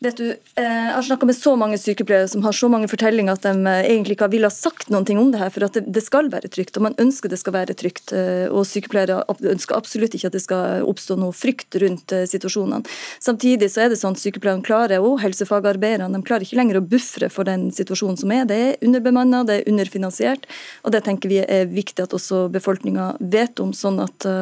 Vet 0.00 0.16
du, 0.16 0.30
eh, 0.30 0.64
Jeg 0.64 0.94
har 0.94 1.02
snakka 1.02 1.26
med 1.28 1.36
så 1.36 1.52
mange 1.60 1.76
sykepleiere 1.76 2.28
som 2.28 2.40
har 2.42 2.54
så 2.56 2.70
mange 2.72 2.88
fortellinger 2.88 3.36
at 3.36 3.42
de 3.44 3.66
eh, 3.68 3.84
egentlig 3.84 4.14
ikke 4.16 4.30
ville 4.32 4.48
ha 4.48 4.54
sagt 4.54 4.88
noen 4.88 5.04
ting 5.04 5.18
om 5.20 5.28
det 5.28 5.42
her, 5.42 5.50
for 5.52 5.66
at 5.66 5.76
det, 5.76 6.02
skal 6.02 6.30
være 6.32 6.48
trygt, 6.48 6.78
og 6.80 6.86
man 6.86 6.96
ønsker 6.96 7.28
det 7.28 7.36
skal 7.36 7.52
være 7.52 7.76
trygt. 7.76 8.14
eh, 8.16 8.48
Og 8.48 8.64
sykepleiere 8.64 9.18
ønsker 9.28 9.76
absolutt 9.76 10.16
ikke 10.16 10.30
at 10.32 10.38
det 10.38 10.40
skal 10.40 10.88
oppstå 10.88 11.18
noe 11.20 11.36
frykt 11.36 11.76
rundt 11.84 12.16
situasjonene. 12.32 12.80
Samtidig 13.20 13.68
så 13.68 13.84
er 13.84 13.92
det 13.92 14.00
sånn 14.00 14.16
at 14.16 14.24
sykepleierne 14.24 14.64
klarer, 14.64 15.04
og 15.04 15.20
helsefagarbeiderne, 15.20 16.16
de 16.16 16.24
klarer 16.24 16.48
ikke 16.48 16.56
lenger 16.62 16.80
å 16.80 16.86
buffre 16.96 17.28
for 17.28 17.44
den 17.44 17.68
situasjonen 17.68 18.16
som 18.24 18.32
er. 18.32 18.48
Det 18.48 18.56
er 18.56 18.80
underbemanna, 18.80 19.44
det 19.44 19.60
er 19.60 19.68
underfinansiert, 19.68 20.48
og 20.80 20.96
det 20.96 21.04
tenker 21.04 21.28
vi 21.28 21.44
er 21.44 21.68
viktig 21.68 22.08
at 22.08 22.16
også 22.16 22.46
befolkninga 22.48 23.18
vet 23.20 23.60
om, 23.60 23.76
sånn 23.76 24.00
at 24.00 24.32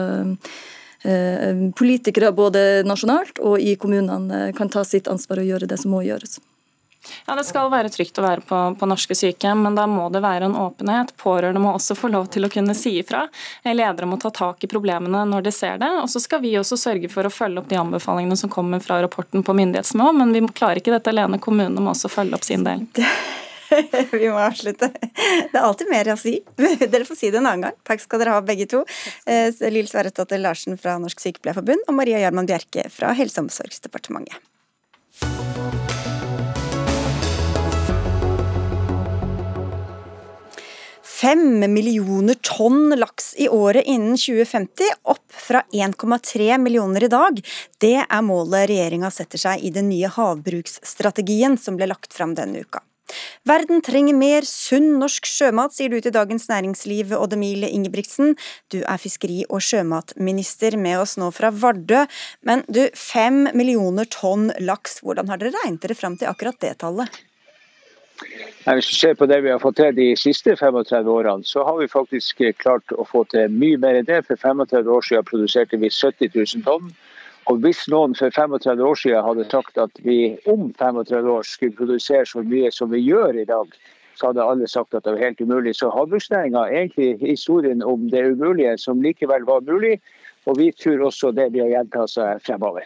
politikere 1.78 2.32
både 2.34 2.82
nasjonalt 2.86 3.38
og 3.38 3.60
i 3.62 3.76
kommunene 3.78 4.48
eh, 4.48 4.54
kan 4.56 4.70
ta 4.72 4.84
sitt 4.84 5.08
ansvar 5.08 5.42
og 5.42 5.50
gjøre 5.52 5.70
det 5.70 5.78
som 5.78 5.94
må 5.94 6.02
gjøres. 6.06 6.40
Ja, 7.26 7.36
Det 7.36 7.44
skal 7.46 7.70
være 7.70 7.88
trygt 7.88 8.18
å 8.18 8.24
være 8.24 8.42
på, 8.44 8.56
på 8.80 8.88
norske 8.90 9.14
sykehjem, 9.16 9.62
men 9.64 9.76
da 9.78 9.86
må 9.88 10.08
det 10.12 10.20
være 10.24 10.48
en 10.48 10.56
åpenhet. 10.58 11.14
Pårørende 11.16 11.62
må 11.62 11.72
også 11.72 11.96
få 11.96 12.10
lov 12.12 12.26
til 12.34 12.44
å 12.44 12.50
kunne 12.52 12.74
si 12.76 12.98
ifra. 13.00 13.22
Ledere 13.64 14.08
må 14.10 14.18
ta 14.20 14.32
tak 14.34 14.66
i 14.66 14.70
problemene 14.70 15.22
når 15.30 15.46
de 15.46 15.54
ser 15.54 15.78
det. 15.80 15.92
Og 16.02 16.10
så 16.10 16.20
skal 16.20 16.42
vi 16.44 16.56
også 16.58 16.76
sørge 16.76 17.08
for 17.12 17.24
å 17.24 17.32
følge 17.32 17.62
opp 17.62 17.70
de 17.70 17.80
anbefalingene 17.80 18.36
som 18.36 18.52
kommer 18.52 18.82
fra 18.84 19.00
rapporten 19.04 19.46
på 19.46 19.56
myndighetsnivå, 19.56 20.12
men 20.20 20.34
vi 20.34 20.44
klarer 20.50 20.82
ikke 20.82 20.96
dette 20.98 21.14
alene. 21.14 21.40
Kommunene 21.40 21.80
må 21.80 21.94
også 21.94 22.10
følge 22.12 22.36
opp 22.36 22.48
sin 22.48 22.66
del. 22.66 22.84
Vi 24.12 24.28
må 24.28 24.38
avslutte. 24.42 24.90
Det 24.92 25.54
er 25.54 25.64
alltid 25.64 25.90
mer 25.90 26.12
å 26.12 26.18
si. 26.20 26.38
Dere 26.92 27.04
får 27.08 27.20
si 27.20 27.32
det 27.32 27.40
en 27.40 27.48
annen 27.48 27.68
gang. 27.68 27.78
Takk 27.86 28.04
skal 28.04 28.22
dere 28.22 28.36
ha, 28.36 28.44
begge 28.44 28.68
to. 28.70 28.84
Eh, 29.28 29.50
Lill 29.72 29.88
Sverresdatter 29.90 30.40
Larsen 30.42 30.78
fra 30.80 30.98
Norsk 31.02 31.22
Sykepleierforbund 31.22 31.88
og 31.88 31.98
Maria 31.98 32.22
Gjerman 32.24 32.48
Bjerke 32.48 32.88
fra 32.92 33.14
Helse- 33.18 33.40
og 33.40 33.48
omsorgsdepartementet. 33.48 34.38
Fem 41.18 41.72
millioner 41.72 42.36
tonn 42.46 42.94
laks 42.94 43.32
i 43.42 43.48
året 43.50 43.88
innen 43.90 44.14
2050, 44.14 44.92
opp 45.02 45.24
fra 45.34 45.64
1,3 45.72 46.58
millioner 46.62 47.04
i 47.04 47.10
dag. 47.10 47.40
Det 47.82 47.96
er 48.04 48.22
målet 48.22 48.68
regjeringa 48.70 49.10
setter 49.10 49.42
seg 49.42 49.64
i 49.66 49.72
den 49.74 49.90
nye 49.90 50.12
havbruksstrategien 50.14 51.58
som 51.58 51.74
ble 51.80 51.90
lagt 51.90 52.14
fram 52.14 52.36
denne 52.38 52.62
uka. 52.62 52.84
Verden 53.48 53.82
trenger 53.84 54.16
mer 54.16 54.46
sunn 54.48 54.98
norsk 55.00 55.28
sjømat, 55.28 55.74
sier 55.76 55.92
du 55.92 56.00
til 56.02 56.14
Dagens 56.14 56.48
Næringsliv, 56.50 57.14
Odd 57.16 57.36
Emil 57.36 57.64
Ingebrigtsen. 57.68 58.34
Du 58.72 58.80
er 58.82 59.00
fiskeri- 59.00 59.46
og 59.48 59.62
sjømatminister 59.64 60.76
med 60.80 61.00
oss 61.04 61.16
nå 61.20 61.30
fra 61.34 61.52
Vardø. 61.54 62.04
Men 62.42 62.64
du, 62.68 62.84
fem 62.94 63.46
millioner 63.54 64.08
tonn 64.12 64.50
laks, 64.60 65.00
hvordan 65.04 65.30
har 65.32 65.40
dere 65.40 65.56
regnet 65.56 65.82
dere 65.84 65.98
fram 65.98 66.18
til 66.18 66.30
akkurat 66.30 66.60
det 66.64 66.76
tallet? 66.82 67.24
Hvis 68.18 68.88
du 68.90 68.94
ser 68.98 69.14
på 69.14 69.26
det 69.30 69.38
vi 69.44 69.50
har 69.52 69.60
fått 69.62 69.78
til 69.78 69.94
de 69.94 70.08
siste 70.18 70.56
35 70.58 71.08
årene, 71.08 71.46
så 71.46 71.62
har 71.64 71.78
vi 71.78 71.86
faktisk 71.88 72.42
klart 72.58 72.92
å 72.92 73.06
få 73.06 73.22
til 73.32 73.52
mye 73.54 73.78
mer 73.80 74.00
enn 74.00 74.08
det. 74.08 74.24
For 74.26 74.36
35 74.36 74.90
år 74.96 75.06
siden 75.06 75.28
produserte 75.28 75.78
vi 75.80 75.90
70 75.94 76.34
000 76.34 76.66
tonn. 76.66 76.90
Og 77.48 77.62
hvis 77.64 77.86
noen 77.88 78.12
for 78.16 78.32
35 78.34 78.82
år 78.84 78.98
siden 79.00 79.24
hadde 79.24 79.46
sagt 79.48 79.78
at 79.80 80.02
vi 80.04 80.36
om 80.52 80.68
35 80.76 81.30
år 81.32 81.46
skulle 81.48 81.76
produsere 81.78 82.26
så 82.28 82.42
mye 82.44 82.68
som 82.74 82.90
vi 82.92 83.00
gjør 83.06 83.40
i 83.40 83.46
dag, 83.48 83.72
så 84.18 84.30
hadde 84.30 84.44
alle 84.44 84.68
sagt 84.68 84.96
at 84.98 85.06
det 85.06 85.14
var 85.14 85.22
helt 85.22 85.40
umulig. 85.40 85.76
Så 85.78 85.88
havbruksnæringa 85.94 86.66
er 86.66 86.82
egentlig 86.82 87.16
historien 87.22 87.84
om 87.86 88.10
det 88.12 88.26
umulige 88.34 88.74
som 88.82 89.00
likevel 89.02 89.46
var 89.48 89.64
mulig. 89.64 89.96
Og 90.44 90.58
vi 90.58 90.68
tror 90.76 91.06
også 91.08 91.32
det 91.36 91.48
blir 91.54 91.64
å 91.64 91.72
gjenta 91.72 92.04
seg 92.10 92.44
fremover. 92.44 92.84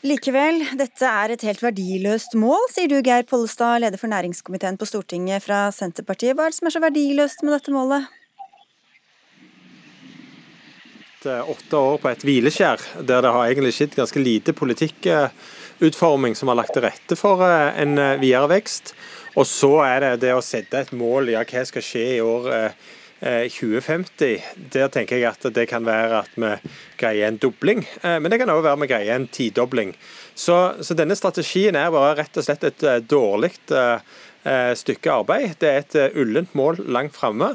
Likevel, 0.00 0.62
dette 0.80 1.04
er 1.04 1.34
et 1.34 1.42
helt 1.44 1.60
verdiløst 1.60 2.32
mål, 2.40 2.62
sier 2.72 2.88
du 2.88 3.02
Geir 3.04 3.26
Pollestad, 3.28 3.82
leder 3.84 4.00
for 4.00 4.08
næringskomiteen 4.08 4.80
på 4.80 4.88
Stortinget 4.88 5.44
fra 5.44 5.66
Senterpartiet. 5.76 6.38
Hva 6.38 6.46
er 6.48 6.54
det 6.54 6.56
som 6.56 6.70
er 6.70 6.74
så 6.74 6.82
verdiløst 6.86 7.44
med 7.44 7.52
dette 7.58 7.74
målet? 7.74 8.08
Åtte 11.26 11.76
år 11.76 11.98
på 12.00 12.08
et 12.10 12.22
hvileskjær, 12.24 12.82
der 13.04 13.24
det 13.24 13.32
har 13.34 13.48
egentlig 13.48 13.74
skjedd 13.76 13.96
ganske 13.98 14.22
lite 14.22 14.54
politikkutforming 14.56 16.36
som 16.38 16.48
har 16.48 16.58
lagt 16.60 16.72
til 16.76 16.84
rette 16.86 17.18
for 17.18 17.44
eh, 17.46 17.80
en 17.82 17.98
eh, 17.98 18.16
videre 18.22 18.48
vekst. 18.54 18.94
Og 19.38 19.46
så 19.46 19.74
er 19.84 20.00
det 20.04 20.14
det 20.24 20.32
å 20.34 20.44
sette 20.44 20.80
et 20.80 20.94
mål, 20.96 21.32
ja 21.34 21.44
hva 21.44 21.66
skal 21.68 21.84
skje 21.84 22.06
i 22.16 22.22
år 22.24 22.48
eh, 22.56 22.88
2050. 23.52 24.46
Der 24.72 24.88
tenker 24.88 25.20
jeg 25.20 25.28
at 25.28 25.44
det 25.52 25.66
kan 25.68 25.84
være 25.84 26.22
at 26.22 26.40
vi 26.40 26.54
greier 27.00 27.28
en 27.28 27.38
dobling, 27.42 27.84
eh, 28.00 28.16
men 28.16 28.32
det 28.32 28.40
kan 28.40 28.54
òg 28.54 28.64
være 28.64 28.80
vi 28.86 28.90
greier 28.94 29.18
en 29.18 29.28
tidobling. 29.28 29.92
Så, 30.32 30.56
så, 30.80 30.96
denne 30.96 31.18
strategien 31.18 31.76
er 31.76 31.92
bare 31.92 32.16
rett 32.22 32.40
og 32.40 32.46
slett 32.46 32.64
et 32.64 32.84
dårlig 33.10 33.52
stykke 34.80 35.12
arbeid. 35.12 35.58
Det 35.60 35.68
er 35.68 35.82
et 35.82 36.16
ullent 36.16 36.54
mål 36.56 36.78
langt 36.88 37.12
framme. 37.12 37.50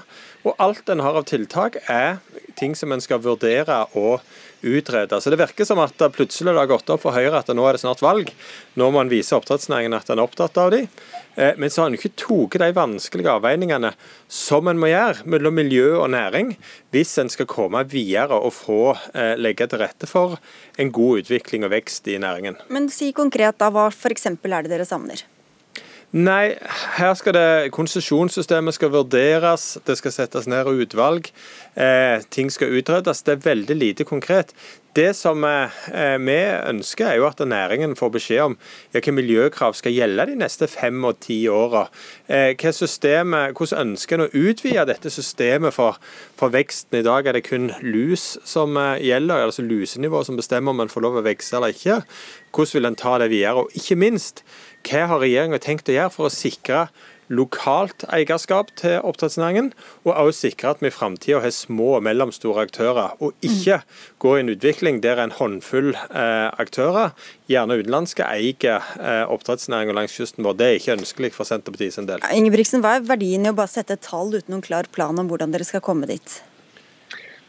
Og 0.46 0.54
alt 0.62 0.92
en 0.94 1.02
har 1.02 1.18
av 1.18 1.26
tiltak 1.26 1.80
er 1.90 2.20
ting 2.56 2.76
som 2.76 2.92
en 2.92 3.04
skal 3.04 3.22
vurdere 3.24 3.84
og 3.94 4.24
utrede. 4.66 5.22
Så 5.22 5.30
Det 5.30 5.40
virker 5.40 5.66
som 5.68 5.80
at 5.84 5.98
plutselig 6.16 6.56
har 6.56 6.70
gått 6.70 6.90
opp 6.90 7.04
for 7.04 7.16
Høyre 7.16 7.44
at 7.44 7.52
nå 7.54 7.66
er 7.68 7.78
det 7.78 7.84
snart 7.84 8.02
valg. 8.02 8.32
Nå 8.76 8.90
må 8.92 9.02
en 9.04 9.12
vise 9.12 9.36
oppdrettsnæringen 9.38 9.94
at 9.94 10.10
en 10.10 10.20
er 10.20 10.26
opptatt 10.26 10.58
av 10.58 10.72
dem. 10.74 10.88
Men 11.36 11.70
så 11.70 11.84
har 11.84 11.92
en 11.92 11.98
ikke 11.98 12.16
tatt 12.16 12.58
de 12.64 12.72
vanskelige 12.76 13.36
avveiningene 13.36 13.92
som 14.32 14.68
en 14.72 14.80
må 14.80 14.90
gjøre 14.90 15.28
mellom 15.28 15.58
miljø 15.60 16.00
og 16.00 16.10
næring, 16.16 16.56
hvis 16.96 17.18
en 17.22 17.30
skal 17.30 17.50
komme 17.52 17.84
videre 17.92 18.40
og 18.40 18.56
få 18.56 18.96
legge 19.38 19.68
til 19.68 19.84
rette 19.84 20.10
for 20.10 20.40
en 20.80 20.94
god 20.96 21.26
utvikling 21.26 21.68
og 21.68 21.76
vekst 21.76 22.08
i 22.08 22.18
næringen. 22.22 22.58
Men 22.72 22.90
si 22.90 23.12
konkret 23.16 23.60
da, 23.60 23.70
hva 23.70 23.90
f.eks. 23.92 24.32
er 24.32 24.38
det 24.40 24.72
dere 24.72 24.88
savner? 24.88 25.28
Nei, 26.16 26.54
her 26.96 27.12
skal 27.20 27.34
det 27.36 27.72
konsesjonssystemet 27.76 28.78
skal 28.78 28.94
vurderes, 28.94 29.66
det 29.84 29.98
skal 30.00 30.14
settes 30.16 30.46
ned 30.48 30.70
utvalg, 30.72 31.28
eh, 31.76 32.24
ting 32.32 32.48
skal 32.48 32.72
utredes. 32.72 33.20
Det 33.28 33.34
er 33.34 33.44
veldig 33.44 33.76
lite 33.76 34.08
konkret. 34.08 34.54
Det 34.96 35.10
som 35.12 35.44
eh, 35.44 36.16
vi 36.24 36.38
ønsker, 36.70 37.10
er 37.10 37.18
jo 37.20 37.26
at 37.28 37.42
næringen 37.44 37.98
får 38.00 38.14
beskjed 38.14 38.44
om 38.46 38.54
hvilke 38.94 39.12
miljøkrav 39.12 39.76
skal 39.76 39.92
gjelde 39.92 40.30
de 40.30 40.38
neste 40.40 40.70
fem 40.72 41.04
og 41.04 41.20
ti 41.26 41.42
åra. 41.52 41.90
Eh, 42.32 42.56
hvordan 42.56 43.82
ønsker 43.82 44.16
en 44.16 44.24
å 44.24 44.32
utvide 44.32 44.86
dette 44.88 45.12
systemet 45.12 45.76
for, 45.76 46.00
for, 46.40 46.54
veksten? 46.56 47.02
I 47.02 47.04
dag 47.04 47.28
er 47.28 47.36
det 47.36 47.44
kun 47.50 47.74
lus 47.84 48.38
som 48.48 48.80
eh, 48.80 49.04
gjelder, 49.04 49.50
altså 49.50 49.68
lusenivået 49.68 50.32
som 50.32 50.40
bestemmer 50.40 50.72
om 50.72 50.80
en 50.86 50.94
får 50.96 51.04
lov 51.04 51.20
å 51.20 51.26
vokse 51.28 51.60
eller 51.60 51.76
ikke. 51.76 52.00
Hvordan 52.56 52.80
vil 52.80 52.88
en 52.94 52.96
ta 53.04 53.18
det 53.20 53.34
videre? 53.36 53.66
Og 53.66 53.76
ikke 53.76 54.00
minst, 54.00 54.46
hva 54.86 55.10
har 55.10 55.22
regjeringa 55.22 55.60
tenkt 55.64 55.90
å 55.90 55.96
gjøre 55.96 56.14
for 56.14 56.30
å 56.30 56.34
sikre 56.34 56.88
lokalt 57.34 58.06
eierskap 58.14 58.70
til 58.78 59.00
oppdrettsnæringen, 59.02 59.72
og 60.06 60.12
også 60.14 60.46
sikre 60.46 60.76
at 60.76 60.84
vi 60.84 60.92
i 60.92 60.94
framtida 60.94 61.42
har 61.42 61.54
små 61.54 61.96
og 61.98 62.06
mellomstore 62.06 62.68
aktører, 62.68 63.16
og 63.18 63.34
ikke 63.46 63.80
går 64.22 64.38
i 64.38 64.44
en 64.44 64.54
utvikling 64.54 65.02
der 65.04 65.24
en 65.24 65.34
håndfull 65.34 65.94
eh, 65.96 66.50
aktører, 66.62 67.16
gjerne 67.50 67.80
utenlandske, 67.82 68.26
eier 68.30 68.82
eh, 69.00 69.24
oppdrettsnæringa 69.26 69.98
langs 69.98 70.18
kysten 70.18 70.46
vår. 70.46 70.60
Det 70.60 70.68
er 70.68 70.82
ikke 70.82 70.98
ønskelig 71.00 71.34
for 71.36 71.50
Senterpartiet 71.50 71.98
sin 71.98 72.10
del. 72.10 72.26
Ingebrigtsen, 72.30 72.86
Hva 72.86 73.00
er 73.00 73.08
verdien 73.10 73.48
i 73.48 73.54
å 73.54 73.58
bare 73.58 73.74
sette 73.74 73.98
et 73.98 74.06
tall 74.06 74.36
uten 74.36 74.54
noen 74.54 74.66
klar 74.66 74.90
plan 74.94 75.18
om 75.18 75.32
hvordan 75.32 75.56
dere 75.56 75.68
skal 75.68 75.84
komme 75.86 76.10
dit? 76.10 76.42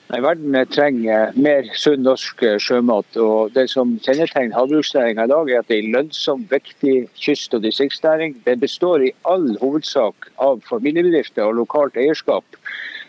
Nei, 0.06 0.20
Verden 0.22 0.54
trenger 0.70 1.32
mer 1.34 1.66
sunn 1.74 2.04
norsk 2.06 2.44
sjømat. 2.62 3.16
og 3.18 3.54
Det 3.56 3.66
som 3.72 3.96
kjennetegner 4.04 4.54
havbruksnæringa 4.54 5.24
i 5.26 5.32
dag, 5.32 5.50
er 5.50 5.62
at 5.64 5.68
det 5.68 5.78
er 5.78 5.82
en 5.82 5.96
lønnsom, 5.96 6.44
viktig 6.50 7.08
kyst- 7.18 7.56
og 7.58 7.64
distriktsnæring. 7.64 8.36
Den 8.44 8.60
består 8.62 9.02
i 9.02 9.10
all 9.26 9.56
hovedsak 9.58 10.30
av 10.38 10.62
familiebedrifter 10.70 11.42
og 11.42 11.58
lokalt 11.62 11.98
eierskap. 11.98 12.44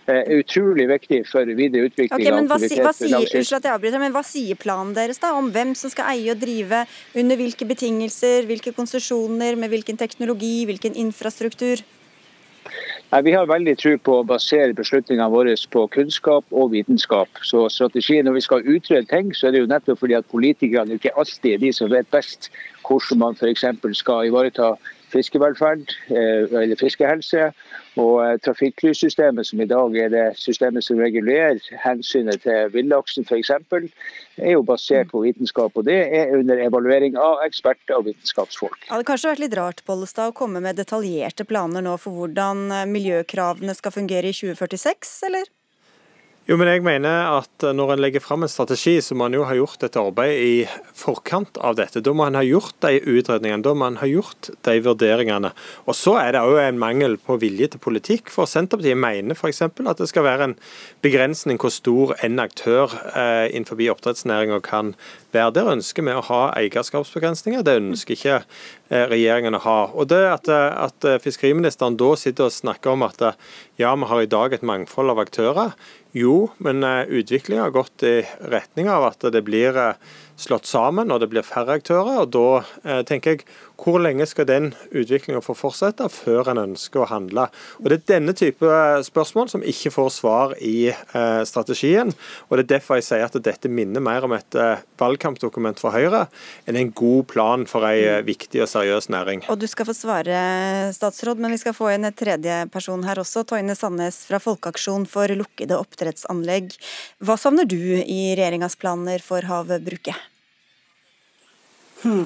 er 0.07 0.39
utrolig 0.39 0.87
viktig 0.87 1.17
for 1.27 1.43
videre 1.43 1.89
utvikling 1.89 2.15
okay, 2.15 2.31
av 2.31 2.51
aktivitet. 2.55 2.79
Hva, 2.79 2.93
sier, 2.95 3.73
avbryter, 3.73 3.99
men 3.99 4.13
hva 4.15 4.23
sier 4.23 4.55
planen 4.55 4.93
deres 4.95 5.19
da 5.19 5.33
om 5.35 5.49
hvem 5.51 5.73
som 5.75 5.91
skal 5.91 6.13
eie 6.13 6.31
og 6.31 6.39
drive, 6.39 6.85
under 7.13 7.35
hvilke 7.35 7.67
betingelser, 7.67 8.47
hvilke 8.47 8.71
konsesjoner, 8.71 9.59
med 9.59 9.69
hvilken 9.69 9.99
teknologi, 9.99 10.63
hvilken 10.65 10.95
infrastruktur? 10.95 11.83
Vi 13.07 13.31
har 13.31 13.47
veldig 13.47 13.77
tro 13.79 13.93
på 14.03 14.15
å 14.19 14.23
basere 14.27 14.75
beslutningene 14.75 15.31
våre 15.31 15.53
på 15.71 15.85
kunnskap 15.93 16.43
og 16.51 16.73
vitenskap. 16.73 17.39
Så 17.39 17.63
strategien 17.71 18.27
når 18.27 18.35
vi 18.35 18.41
skal 18.43 18.67
utrede 18.67 19.07
ting, 19.07 19.29
så 19.31 19.47
er 19.47 19.55
det 19.55 19.61
jo 19.61 19.69
nettopp 19.71 20.01
fordi 20.01 20.17
at 20.17 20.27
politikerne 20.27 20.97
ikke 20.97 21.13
alltid 21.15 21.53
er 21.53 21.61
de 21.61 21.71
som 21.71 21.93
vet 21.93 22.09
best 22.11 22.49
hvordan 22.83 23.21
man 23.21 23.39
f.eks. 23.39 23.63
skal 23.95 24.27
ivareta 24.27 24.73
fiskevelferd 25.11 25.91
eh, 26.11 26.45
eller 26.61 26.79
fiskehelse. 26.79 27.49
Og 27.97 28.19
eh, 28.21 28.35
trafikklyssystemet, 28.45 29.47
som 29.47 29.61
i 29.61 29.67
dag 29.69 29.95
er 29.97 30.11
det 30.13 30.25
systemet 30.39 30.85
som 30.85 30.99
regulerer 31.01 31.61
hensynet 31.83 32.43
til 32.45 32.71
villaksen 32.75 33.25
f.eks., 33.25 33.51
er 34.37 34.53
jo 34.53 34.61
basert 34.65 35.09
på 35.11 35.23
vitenskap. 35.25 35.73
Og 35.73 35.87
det 35.87 35.97
er 36.19 36.35
under 36.37 36.61
evaluering 36.61 37.17
av 37.17 37.41
eksperter 37.47 37.97
og 37.97 38.07
vitenskapsfolk. 38.11 38.79
Det 38.85 38.93
hadde 38.93 39.09
kanskje 39.09 39.33
vært 39.33 39.45
litt 39.45 39.57
rart 39.57 39.83
Bollestad, 39.87 40.31
å 40.31 40.37
komme 40.37 40.61
med 40.63 40.77
detaljerte 40.77 41.47
planer 41.47 41.85
nå 41.85 41.97
for 42.01 42.13
hvordan 42.17 42.67
eh, 42.71 42.89
miljøkravene 42.89 43.77
skal 43.77 43.95
fungere 43.95 44.29
i 44.29 44.37
2046, 44.37 45.15
eller? 45.31 45.53
Jo, 46.47 46.55
men 46.55 46.69
jeg 46.71 46.79
mener 46.79 47.27
at 47.41 47.63
Når 47.75 47.89
en 47.91 47.99
legger 47.99 48.23
fram 48.23 48.45
en 48.45 48.51
strategi, 48.51 48.93
så 49.03 49.15
må 49.19 49.25
en 49.27 49.35
jo 49.35 49.43
ha 49.43 49.55
gjort 49.57 49.81
et 49.83 49.97
arbeid 49.99 50.37
i 50.39 50.51
forkant 50.95 51.57
av 51.59 51.75
dette. 51.75 51.99
Da 51.99 52.13
må 52.15 52.23
en 52.23 52.37
ha 52.39 52.43
gjort 52.45 52.77
de 52.85 53.01
utredningene, 53.01 53.65
da 53.65 53.73
må 53.75 53.89
en 53.89 53.99
ha 53.99 54.07
gjort 54.07 54.47
de 54.63 54.75
vurderingene. 54.85 55.51
Og 55.91 55.97
Så 55.97 56.15
er 56.21 56.31
det 56.31 56.45
òg 56.47 56.61
en 56.61 56.79
mangel 56.79 57.17
på 57.19 57.35
vilje 57.41 57.73
til 57.73 57.83
politikk. 57.83 58.31
For 58.31 58.47
Senterpartiet 58.47 58.95
mener 58.95 59.35
f.eks. 59.35 59.61
at 59.65 59.99
det 59.99 60.07
skal 60.07 60.23
være 60.23 60.47
en 60.47 60.55
begrensning 61.03 61.59
hvor 61.59 61.73
stor 61.73 62.15
en 62.23 62.39
aktør 62.39 62.95
eh, 63.11 63.51
innenfor 63.51 63.83
oppdrettsnæringa 63.97 64.61
kan 64.63 64.95
være. 65.35 65.51
Der 65.51 65.73
ønsker 65.75 66.07
vi 66.07 66.15
å 66.15 66.23
ha 66.29 66.41
eierskapsbegrensninger, 66.55 67.65
det 67.67 67.79
ønsker 67.81 68.15
ikke 68.15 68.39
eh, 68.39 69.05
regjeringen 69.11 69.59
å 69.59 69.63
ha. 69.67 69.79
Og 69.91 70.07
det 70.13 70.23
at, 70.31 70.47
at 70.47 71.11
Fiskeriministeren 71.25 71.99
da 71.99 72.15
sitter 72.15 72.47
og 72.47 72.55
snakker 72.55 72.95
om 72.95 73.03
at 73.03 73.33
ja, 73.77 73.91
vi 73.99 74.07
har 74.07 74.23
i 74.23 74.31
dag 74.31 74.55
et 74.55 74.63
mangfold 74.65 75.11
av 75.11 75.25
aktører. 75.27 75.75
Jo, 76.17 76.49
men 76.57 76.83
utviklinga 76.83 77.05
utviklingen 77.05 77.63
har 77.63 77.71
gått 77.75 78.03
i 78.03 78.25
retning 78.49 78.89
av 78.89 79.03
at 79.11 79.25
det 79.31 79.41
blir 79.45 79.77
eh, 79.77 80.15
slått 80.37 80.69
sammen 80.69 81.11
og 81.11 81.21
det 81.21 81.31
blir 81.31 81.45
færre 81.45 81.79
aktører. 81.79 82.21
og 82.23 82.31
Da 82.33 82.47
eh, 82.85 83.03
tenker 83.07 83.37
jeg 83.37 83.47
hvor 83.77 83.99
lenge 84.01 84.25
skal 84.25 84.47
den 84.49 84.71
utviklingen 84.89 85.43
få 85.45 85.53
fortsette 85.57 86.07
før 86.09 86.49
en 86.51 86.61
ønsker 86.63 87.03
å 87.03 87.09
handle? 87.11 87.47
Og 87.81 87.89
Det 87.89 87.97
er 87.99 88.17
denne 88.17 88.33
type 88.37 88.65
spørsmål 89.05 89.51
som 89.51 89.65
ikke 89.65 89.91
får 89.93 90.09
svar 90.15 90.55
i 90.57 90.89
eh, 90.89 91.41
strategien. 91.45 92.13
og 92.49 92.57
Det 92.57 92.65
er 92.65 92.71
derfor 92.77 92.97
jeg 92.97 93.07
sier 93.07 93.25
at 93.27 93.37
dette 93.37 93.69
minner 93.69 94.01
mer 94.01 94.25
om 94.25 94.33
et 94.33 94.57
eh, 94.57 94.81
valgkampdokument 94.97 95.79
fra 95.79 95.93
Høyre 95.93 96.25
enn 96.65 96.79
en 96.79 96.91
god 96.91 97.27
plan 97.29 97.65
for 97.69 97.85
en 97.85 98.01
eh, 98.17 98.23
viktig 98.25 98.63
og 98.65 98.71
seriøs 98.71 99.09
næring. 99.13 99.45
Og 99.49 99.59
Du 99.61 99.67
skal 99.69 99.85
få 99.85 99.93
svare, 99.93 100.39
statsråd, 100.97 101.37
men 101.37 101.53
vi 101.53 101.61
skal 101.61 101.77
få 101.77 101.91
inn 101.93 102.09
et 102.09 102.17
tredje 102.17 102.63
person 102.73 103.05
her 103.05 103.21
også. 103.21 103.45
Toine 103.45 103.77
Sandnes 103.77 104.23
fra 104.25 104.41
Folkeaksjon 104.41 105.05
for 105.09 105.29
lukkede 105.37 105.77
oppdrettsanlegg. 105.77 106.73
Hva 107.21 107.37
savner 107.37 107.69
du 107.69 107.77
i 107.77 108.33
regjeringas 108.33 108.77
planer 108.79 109.21
for 109.23 109.45
havbruket? 109.45 110.26
Hmm. 112.03 112.25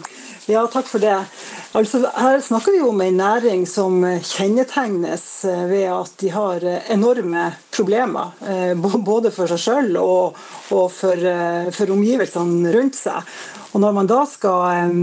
Ja, 0.50 0.66
takk 0.68 0.88
for 0.90 1.00
det. 1.00 1.16
Altså, 1.78 2.02
her 2.18 2.42
snakker 2.44 2.74
vi 2.76 2.82
om 2.84 3.02
en 3.02 3.20
næring 3.22 3.62
som 3.70 4.02
kjennetegnes 4.04 5.26
eh, 5.48 5.64
ved 5.70 5.86
at 5.94 6.16
de 6.20 6.32
har 6.34 6.66
eh, 6.68 6.90
enorme 6.92 7.46
problemer. 7.72 8.34
Eh, 8.44 8.74
både 8.76 9.32
for 9.32 9.48
seg 9.48 9.62
selv 9.62 10.02
og, 10.02 10.42
for, 10.68 11.88
omgivelsene 11.96 12.74
rundt 12.76 13.00
seg. 13.00 13.32
Og 13.72 13.80
Når 13.80 13.94
man 13.96 14.08
da 14.10 14.20
skal 14.28 14.96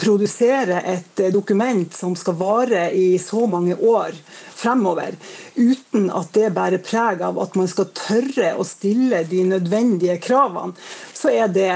produsere 0.00 0.78
et 0.88 1.20
dokument 1.34 1.92
som 1.92 2.14
skal 2.16 2.38
vare 2.40 2.86
i 2.96 3.18
så 3.20 3.44
mange 3.50 3.76
år 3.76 4.16
fremover, 4.56 5.18
uten 5.56 6.08
at 6.08 6.32
det 6.32 6.48
bærer 6.56 6.80
preg 6.84 7.20
av 7.26 7.36
at 7.44 7.58
man 7.60 7.68
skal 7.68 7.90
tørre 7.92 8.54
å 8.56 8.64
stille 8.64 9.20
de 9.28 9.44
nødvendige 9.52 10.16
kravene, 10.24 10.72
så 11.12 11.28
er 11.28 11.52
det 11.52 11.68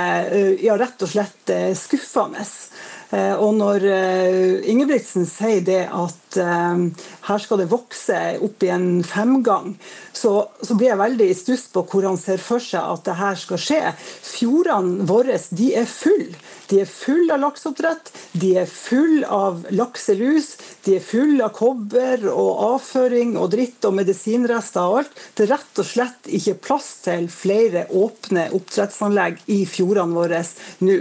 ja, 0.65 0.79
rett 0.81 1.05
og 1.05 1.13
slett 1.13 1.53
skuffende. 1.77 2.49
Eh, 3.15 3.35
og 3.39 3.55
når 3.59 3.85
eh, 3.87 4.71
Ingebrigtsen 4.73 5.27
sier 5.29 5.63
det 5.65 5.83
at 5.87 6.39
eh, 6.41 6.81
her 7.29 7.43
skal 7.43 7.61
det 7.61 7.71
vokse 7.71 8.19
opp 8.43 8.65
i 8.67 8.73
en 8.75 8.89
femgang, 9.07 9.75
så, 10.13 10.49
så 10.65 10.77
blir 10.79 10.93
jeg 10.93 11.03
veldig 11.03 11.29
i 11.31 11.37
stuss 11.39 11.69
på 11.75 11.85
hvor 11.91 12.09
han 12.09 12.19
ser 12.21 12.43
for 12.43 12.63
seg 12.63 12.83
at 12.83 13.05
det 13.07 13.19
her 13.21 13.39
skal 13.39 13.61
skje. 13.61 13.83
Fjordene 14.25 15.07
våre 15.09 15.39
de 15.55 15.71
er 15.79 15.89
fulle. 15.91 16.35
De 16.75 16.81
er 16.83 16.89
full 16.91 17.31
av 17.31 17.39
lakseoppdrett, 17.39 18.09
de 18.35 18.49
er 18.59 18.67
full 18.67 19.21
av 19.31 19.61
lakselus, 19.71 20.57
de 20.83 20.97
er 20.97 21.05
full 21.07 21.39
av 21.45 21.53
kobber 21.55 22.25
og 22.33 22.65
avføring 22.73 23.37
og 23.39 23.53
dritt 23.53 23.87
og 23.87 23.95
medisinrester 23.95 24.83
og 24.83 24.97
alt. 25.05 25.21
Det 25.39 25.45
er 25.47 25.53
rett 25.53 25.79
og 25.79 25.87
slett 25.87 26.27
ikke 26.27 26.57
plass 26.65 26.89
til 27.05 27.29
flere 27.31 27.85
åpne 27.95 28.49
oppdrettsanlegg 28.59 29.45
i 29.55 29.61
fjordene 29.71 30.19
våre 30.19 30.41
nå. 30.83 30.97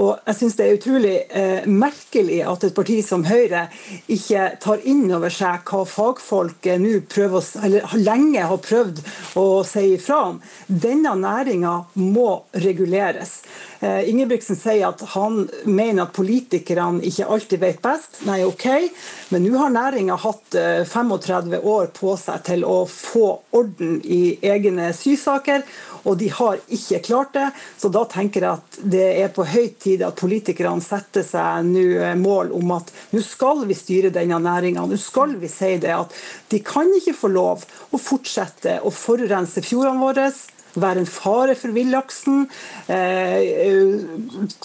Og 0.00 0.24
jeg 0.30 0.38
syns 0.38 0.56
det 0.56 0.66
er 0.70 0.78
utrolig 0.78 1.14
eh, 1.28 1.68
merkelig 1.68 2.40
at 2.48 2.64
et 2.70 2.78
parti 2.80 2.96
som 3.04 3.26
Høyre 3.28 3.66
ikke 4.08 4.46
tar 4.64 4.80
inn 4.88 5.04
over 5.12 5.36
seg 5.36 5.68
hva 5.68 5.82
fagfolk 5.84 6.70
nå 6.80 6.94
prøver, 7.12 7.44
eller 7.60 7.92
lenge 8.00 8.48
har 8.54 8.64
prøvd 8.64 9.04
å 9.36 9.46
si 9.68 9.84
ifra 9.98 10.22
om. 10.30 10.40
Denne 10.64 11.12
næringa 11.20 11.76
må 12.00 12.30
reguleres. 12.56 13.42
Eh, 13.84 14.08
Ingebrigtsen 14.08 14.56
sier 14.56 14.88
at 14.90 15.09
han 15.10 15.48
mener 15.64 16.04
at 16.04 16.14
politikerne 16.14 17.02
ikke 17.06 17.26
alltid 17.26 17.62
vet 17.62 17.80
best. 17.82 18.20
Nei, 18.28 18.40
OK, 18.46 18.66
men 19.34 19.44
nå 19.44 19.56
har 19.58 19.72
næringa 19.74 20.16
hatt 20.22 20.56
35 20.86 21.54
eh, 21.56 21.64
år 21.66 21.90
på 21.96 22.14
seg 22.20 22.44
til 22.46 22.66
å 22.68 22.84
få 22.90 23.32
orden 23.56 23.98
i 24.04 24.36
egne 24.46 24.92
sysaker, 24.96 25.64
og 26.04 26.16
de 26.20 26.30
har 26.32 26.60
ikke 26.72 27.02
klart 27.04 27.34
det. 27.34 27.48
Så 27.80 27.90
da 27.92 28.04
tenker 28.08 28.46
jeg 28.46 28.60
at 28.60 28.78
det 28.94 29.08
er 29.24 29.32
på 29.34 29.44
høy 29.44 29.72
tid 29.82 30.04
at 30.06 30.20
politikerne 30.20 30.84
setter 30.84 31.26
seg 31.26 31.66
nå 31.68 31.86
eh, 31.98 32.14
mål 32.20 32.54
om 32.56 32.76
at 32.78 32.92
nå 33.14 33.24
skal 33.26 33.66
vi 33.68 33.78
styre 33.78 34.12
denne 34.14 34.38
næringa. 34.46 34.86
Nå 34.86 35.00
skal 35.00 35.34
vi 35.40 35.50
si 35.50 35.74
det 35.82 35.96
at 35.96 36.14
de 36.52 36.62
kan 36.64 36.88
ikke 37.00 37.18
få 37.18 37.32
lov 37.34 37.66
å 37.90 38.00
fortsette 38.00 38.78
å 38.86 38.94
forurense 38.94 39.64
fjordene 39.66 40.00
våre 40.00 40.30
være 40.74 41.02
en 41.02 41.08
fare 41.08 41.56
for 41.58 41.74
villaksen. 41.74 42.46
Eh, 42.90 43.50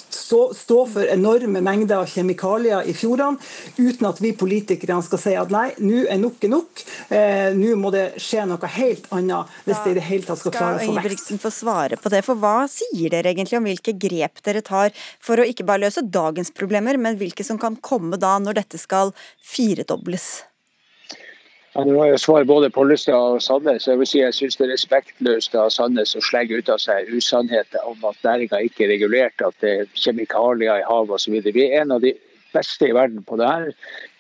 stå, 0.10 0.80
for 0.92 1.12
enorme 1.12 1.62
mengder 1.66 2.04
av 2.04 2.10
kjemikalier 2.12 2.88
i 2.88 2.96
fjordene, 2.98 3.40
uten 3.78 4.10
at 4.10 4.22
vi 4.24 4.34
politikere 4.38 4.98
skal 5.06 5.22
si 5.22 5.36
at 5.40 5.54
nei, 5.54 5.68
nå 5.82 6.06
er 6.12 6.22
nok 6.22 6.48
nok. 6.52 6.86
Eh, 7.10 7.52
nå 7.58 7.76
må 7.80 7.92
det 7.96 8.06
skje 8.22 8.46
noe 8.50 8.72
helt 8.78 9.08
annet 9.16 9.54
hvis 9.66 9.84
det 9.84 9.94
i 9.94 9.98
det 10.00 10.08
hele 10.08 10.28
tatt 10.28 10.42
skal 10.42 10.56
klare 10.56 10.82
å 10.82 10.90
få 10.90 10.98
vekst. 11.06 11.36
få 11.42 11.54
svare 11.54 12.00
på 12.00 12.12
det, 12.14 12.24
for 12.26 12.40
Hva 12.40 12.66
sier 12.72 13.14
dere 13.14 13.32
egentlig 13.32 13.60
om 13.60 13.70
hvilke 13.70 13.96
grep 13.98 14.42
dere 14.46 14.64
tar 14.66 14.92
for 15.24 15.40
å 15.40 15.48
ikke 15.48 15.66
bare 15.68 15.86
løse 15.86 16.04
dagens 16.04 16.52
problemer, 16.56 17.00
men 17.02 17.18
hvilke 17.20 17.46
som 17.48 17.60
kan 17.62 17.78
komme 17.78 18.20
da 18.22 18.36
når 18.42 18.62
dette 18.62 18.82
skal 18.82 19.16
firedobles? 19.42 20.44
Ja, 21.76 21.84
nå 21.84 21.98
har 22.00 22.14
jeg 22.14 22.22
svaret 22.24 22.48
både 22.48 22.70
Pollestad 22.72 23.36
og 23.36 23.42
Sandnes. 23.44 23.84
Jeg 23.90 24.00
vil 24.00 24.08
si 24.08 24.22
jeg 24.22 24.36
syns 24.38 24.56
det 24.56 24.64
er 24.64 24.72
respektløst 24.72 25.58
av 25.60 25.74
Sandnes 25.76 26.16
å 26.16 26.22
slenge 26.24 26.56
ut 26.56 26.70
av 26.72 26.80
seg 26.80 27.10
usannheter 27.12 27.84
om 27.90 28.06
at 28.08 28.22
næringa 28.24 28.62
ikke 28.64 28.86
er 28.86 28.94
regulert, 28.94 29.44
at 29.44 29.58
det 29.60 29.74
er 29.82 29.90
kjemikalier 30.00 30.80
i 30.80 30.86
havet 30.88 31.18
osv. 31.18 31.36
Vi 31.44 31.66
er 31.66 31.82
en 31.82 31.92
av 31.98 32.00
de 32.06 32.14
beste 32.56 32.88
i 32.88 32.94
verden 32.96 33.26
på 33.28 33.36
det 33.42 33.50
her, 33.50 33.68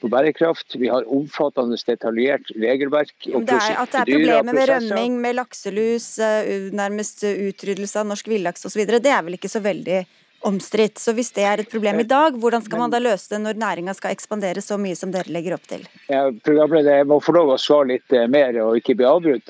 på 0.03 0.11
bærekraft. 0.11 0.75
Vi 0.75 0.91
har 0.91 1.07
omfattende 1.07 1.79
detaljert 1.79 2.51
regelverk. 2.59 3.15
Og 3.31 3.47
det 3.47 3.55
er, 3.55 3.79
at 3.85 3.95
det 3.95 4.03
er 4.03 4.11
problemer 4.11 4.59
med 4.59 4.69
rømming, 4.73 5.17
med 5.23 5.39
lakselus, 5.39 6.09
eh, 6.19 6.67
nærmest 6.75 7.23
utryddelse 7.23 8.03
av 8.03 8.11
norsk 8.11 8.27
villaks 8.35 8.67
osv., 8.67 8.83
det 8.99 9.15
er 9.15 9.23
vel 9.23 9.39
ikke 9.39 9.55
så 9.55 9.63
veldig 9.63 10.03
omstridt. 10.45 10.99
Så 11.01 11.13
hvis 11.17 11.31
det 11.35 11.45
er 11.47 11.61
et 11.61 11.71
problem 11.71 11.99
i 12.01 12.07
dag, 12.07 12.37
hvordan 12.39 12.63
skal 12.65 12.81
man 12.83 12.93
da 12.93 13.01
løse 13.01 13.31
det 13.33 13.41
når 13.43 13.59
næringa 13.61 13.95
skal 13.97 14.13
ekspandere 14.13 14.61
så 14.63 14.77
mye 14.81 14.97
som 14.97 15.13
dere 15.13 15.31
legger 15.33 15.57
opp 15.57 15.65
til? 15.69 15.85
Ja, 16.11 16.27
programleder, 16.45 17.01
Jeg 17.01 17.07
må 17.09 17.19
få 17.23 17.35
lov 17.35 17.53
å 17.53 17.57
svare 17.61 17.89
litt 17.95 18.13
eh, 18.13 18.27
mer 18.31 18.57
og 18.63 18.77
ikke 18.79 18.97
bli 18.99 19.07
avbrutt. 19.09 19.49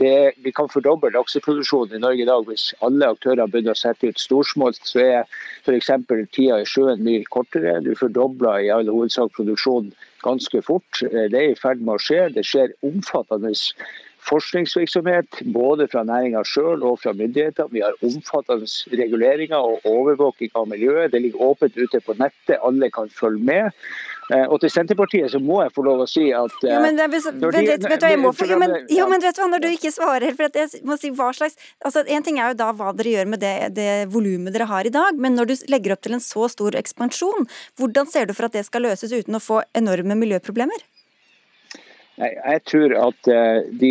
Det, 0.00 0.14
vi 0.44 0.54
kan 0.56 0.70
fordoble 0.72 1.12
lakseproduksjonen 1.14 1.98
i 1.98 2.02
Norge 2.06 2.24
i 2.24 2.30
dag 2.30 2.48
hvis 2.48 2.70
alle 2.84 3.12
aktører 3.14 3.50
begynner 3.50 3.76
å 3.76 3.82
sette 3.82 4.08
ut 4.08 4.20
storsmolt. 4.22 4.80
Så 4.88 5.04
er 5.04 5.28
f.eks. 5.66 5.92
tida 6.32 6.60
i 6.60 6.68
sjøen 6.68 7.04
mye 7.04 7.28
kortere. 7.30 7.78
Du 7.84 7.92
fordobler 7.98 8.64
i 8.64 8.72
all 8.72 8.90
hovedsak 8.90 9.36
produksjonen 9.36 9.92
ganske 10.24 10.62
fort. 10.64 11.02
Eh, 11.02 11.28
det 11.32 11.40
er 11.40 11.52
i 11.52 11.60
ferd 11.60 11.84
med 11.84 11.96
å 11.96 12.02
skje. 12.02 12.28
Det 12.34 12.44
skjer 12.48 12.74
omfattende 12.86 13.52
forskningsvirksomhet 14.28 15.42
både 15.54 15.88
fra 15.92 16.04
næringa 16.06 16.44
sjøl 16.48 16.82
og 16.86 16.98
fra 17.02 17.12
myndighetene. 17.16 17.72
Vi 17.72 17.84
har 17.84 17.96
omfattende 18.04 18.68
reguleringer 19.02 19.60
og 19.60 19.84
overvåking 19.88 20.54
av 20.54 20.68
miljøet. 20.70 21.12
Det 21.12 21.22
ligger 21.22 21.46
åpent 21.50 21.76
ute 21.76 22.00
på 22.00 22.16
nettet, 22.18 22.58
alle 22.62 22.90
kan 22.94 23.10
følge 23.12 23.44
med. 23.44 23.70
Eh, 24.32 24.46
og 24.48 24.56
til 24.62 24.70
Senterpartiet 24.72 25.28
så 25.34 25.38
må 25.42 25.58
jeg 25.60 25.72
få 25.76 25.82
lov 25.84 26.04
å 26.04 26.06
si 26.08 26.30
at 26.32 26.54
jo, 26.64 26.78
men, 26.80 26.96
det, 26.96 27.10
vent, 27.12 27.42
vet, 27.44 27.82
vet 27.84 28.00
du 28.00 28.06
hva 28.06 28.12
jeg 28.14 28.22
må 28.22 28.32
få? 28.32 28.46
Jo, 28.48 28.56
men, 28.60 28.72
jo, 28.88 29.08
men 29.10 29.20
vet 29.20 29.36
du 29.36 29.42
hva, 29.42 29.48
når 29.52 29.64
du 29.66 29.68
ikke 29.68 29.92
svarer 29.92 30.36
for 30.38 30.48
at 30.48 30.56
jeg 30.62 30.80
må 30.88 30.96
si 31.00 31.10
hva 31.12 31.28
slags 31.36 31.58
altså 31.84 32.04
En 32.08 32.24
ting 32.24 32.38
er 32.40 32.54
jo 32.54 32.58
da 32.62 32.70
hva 32.76 32.94
dere 32.96 33.12
gjør 33.18 33.30
med 33.34 33.44
det, 33.44 33.54
det 33.76 33.90
volumet 34.14 34.56
dere 34.56 34.70
har 34.70 34.88
i 34.88 34.94
dag, 34.94 35.20
men 35.20 35.36
når 35.36 35.50
du 35.50 35.54
legger 35.72 35.92
opp 35.92 36.04
til 36.06 36.16
en 36.16 36.24
så 36.24 36.48
stor 36.52 36.76
ekspansjon, 36.80 37.48
hvordan 37.76 38.08
ser 38.08 38.30
du 38.30 38.32
for 38.36 38.48
at 38.48 38.56
det 38.56 38.64
skal 38.64 38.86
løses 38.88 39.12
uten 39.12 39.36
å 39.36 39.44
få 39.44 39.60
enorme 39.76 40.16
miljøproblemer? 40.16 40.88
Jeg 42.18 42.60
tror 42.70 42.92
at 43.08 43.28
de, 43.80 43.90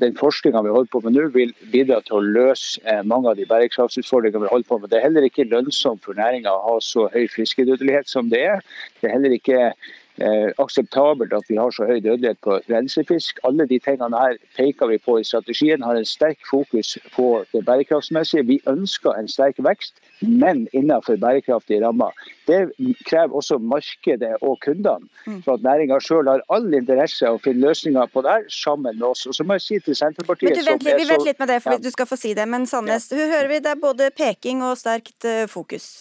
den 0.00 0.16
forskninga 0.16 0.62
vi 0.64 0.72
holder 0.72 0.88
på 0.92 1.00
med 1.04 1.12
nå, 1.12 1.26
vil 1.34 1.52
bidra 1.72 2.00
til 2.06 2.16
å 2.16 2.24
løse 2.24 2.94
mange 3.04 3.28
av 3.28 3.36
de 3.36 3.44
bærekraftsutfordringene 3.50 4.46
vi 4.46 4.52
holder 4.52 4.68
på 4.70 4.78
med. 4.80 4.88
Det 4.88 4.98
er 4.98 5.04
heller 5.04 5.26
ikke 5.28 5.44
lønnsomt 5.50 6.00
for 6.06 6.16
næringa 6.16 6.54
å 6.54 6.62
ha 6.64 6.76
så 6.80 7.10
høy 7.12 7.26
fiskedødelighet 7.34 8.08
som 8.08 8.30
det 8.32 8.40
er. 8.54 8.64
Det 9.00 9.10
er 9.10 9.16
heller 9.18 9.36
ikke 9.36 9.58
eh, 9.68 10.48
akseptabelt 10.64 11.36
at 11.36 11.44
vi 11.52 11.60
har 11.60 11.74
så 11.76 11.84
høy 11.90 11.98
dødelighet 12.00 12.40
på 12.46 12.56
rensefisk. 12.72 13.44
Alle 13.44 13.68
de 13.68 13.80
tingene 13.84 14.24
her 14.24 14.40
peker 14.56 14.88
vi 14.88 15.00
på 15.04 15.18
i 15.20 15.28
strategien, 15.28 15.84
har 15.84 16.00
en 16.00 16.08
sterk 16.08 16.40
fokus 16.48 16.96
på 17.12 17.44
det 17.52 17.66
bærekraftsmessige. 17.68 18.46
Vi 18.48 18.62
ønsker 18.70 19.12
en 19.12 19.28
sterk 19.28 19.60
vekst, 19.68 20.00
men 20.20 20.66
innenfor 20.72 21.18
bærekraftige 21.20 21.80
rammer. 21.86 22.14
Det 22.48 22.72
krever 23.06 23.34
også 23.36 23.58
markedet 23.58 24.34
og 24.40 24.58
kundene. 24.64 25.08
For 25.44 25.58
at 25.58 25.62
næringa 25.66 26.00
sjøl 26.02 26.30
har 26.30 26.42
all 26.54 26.74
interesse 26.74 27.26
av 27.28 27.38
å 27.38 27.42
finne 27.44 27.66
løsninger 27.66 28.10
på 28.12 28.24
det 28.24 28.34
her 28.36 28.48
sammen 28.52 28.98
med 28.98 29.06
oss. 29.10 29.26
Og 29.28 29.36
så 29.36 29.46
må 29.46 29.58
jeg 29.58 29.66
si 29.66 29.80
til 29.84 29.98
Senterpartiet 29.98 30.50
men 30.50 30.58
du, 30.58 30.64
vent, 30.70 30.84
Vi 30.88 31.08
venter 31.08 31.30
litt 31.30 31.42
med 31.42 31.52
det, 31.52 31.60
for 31.64 31.76
ja. 31.76 31.84
du 31.84 31.90
skal 31.94 32.10
få 32.10 32.18
si 32.20 32.34
det. 32.38 32.48
Men 32.48 32.66
Sandnes, 32.70 33.10
ja. 33.12 33.30
hører 33.34 33.52
vi 33.52 33.62
det 33.64 33.74
er 33.74 33.80
både 33.82 34.10
peking 34.16 34.64
og 34.66 34.78
sterkt 34.80 35.28
uh, 35.28 35.44
fokus? 35.50 35.98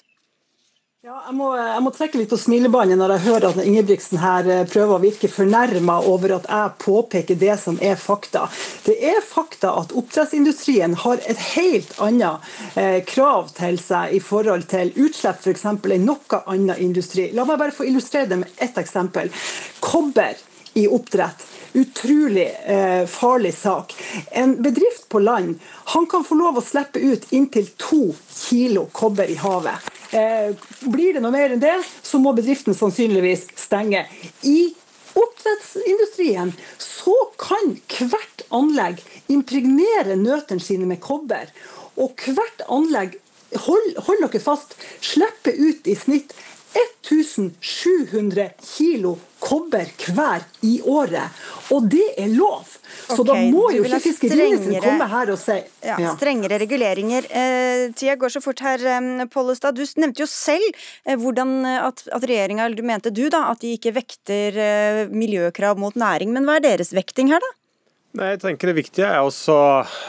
Ja, 1.06 1.14
jeg 1.28 1.36
må, 1.38 1.52
jeg 1.54 1.82
må, 1.86 1.91
trekke 1.93 2.18
litt 2.18 2.32
på 2.32 2.39
smilebåndet 2.41 2.98
når 2.98 3.12
jeg 3.14 3.24
hører 3.28 3.43
at 3.52 3.60
Ingebrigtsen 3.62 4.18
her 4.18 4.48
eh, 4.50 4.64
prøver 4.66 4.95
å 4.95 5.04
virke 5.04 5.30
fornærma 5.30 6.00
over 6.10 6.32
at 6.39 6.48
jeg 6.50 6.72
påpeker 6.82 7.38
det 7.38 7.54
som 7.62 7.78
er 7.86 8.00
fakta. 8.02 8.48
Det 8.82 8.95
er 9.06 9.20
fakta 9.22 9.76
at 9.78 9.93
oppdrettsindustrien 9.93 10.95
har 11.04 11.22
et 11.30 11.43
helt 11.52 11.93
annet 12.02 12.50
eh, 12.82 12.98
krav 13.06 13.54
til 13.60 13.78
seg 13.78 14.18
i 14.18 14.24
forhold 14.26 14.66
til 14.74 14.89
utslipp 14.95 15.45
f.eks. 15.45 15.68
enn 15.70 16.10
noe 16.10 16.41
annen 16.50 16.82
industri. 16.89 17.30
La 17.30 17.45
meg 17.45 17.62
bare 17.62 17.78
få 17.78 17.86
illustrere 17.86 18.32
det 18.34 18.41
med 18.41 18.58
ett 18.58 18.82
eksempel. 18.82 19.30
Kobber 19.86 20.34
i 20.82 20.89
oppdrett. 20.89 21.45
Utrolig 21.74 22.47
eh, 22.65 23.05
farlig 23.05 23.53
sak. 23.53 23.93
En 24.32 24.55
bedrift 24.61 25.09
på 25.09 25.20
land 25.20 25.59
han 25.93 26.07
kan 26.07 26.24
få 26.24 26.36
lov 26.36 26.57
å 26.57 26.63
slippe 26.63 26.99
ut 26.99 27.28
inntil 27.36 27.68
to 27.78 28.01
kilo 28.32 28.88
kobber 28.91 29.30
i 29.30 29.38
havet. 29.41 29.91
Eh, 30.11 30.55
blir 30.88 31.13
det 31.13 31.22
noe 31.24 31.36
mer 31.36 31.53
enn 31.53 31.63
det, 31.63 31.76
så 32.01 32.20
må 32.24 32.34
bedriften 32.38 32.76
sannsynligvis 32.78 33.47
stenge. 33.59 34.05
I 34.47 34.74
oppdrettsindustrien 35.18 36.53
så 36.82 37.15
kan 37.41 37.76
hvert 37.97 38.45
anlegg 38.53 39.01
impregnere 39.34 40.15
nøtene 40.20 40.63
sine 40.63 40.88
med 40.89 41.01
kobber. 41.03 41.49
Og 41.97 42.20
hvert 42.30 42.63
anlegg, 42.72 43.18
hold, 43.65 43.95
hold 44.07 44.24
dere 44.28 44.43
fast, 44.43 44.78
slipper 45.01 45.57
ut 45.57 45.89
i 45.89 45.95
snitt 45.97 46.36
1700 47.06 48.50
kilo 48.62 49.18
kobber 49.40 49.90
hver 50.12 50.44
i 50.66 50.80
året. 50.86 51.34
Og 51.74 51.88
det 51.92 52.06
er 52.18 52.32
lov! 52.34 52.66
Så 53.08 53.22
okay, 53.22 53.28
da 53.30 53.36
må 53.54 53.68
jo 53.76 53.86
ikke 53.86 54.00
fiskeriministeren 54.04 54.84
komme 54.84 55.08
her 55.12 55.32
og 55.32 55.40
si 55.40 55.56
ja, 55.86 55.98
ja. 56.02 56.14
Strengere 56.18 56.60
reguleringer. 56.64 57.28
Eh, 57.30 57.84
tida 57.96 58.18
går 58.20 58.34
så 58.34 58.42
fort 58.44 58.64
her, 58.66 58.84
eh, 58.96 59.28
Pollestad. 59.32 59.78
Du 59.78 59.86
nevnte 60.02 60.26
jo 60.26 60.30
selv 60.32 60.66
eh, 61.06 61.16
hvordan 61.20 61.54
eh, 61.64 61.86
at, 61.86 62.04
at 62.12 62.28
regjeringa, 62.28 62.66
eller 62.66 62.80
du 62.80 62.88
mente 62.88 63.14
du 63.14 63.28
da, 63.34 63.46
at 63.54 63.64
de 63.64 63.76
ikke 63.78 63.96
vekter 63.96 64.58
miljøkrav 65.14 65.80
mot 65.80 65.96
næring. 65.96 66.34
Men 66.36 66.48
hva 66.48 66.58
er 66.58 66.68
deres 66.68 66.94
vekting 66.96 67.32
her, 67.32 67.44
da? 67.44 67.54
Nei, 68.16 68.30
jeg 68.34 68.39
tenker 68.41 68.72
Det 68.72 68.78
viktige 68.78 69.08
er 69.08 69.20
også 69.26 69.55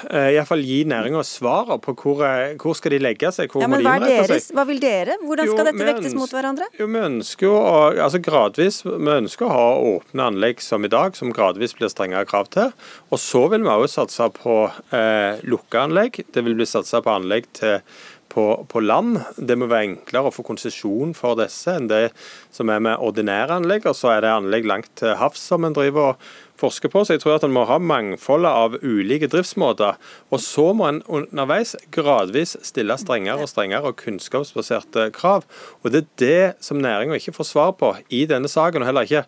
eh, 0.06 0.30
i 0.32 0.36
hvert 0.38 0.48
fall 0.48 0.62
gi 0.64 0.78
næringa 0.88 1.22
svaret 1.26 1.82
på 1.84 1.94
hvor, 1.98 2.22
eh, 2.24 2.54
hvor 2.60 2.76
skal 2.78 2.94
de 2.94 3.00
legge 3.02 3.32
seg. 3.34 3.50
hvor 3.50 3.64
ja, 3.64 3.68
må 3.70 3.80
de 3.80 3.84
innrette 3.84 4.28
deres, 4.28 4.46
seg. 4.48 4.56
Hva 4.56 4.64
vil 4.68 4.80
dere? 4.82 5.18
Hvordan 5.24 5.50
skal 5.50 5.60
jo, 5.60 5.66
dette 5.68 5.88
vektes 5.90 6.16
mot 6.16 6.32
hverandre? 6.32 6.68
Jo, 6.78 6.86
Vi 6.88 7.02
ønsker 7.04 7.50
å, 7.50 7.80
altså 8.06 8.22
gradvis, 8.24 8.80
vi 8.86 9.14
ønsker 9.18 9.48
å 9.48 9.54
ha 9.56 9.66
åpne 9.92 10.28
anlegg 10.32 10.62
som 10.64 10.86
i 10.86 10.92
dag, 10.92 11.18
som 11.18 11.34
gradvis 11.34 11.74
blir 11.76 11.92
strengere 11.92 12.28
krav 12.28 12.48
til. 12.54 12.70
Og 13.10 13.20
Så 13.20 13.44
vil 13.52 13.66
vi 13.66 13.74
også 13.74 14.06
satse 14.06 14.30
på 14.38 14.60
eh, 14.94 15.42
lukka 15.44 15.88
anlegg. 15.88 16.22
Det 16.32 16.46
vil 16.46 16.56
bli 16.56 16.68
satsa 16.68 17.02
på 17.04 17.18
anlegg 17.18 17.50
til 17.58 17.82
på, 18.28 18.64
på, 18.68 18.80
land. 18.80 19.18
Det 19.36 19.56
må 19.58 19.68
være 19.68 19.88
enklere 19.88 20.30
å 20.30 20.34
få 20.34 20.44
konsesjon 20.46 21.14
for 21.16 21.38
disse 21.40 21.72
enn 21.74 21.88
det 21.90 22.10
som 22.54 22.70
er 22.72 22.82
med 22.84 23.00
ordinære 23.04 23.56
anlegg. 23.60 23.88
Og 23.88 23.96
så 23.96 24.14
er 24.14 24.24
det 24.24 24.34
anlegg 24.34 24.68
langt 24.68 24.92
til 25.00 25.16
havs 25.18 25.42
som 25.50 25.66
en 25.66 25.76
driver 25.76 26.12
og 26.12 26.28
forsker 26.58 26.92
på. 26.92 27.04
Så 27.04 27.16
jeg 27.16 27.22
tror 27.22 27.36
at 27.36 27.46
en 27.46 27.54
må 27.54 27.64
ha 27.68 27.78
mangfoldet 27.80 28.50
av 28.50 28.76
ulike 28.82 29.28
driftsmåter. 29.30 29.98
Og 30.32 30.42
så 30.42 30.70
må 30.76 30.88
en 30.88 31.00
underveis 31.06 31.74
gradvis 31.94 32.56
stille 32.66 32.96
strengere 33.00 33.44
og 33.44 33.50
strengere 33.50 33.92
og 33.92 33.98
kunnskapsbaserte 34.02 35.08
krav. 35.16 35.46
Og 35.82 35.94
det 35.94 36.02
er 36.02 36.08
det 36.22 36.64
som 36.64 36.80
næringa 36.82 37.18
ikke 37.18 37.36
får 37.38 37.50
svar 37.52 37.72
på 37.78 37.94
i 38.14 38.24
denne 38.30 38.50
saken, 38.50 38.82
og 38.82 38.90
heller 38.90 39.08
ikke 39.08 39.24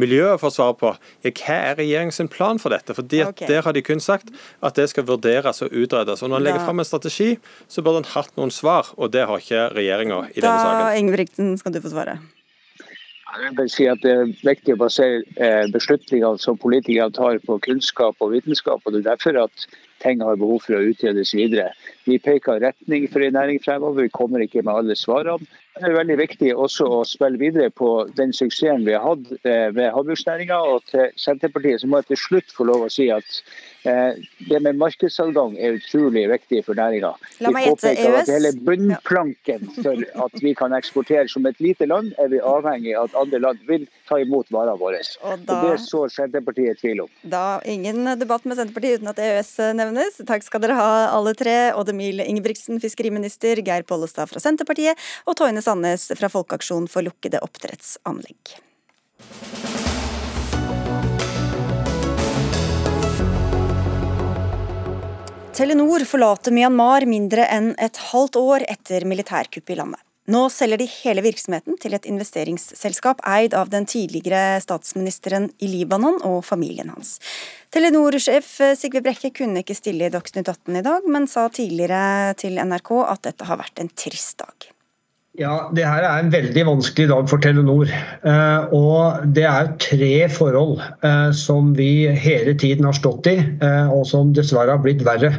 miljøet 0.00 0.42
får 0.42 0.54
svar 0.58 0.76
på. 0.80 0.94
Hva 1.24 1.58
er 1.70 1.80
regjeringens 1.80 2.22
plan 2.34 2.60
for 2.62 2.74
dette? 2.74 2.96
Fordi 2.96 3.24
at 3.24 3.34
okay. 3.34 3.48
Der 3.50 3.64
har 3.66 3.76
de 3.76 3.82
kun 3.84 4.00
sagt 4.00 4.30
at 4.64 4.76
det 4.78 4.88
skal 4.92 5.06
vurderes 5.08 5.62
og 5.64 5.72
utredes. 5.72 6.22
Og 6.22 6.30
Når 6.30 6.36
en 6.36 6.48
legger 6.48 6.64
fram 6.64 6.78
en 6.78 6.88
strategi, 6.88 7.34
så 7.68 7.82
burde 7.82 8.04
en 8.04 8.12
hatt 8.14 8.32
noen 8.38 8.52
svar, 8.54 8.92
og 8.96 9.12
det 9.12 9.26
har 9.28 9.42
ikke 9.42 9.68
regjeringa 9.76 10.24
i 10.32 10.40
denne 10.40 10.56
saken. 10.60 10.80
Da 10.80 10.94
Ingebrigtsen, 10.98 11.58
skal 11.60 11.74
du 11.74 11.82
få 11.84 11.92
svare. 11.92 12.18
Jeg 13.34 13.56
vil 13.58 13.70
si 13.70 13.86
at 13.90 14.02
Det 14.02 14.12
er 14.12 14.28
viktig 14.46 14.76
å 14.76 14.82
basere 14.84 15.48
beslutningene 15.74 16.38
som 16.38 16.58
politikere 16.60 17.10
tar 17.14 17.40
på 17.42 17.58
kunnskap 17.66 18.20
og 18.22 18.30
vitenskap. 18.34 18.80
og 18.84 18.92
Det 18.92 19.00
er 19.02 19.10
derfor 19.10 19.40
at 19.42 19.66
ting 20.04 20.22
har 20.22 20.36
behov 20.36 20.62
for 20.62 20.76
å 20.76 20.84
utredes 20.92 21.34
videre. 21.34 21.72
Vi 22.04 22.18
peker 22.18 22.60
retning 22.62 23.08
for 23.10 23.24
en 23.24 23.34
næring 23.34 23.60
fremover, 23.64 24.02
vi 24.02 24.14
kommer 24.14 24.44
ikke 24.44 24.62
med 24.62 24.74
alle 24.74 24.96
svarene. 24.96 25.46
Det 25.74 25.88
er 25.88 25.96
veldig 25.98 26.18
viktig 26.18 26.54
også 26.54 26.86
å 26.86 27.04
spille 27.08 27.40
videre 27.40 27.70
på 27.70 28.06
den 28.14 28.32
suksessen 28.32 28.86
vi 28.86 28.94
har 28.94 29.02
hatt 29.02 29.32
eh, 29.42 29.70
ved 29.74 29.90
havbruksnæringa. 29.96 30.60
Og 30.70 30.84
til 30.92 31.10
Senterpartiet 31.18 31.82
så 31.82 31.90
må 31.90 32.02
jeg 32.02 32.12
til 32.12 32.22
slutt 32.28 32.54
få 32.54 32.68
lov 32.70 32.86
å 32.86 32.92
si 32.92 33.08
at 33.10 33.24
Eh, 33.24 33.73
det 33.84 34.60
med 34.64 34.78
markedsadgang 34.80 35.56
er 35.60 35.78
utrolig 35.78 36.24
viktig 36.30 36.62
for 36.66 36.78
næringa. 36.78 37.12
Vi 37.38 37.52
påpeker 37.52 38.16
at 38.20 38.30
hele 38.32 38.52
bunnplanken 38.64 39.66
for 39.76 40.04
at 40.26 40.42
vi 40.42 40.54
kan 40.56 40.72
eksportere 40.76 41.28
som 41.28 41.46
et 41.46 41.60
lite 41.60 41.88
land, 41.90 42.12
er 42.18 42.30
vi 42.32 42.40
avhengig 42.40 42.94
av 42.96 43.10
at 43.10 43.18
andre 43.24 43.42
land 43.44 43.64
vil 43.68 43.86
ta 44.08 44.18
imot 44.22 44.50
varene 44.54 44.76
våre. 44.80 45.02
Og, 45.22 45.44
da, 45.44 45.58
og 45.58 45.68
Det 45.68 45.84
sår 45.84 46.12
Senterpartiet 46.14 46.80
tvil 46.80 47.04
om. 47.04 47.12
Da 47.22 47.60
ingen 47.68 48.08
debatt 48.20 48.46
med 48.48 48.58
Senterpartiet 48.60 49.02
uten 49.02 49.12
at 49.12 49.20
EØS 49.20 49.52
nevnes. 49.76 50.20
Takk 50.26 50.46
skal 50.46 50.64
dere 50.64 50.78
ha 50.78 50.90
alle 51.12 51.34
tre. 51.38 51.56
Odd 51.76 51.92
Emil 51.92 52.24
Ingebrigtsen, 52.24 52.80
fiskeriminister, 52.82 53.60
Geir 53.64 53.84
Pollestad 53.88 54.32
fra 54.32 54.42
Senterpartiet 54.42 55.00
og 55.28 55.36
Toine 55.40 55.64
Sandnes 55.64 56.10
fra 56.18 56.32
Folkeaksjon 56.32 56.88
for 56.90 57.06
lukkede 57.06 57.42
oppdrettsanlegg. 57.44 58.56
Telenor 65.54 66.02
forlater 66.02 66.50
Myanmar 66.50 67.04
mindre 67.06 67.44
enn 67.46 67.68
et 67.78 67.98
halvt 68.10 68.34
år 68.40 68.64
etter 68.72 69.04
militærkuppet 69.06 69.70
i 69.70 69.76
landet. 69.78 70.00
Nå 70.34 70.40
selger 70.50 70.80
de 70.80 70.88
hele 70.88 71.22
virksomheten 71.22 71.76
til 71.78 71.94
et 71.94 72.08
investeringsselskap 72.10 73.22
eid 73.28 73.54
av 73.54 73.70
den 73.70 73.86
tidligere 73.86 74.58
statsministeren 74.64 75.50
i 75.62 75.68
Libanon 75.70 76.18
og 76.26 76.40
familien 76.48 76.90
hans. 76.90 77.20
Telenor-sjef 77.70 78.50
Sigve 78.80 79.04
Brekke 79.04 79.30
kunne 79.36 79.62
ikke 79.62 79.78
stille 79.78 80.08
i 80.08 80.14
Dagsnytt 80.16 80.50
18 80.50 80.80
i 80.80 80.86
dag, 80.88 81.06
men 81.06 81.30
sa 81.30 81.46
tidligere 81.46 82.34
til 82.40 82.58
NRK 82.58 82.96
at 83.04 83.28
dette 83.28 83.46
har 83.46 83.62
vært 83.62 83.84
en 83.84 83.94
trist 83.94 84.40
dag. 84.42 84.73
Ja, 85.34 85.68
Det 85.74 85.82
her 85.82 86.04
er 86.06 86.20
en 86.22 86.30
veldig 86.30 86.62
vanskelig 86.68 87.08
dag 87.10 87.26
for 87.26 87.42
Telenor. 87.42 87.88
Eh, 87.90 88.74
og 88.74 89.24
Det 89.34 89.42
er 89.42 89.72
tre 89.82 90.28
forhold 90.30 90.78
eh, 90.78 91.32
som 91.34 91.72
vi 91.74 92.06
hele 92.06 92.54
tiden 92.54 92.84
har 92.86 92.94
stått 92.94 93.26
i, 93.26 93.40
eh, 93.42 93.90
og 93.90 94.06
som 94.06 94.30
dessverre 94.34 94.76
har 94.76 94.84
blitt 94.84 95.02
verre. 95.02 95.32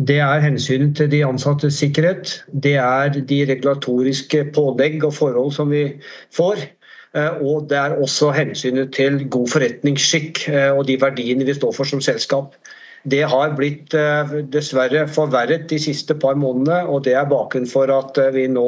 Det 0.00 0.16
er 0.24 0.40
hensynet 0.40 0.96
til 0.96 1.10
de 1.12 1.20
ansattes 1.26 1.76
sikkerhet. 1.76 2.38
Det 2.54 2.76
er 2.80 3.20
de 3.20 3.44
regulatoriske 3.50 4.46
pålegg 4.56 5.04
og 5.04 5.12
forhold 5.12 5.52
som 5.52 5.68
vi 5.74 6.00
får. 6.32 6.64
Og 7.42 7.66
det 7.68 7.76
er 7.76 7.96
også 7.98 8.30
hensynet 8.36 8.92
til 8.94 9.24
god 9.28 9.48
forretningsskikk 9.48 10.44
og 10.76 10.84
de 10.86 10.98
verdiene 11.00 11.44
vi 11.48 11.56
står 11.56 11.72
for 11.74 11.88
som 11.88 12.02
selskap. 12.04 12.54
Det 13.06 13.22
har 13.30 13.52
blitt 13.56 13.94
eh, 13.94 14.32
dessverre 14.50 15.04
forverret 15.12 15.68
de 15.70 15.78
siste 15.80 16.16
par 16.18 16.38
månedene. 16.40 16.80
og 16.90 17.04
Det 17.06 17.14
er 17.14 17.28
bakgrunnen 17.30 17.70
for 17.70 17.90
at 17.94 18.18
eh, 18.18 18.32
vi 18.34 18.46
nå, 18.50 18.64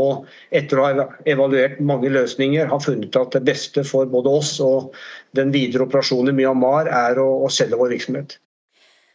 etter 0.54 0.78
å 0.78 0.84
ha 0.86 1.08
evaluert 1.26 1.80
mange 1.82 2.12
løsninger, 2.12 2.68
har 2.70 2.84
funnet 2.84 3.16
at 3.18 3.34
det 3.34 3.42
beste 3.48 3.84
for 3.86 4.06
både 4.10 4.36
oss 4.40 4.54
og 4.64 4.94
den 5.36 5.50
videre 5.54 5.88
operasjonen 5.88 6.34
i 6.34 6.42
Myanmar 6.42 6.90
er 6.90 7.18
å, 7.18 7.28
å 7.44 7.50
selge 7.50 7.80
vår 7.80 7.96
virksomhet. 7.96 8.38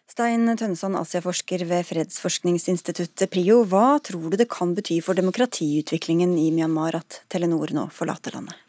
Stein 0.05 0.45
Tønneson, 0.53 0.93
Asiaforsker 0.99 1.63
ved 1.65 1.87
fredsforskningsinstituttet 1.87 3.31
PRIO. 3.31 3.63
Hva 3.67 3.97
tror 4.05 4.29
du 4.29 4.37
det 4.37 4.51
kan 4.51 4.75
bety 4.77 4.99
for 5.03 5.17
demokratiutviklingen 5.17 6.37
i 6.37 6.51
Myanmar 6.53 6.99
at 6.99 7.23
Telenor 7.31 7.73
nå 7.73 7.87
forlater 7.95 8.37
landet? 8.37 8.59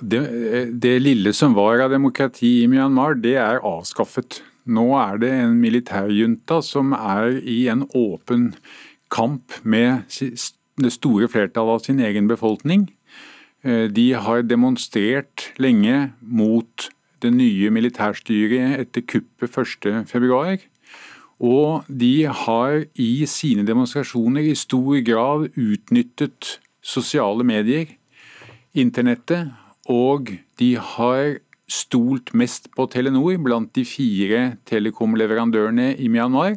Det, 0.00 0.20
det, 0.78 0.94
lille 1.02 1.32
som 1.34 1.54
var 1.56 1.82
av 1.82 1.90
demokrati 1.90 2.60
i 2.62 2.68
Myanmar, 2.70 3.18
det 3.18 3.34
er 3.42 3.58
avskaffet. 3.66 4.38
Nå 4.64 4.86
er 4.98 5.20
det 5.22 5.30
en 5.32 5.58
militærjunta 5.60 6.60
som 6.64 6.92
er 6.96 7.40
i 7.40 7.66
en 7.72 7.86
åpen 7.96 8.54
kamp 9.10 9.56
med 9.62 10.08
det 10.80 10.92
store 10.94 11.28
flertallet 11.28 11.78
av 11.78 11.84
sin 11.84 12.00
egen 12.00 12.28
befolkning. 12.30 12.88
Eh, 13.64 13.88
de 13.92 14.12
har 14.14 14.42
demonstrert 14.42 15.50
lenge 15.60 16.12
mot 16.20 16.90
det 17.20 17.32
nye 17.34 17.70
militærstyret 17.72 18.80
etter 18.80 19.04
kuppet 19.04 19.56
1.2. 19.56 20.60
Og 21.40 21.84
de 21.88 22.14
har 22.24 22.84
i 23.00 23.26
sine 23.28 23.64
demonstrasjoner 23.68 24.50
i 24.50 24.56
stor 24.56 25.00
grad 25.04 25.48
utnyttet 25.56 26.58
sosiale 26.84 27.44
medier, 27.44 27.96
internettet 28.76 29.50
og 29.90 30.30
de 30.60 30.74
har 30.76 31.40
stolt 31.70 32.34
mest 32.36 32.68
på 32.74 32.86
Telenor 32.90 33.38
blant 33.42 33.72
de 33.76 33.84
fire 33.86 34.42
telekomleverandørene 34.68 35.92
i 35.96 36.10
Myanmar. 36.12 36.56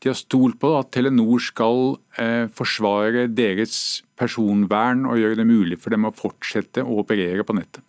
De 0.00 0.08
har 0.08 0.16
stolt 0.16 0.56
på 0.60 0.72
at 0.78 0.92
Telenor 0.94 1.42
skal 1.44 1.96
eh, 2.20 2.46
forsvare 2.56 3.26
deres 3.28 4.02
personvern 4.20 5.04
og 5.08 5.20
gjøre 5.20 5.40
det 5.40 5.48
mulig 5.48 5.80
for 5.80 5.92
dem 5.92 6.08
å 6.08 6.14
fortsette 6.16 6.84
å 6.84 7.00
operere 7.02 7.44
på 7.44 7.56
nettet. 7.56 7.84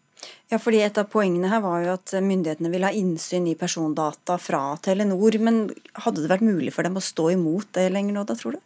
Ja, 0.52 0.60
fordi 0.60 0.82
Et 0.84 0.98
av 1.00 1.08
poengene 1.08 1.48
her 1.48 1.62
var 1.64 1.80
jo 1.86 1.94
at 1.94 2.12
myndighetene 2.12 2.72
ville 2.74 2.90
ha 2.90 2.96
innsyn 2.96 3.46
i 3.48 3.56
persondata 3.56 4.36
fra 4.36 4.76
Telenor. 4.84 5.38
Men 5.40 5.70
hadde 6.04 6.26
det 6.26 6.32
vært 6.32 6.44
mulig 6.44 6.74
for 6.76 6.84
dem 6.84 7.00
å 7.00 7.04
stå 7.04 7.30
imot 7.38 7.72
det 7.78 7.88
lenger 7.96 8.18
nå, 8.18 8.26
da, 8.28 8.36
tror 8.36 8.58
du? 8.58 8.60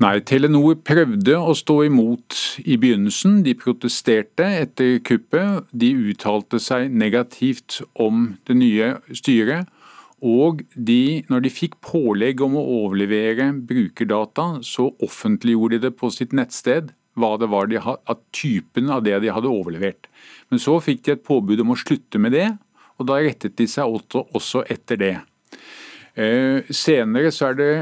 Nei, 0.00 0.18
Telenor 0.24 0.78
prøvde 0.84 1.36
å 1.38 1.54
stå 1.56 1.80
imot 1.88 2.36
i 2.64 2.76
begynnelsen. 2.80 3.40
De 3.46 3.56
protesterte 3.58 4.46
etter 4.62 4.98
kuppet. 5.04 5.68
De 5.72 5.92
uttalte 6.10 6.60
seg 6.62 6.90
negativt 6.92 7.80
om 8.00 8.34
det 8.48 8.56
nye 8.60 8.94
styret. 9.16 9.68
Og 10.20 10.60
de, 10.76 11.24
når 11.32 11.46
de 11.46 11.52
fikk 11.52 11.78
pålegg 11.84 12.42
om 12.44 12.58
å 12.60 12.66
overlevere 12.82 13.50
brukerdata, 13.66 14.58
så 14.66 14.90
offentliggjorde 15.00 15.78
de 15.78 15.88
det 15.88 15.96
på 15.96 16.10
sitt 16.12 16.34
nettsted 16.36 16.92
hva 17.18 17.34
det 17.40 17.48
var 17.52 17.68
de, 17.70 17.80
at 17.80 18.20
typen 18.36 18.90
av 18.92 19.02
det 19.04 19.16
de 19.24 19.32
hadde 19.32 19.50
overlevert. 19.50 20.08
Men 20.52 20.60
så 20.62 20.76
fikk 20.82 21.06
de 21.06 21.16
et 21.16 21.24
påbud 21.26 21.62
om 21.64 21.72
å 21.74 21.78
slutte 21.78 22.20
med 22.22 22.36
det, 22.36 22.50
og 23.00 23.08
da 23.08 23.18
rettet 23.20 23.56
de 23.58 23.66
seg 23.68 23.88
også 23.88 24.64
etter 24.70 25.00
det. 25.00 25.16
Eh, 26.20 26.68
senere 26.74 27.32
så 27.32 27.50
er 27.50 27.58
det 27.58 27.72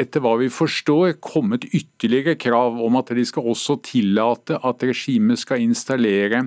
etter 0.00 0.22
hva 0.22 0.34
vi 0.40 0.48
forstår, 0.52 1.16
kommet 1.24 1.66
ytterligere 1.72 2.36
krav 2.40 2.80
om 2.84 2.98
at 3.00 3.12
de 3.16 3.24
skal 3.26 3.48
også 3.52 3.78
tillate 3.84 4.58
at 4.60 4.84
regimet 4.84 5.40
skal 5.40 5.64
installere 5.64 6.46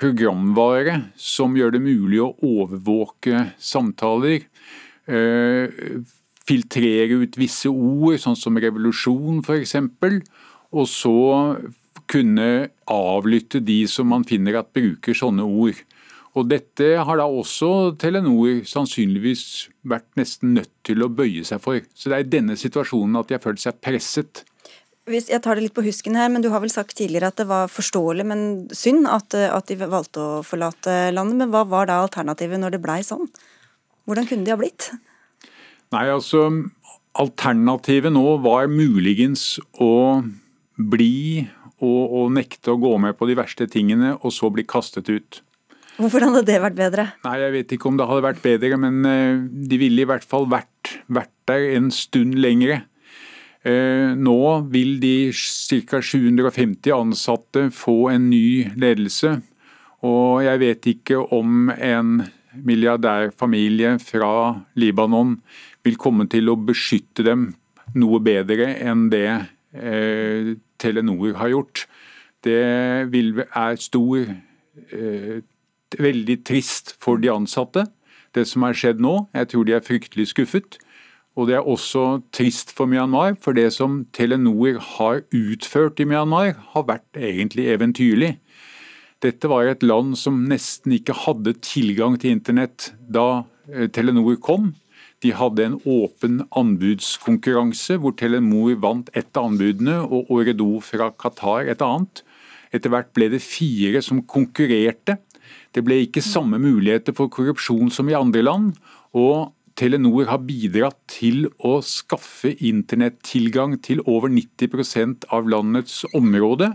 programvare 0.00 0.98
som 1.20 1.54
gjør 1.56 1.76
det 1.76 1.82
mulig 1.84 2.20
å 2.24 2.34
overvåke 2.44 3.46
samtaler. 3.62 4.46
Eh, 5.06 6.02
filtrere 6.46 7.22
ut 7.22 7.38
visse 7.38 7.70
ord, 7.70 8.18
sånn 8.22 8.38
som 8.38 8.58
revolusjon 8.60 9.42
f.eks. 9.44 9.76
Og 10.76 10.88
så 10.90 11.16
kunne 12.10 12.68
avlytte 12.90 13.60
de 13.64 13.80
som 13.90 14.10
man 14.10 14.26
finner 14.26 14.60
at 14.60 14.74
bruker 14.74 15.16
sånne 15.16 15.46
ord. 15.46 15.78
Og 16.36 16.44
Dette 16.50 16.90
har 17.00 17.16
da 17.16 17.24
også 17.24 17.94
Telenor 18.00 18.60
sannsynligvis 18.68 19.70
vært 19.88 20.08
nesten 20.20 20.52
nødt 20.58 20.72
til 20.84 21.00
å 21.04 21.08
bøye 21.08 21.46
seg 21.48 21.62
for. 21.64 21.80
Så 21.96 22.12
Det 22.12 22.18
er 22.18 22.26
i 22.26 22.34
denne 22.36 22.58
situasjonen 22.60 23.16
at 23.16 23.30
de 23.30 23.38
har 23.38 23.44
følt 23.44 23.62
seg 23.62 23.80
presset. 23.80 24.44
Hvis 25.06 25.30
jeg 25.30 25.40
tar 25.40 25.56
det 25.56 25.62
litt 25.64 25.76
på 25.76 25.84
husken 25.86 26.18
her, 26.18 26.28
men 26.28 26.42
Du 26.42 26.50
har 26.50 26.60
vel 26.60 26.72
sagt 26.72 26.96
tidligere 26.98 27.30
at 27.30 27.40
det 27.40 27.46
var 27.48 27.70
forståelig, 27.72 28.26
men 28.26 28.68
synd 28.74 29.06
at, 29.08 29.32
at 29.34 29.66
de 29.70 29.78
valgte 29.80 30.20
å 30.20 30.42
forlate 30.44 31.14
landet. 31.14 31.38
Men 31.40 31.52
hva 31.54 31.64
var 31.64 31.86
da 31.86 32.02
alternativet 32.02 32.60
når 32.60 32.76
det 32.76 32.82
blei 32.84 33.00
sånn? 33.06 33.30
Hvordan 34.04 34.26
kunne 34.28 34.44
de 34.44 34.52
ha 34.52 34.60
blitt? 34.60 34.90
Nei, 35.94 36.08
altså 36.10 36.50
Alternativet 37.16 38.12
nå 38.12 38.36
var 38.44 38.66
muligens 38.68 39.56
å 39.80 40.20
bli 40.76 41.46
og, 41.80 42.02
og 42.12 42.32
nekte 42.36 42.74
å 42.74 42.80
gå 42.80 42.92
med 43.00 43.16
på 43.16 43.28
de 43.30 43.36
verste 43.38 43.64
tingene, 43.72 44.18
og 44.20 44.34
så 44.36 44.50
bli 44.52 44.66
kastet 44.68 45.08
ut. 45.08 45.40
Hvordan 45.96 46.34
hadde 46.34 46.48
det 46.50 46.58
vært 46.60 46.76
bedre? 46.76 47.06
Nei, 47.24 47.36
Jeg 47.40 47.54
vet 47.54 47.72
ikke 47.72 47.88
om 47.88 47.96
det 47.96 48.06
hadde 48.08 48.26
vært 48.26 48.42
bedre, 48.44 48.76
men 48.80 49.00
eh, 49.08 49.38
de 49.70 49.78
ville 49.80 50.04
i 50.04 50.08
hvert 50.08 50.26
fall 50.26 50.44
vært, 50.52 50.92
vært 51.08 51.32
der 51.48 51.70
en 51.78 51.90
stund 51.94 52.36
lengre. 52.36 52.82
Eh, 53.66 54.12
nå 54.14 54.38
vil 54.70 54.98
de 55.02 55.32
ca. 55.32 56.00
750 56.04 56.92
ansatte 56.94 57.68
få 57.74 58.10
en 58.12 58.28
ny 58.30 58.68
ledelse. 58.76 59.38
Og 60.06 60.44
jeg 60.44 60.60
vet 60.62 60.90
ikke 60.92 61.22
om 61.34 61.70
en 61.72 62.20
milliardærfamilie 62.56 63.96
fra 64.00 64.30
Libanon 64.78 65.38
vil 65.84 65.98
komme 66.00 66.28
til 66.30 66.52
å 66.52 66.58
beskytte 66.60 67.24
dem 67.26 67.50
noe 67.96 68.20
bedre 68.24 68.72
enn 68.84 69.08
det 69.12 69.28
eh, 69.72 70.54
Telenor 70.78 71.36
har 71.40 71.52
gjort. 71.52 71.86
Det 72.44 73.08
vil, 73.10 73.32
er 73.48 73.78
stor 73.80 74.22
eh, 74.22 75.42
veldig 75.94 76.40
trist 76.46 76.94
for 77.02 77.20
de 77.22 77.30
ansatte, 77.30 77.86
det 78.34 78.46
som 78.50 78.66
har 78.66 78.76
skjedd 78.76 79.00
nå. 79.00 79.28
Jeg 79.36 79.52
tror 79.52 79.64
de 79.64 79.76
er 79.76 79.84
fryktelig 79.84 80.30
skuffet. 80.32 80.78
Og 81.36 81.50
det 81.50 81.58
er 81.58 81.68
også 81.68 82.22
trist 82.32 82.72
for 82.72 82.88
Myanmar, 82.88 83.36
for 83.40 83.52
det 83.56 83.68
som 83.76 84.06
Telenor 84.16 84.80
har 84.96 85.20
utført 85.36 86.00
i 86.00 86.06
Myanmar, 86.08 86.54
har 86.72 86.86
vært 86.88 87.20
egentlig 87.20 87.68
eventyrlig. 87.74 88.38
Dette 89.24 89.48
var 89.48 89.68
et 89.68 89.84
land 89.84 90.16
som 90.16 90.46
nesten 90.48 90.96
ikke 90.96 91.16
hadde 91.26 91.56
tilgang 91.64 92.16
til 92.20 92.36
internett 92.36 92.90
da 93.00 93.44
eh, 93.68 93.88
Telenor 93.92 94.36
kom. 94.40 94.74
De 95.24 95.32
hadde 95.32 95.64
en 95.64 95.78
åpen 95.88 96.42
anbudskonkurranse 96.56 97.96
hvor 98.00 98.16
Telenor 98.16 98.76
vant 98.80 99.08
ett 99.16 99.36
av 99.36 99.50
anbudene 99.50 100.02
og 100.04 100.32
Oredo 100.32 100.76
fra 100.84 101.10
Qatar 101.16 101.68
et 101.72 101.84
annet. 101.84 102.22
Etter 102.72 102.92
hvert 102.92 103.12
ble 103.16 103.30
det 103.32 103.40
fire 103.44 104.02
som 104.04 104.20
konkurrerte. 104.28 105.16
Det 105.76 105.84
ble 105.84 106.00
ikke 106.06 106.24
samme 106.24 106.56
muligheter 106.62 107.12
for 107.16 107.28
korrupsjon 107.28 107.92
som 107.92 108.08
i 108.08 108.16
andre 108.16 108.42
land. 108.42 108.72
og 109.12 109.52
Telenor 109.76 110.24
har 110.30 110.40
bidratt 110.40 110.96
til 111.12 111.50
å 111.60 111.82
skaffe 111.84 112.54
internettilgang 112.64 113.76
til 113.84 114.00
over 114.08 114.32
90% 114.32 115.26
av 115.28 115.48
landets 115.52 116.04
område. 116.16 116.72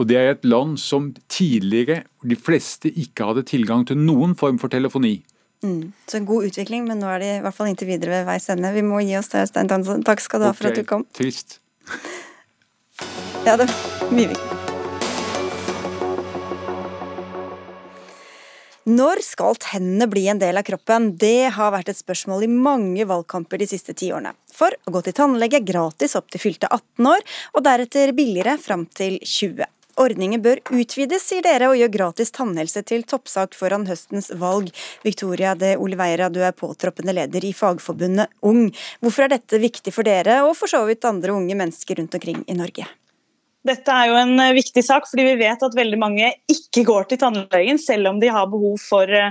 Og 0.00 0.08
Det 0.08 0.16
er 0.16 0.30
et 0.30 0.44
land 0.48 0.78
som 0.80 1.12
tidligere 1.28 2.04
de 2.24 2.36
fleste 2.36 2.88
ikke 2.88 3.28
hadde 3.28 3.44
tilgang 3.44 3.84
til 3.86 4.00
noen 4.00 4.34
form 4.34 4.58
for 4.58 4.72
telefoni. 4.72 5.20
Mm. 5.62 5.92
Så 6.08 6.16
en 6.16 6.26
god 6.26 6.48
utvikling, 6.48 6.88
men 6.88 6.98
nå 6.98 7.12
er 7.12 7.20
de 7.20 7.28
i 7.36 7.42
hvert 7.44 7.54
fall 7.54 7.68
inntil 7.70 7.92
videre 7.92 8.16
ved 8.16 8.26
veis 8.32 8.48
ende. 8.48 8.72
Vi 8.72 8.82
må 8.82 9.04
gi 9.04 9.14
oss 9.20 9.28
der, 9.28 9.46
Stein 9.46 9.68
Tansen. 9.68 10.02
Takk 10.02 10.24
skal 10.24 10.40
du 10.40 10.48
ha 10.48 10.56
for 10.56 10.72
at 10.72 10.80
du 10.80 10.88
kom. 10.88 11.04
Trist. 11.14 11.60
Ja, 13.44 13.60
det 13.60 13.68
er 13.68 14.10
mye 14.10 14.32
viktig. 14.32 14.61
Når 18.82 19.20
skal 19.22 19.54
tennene 19.62 20.08
bli 20.10 20.24
en 20.26 20.40
del 20.42 20.56
av 20.58 20.64
kroppen? 20.66 21.12
Det 21.14 21.52
har 21.54 21.70
vært 21.70 21.92
et 21.92 21.98
spørsmål 22.00 22.42
i 22.42 22.48
mange 22.50 23.04
valgkamper 23.06 23.60
de 23.60 23.68
siste 23.70 23.94
ti 23.94 24.08
årene. 24.10 24.32
For 24.50 24.74
å 24.74 24.94
gå 24.96 25.04
til 25.06 25.14
tannlege 25.14 25.60
gratis 25.62 26.16
opp 26.18 26.32
til 26.32 26.42
fylte 26.42 26.66
18 26.66 27.06
år, 27.06 27.22
og 27.54 27.62
deretter 27.62 28.10
billigere 28.16 28.56
fram 28.58 28.88
til 28.90 29.20
20. 29.22 29.68
Ordningen 30.02 30.42
bør 30.42 30.58
utvides, 30.74 31.28
sier 31.28 31.44
dere, 31.46 31.68
og 31.70 31.78
gjør 31.78 31.92
gratis 31.94 32.34
tannhelse 32.34 32.82
til 32.88 33.04
toppsak 33.06 33.54
foran 33.54 33.86
høstens 33.86 34.32
valg. 34.40 34.72
Victoria 35.06 35.52
de 35.54 35.76
Oliveira, 35.78 36.26
du 36.26 36.40
er 36.42 36.56
påtroppende 36.56 37.14
leder 37.14 37.46
i 37.46 37.52
Fagforbundet 37.54 38.34
Ung. 38.42 38.64
Hvorfor 38.98 39.28
er 39.28 39.36
dette 39.36 39.62
viktig 39.62 39.94
for 39.94 40.08
dere, 40.08 40.40
og 40.48 40.56
for 40.58 40.72
så 40.72 40.82
vidt 40.90 41.06
andre 41.06 41.36
unge 41.36 41.54
mennesker 41.54 42.02
rundt 42.02 42.18
omkring 42.18 42.42
i 42.50 42.58
Norge? 42.58 42.88
Dette 43.66 43.94
er 43.94 44.08
jo 44.10 44.16
en 44.18 44.34
eh, 44.42 44.54
viktig 44.56 44.82
sak, 44.82 45.06
fordi 45.06 45.24
vi 45.30 45.34
vet 45.44 45.60
at 45.62 45.76
veldig 45.78 45.98
mange 46.00 46.30
ikke 46.50 46.82
går 46.88 47.06
til 47.10 47.20
tannlegen 47.22 47.78
selv 47.78 48.10
om 48.10 48.18
de 48.22 48.30
har 48.34 48.48
behov 48.50 48.80
for 48.82 49.06
eh, 49.06 49.30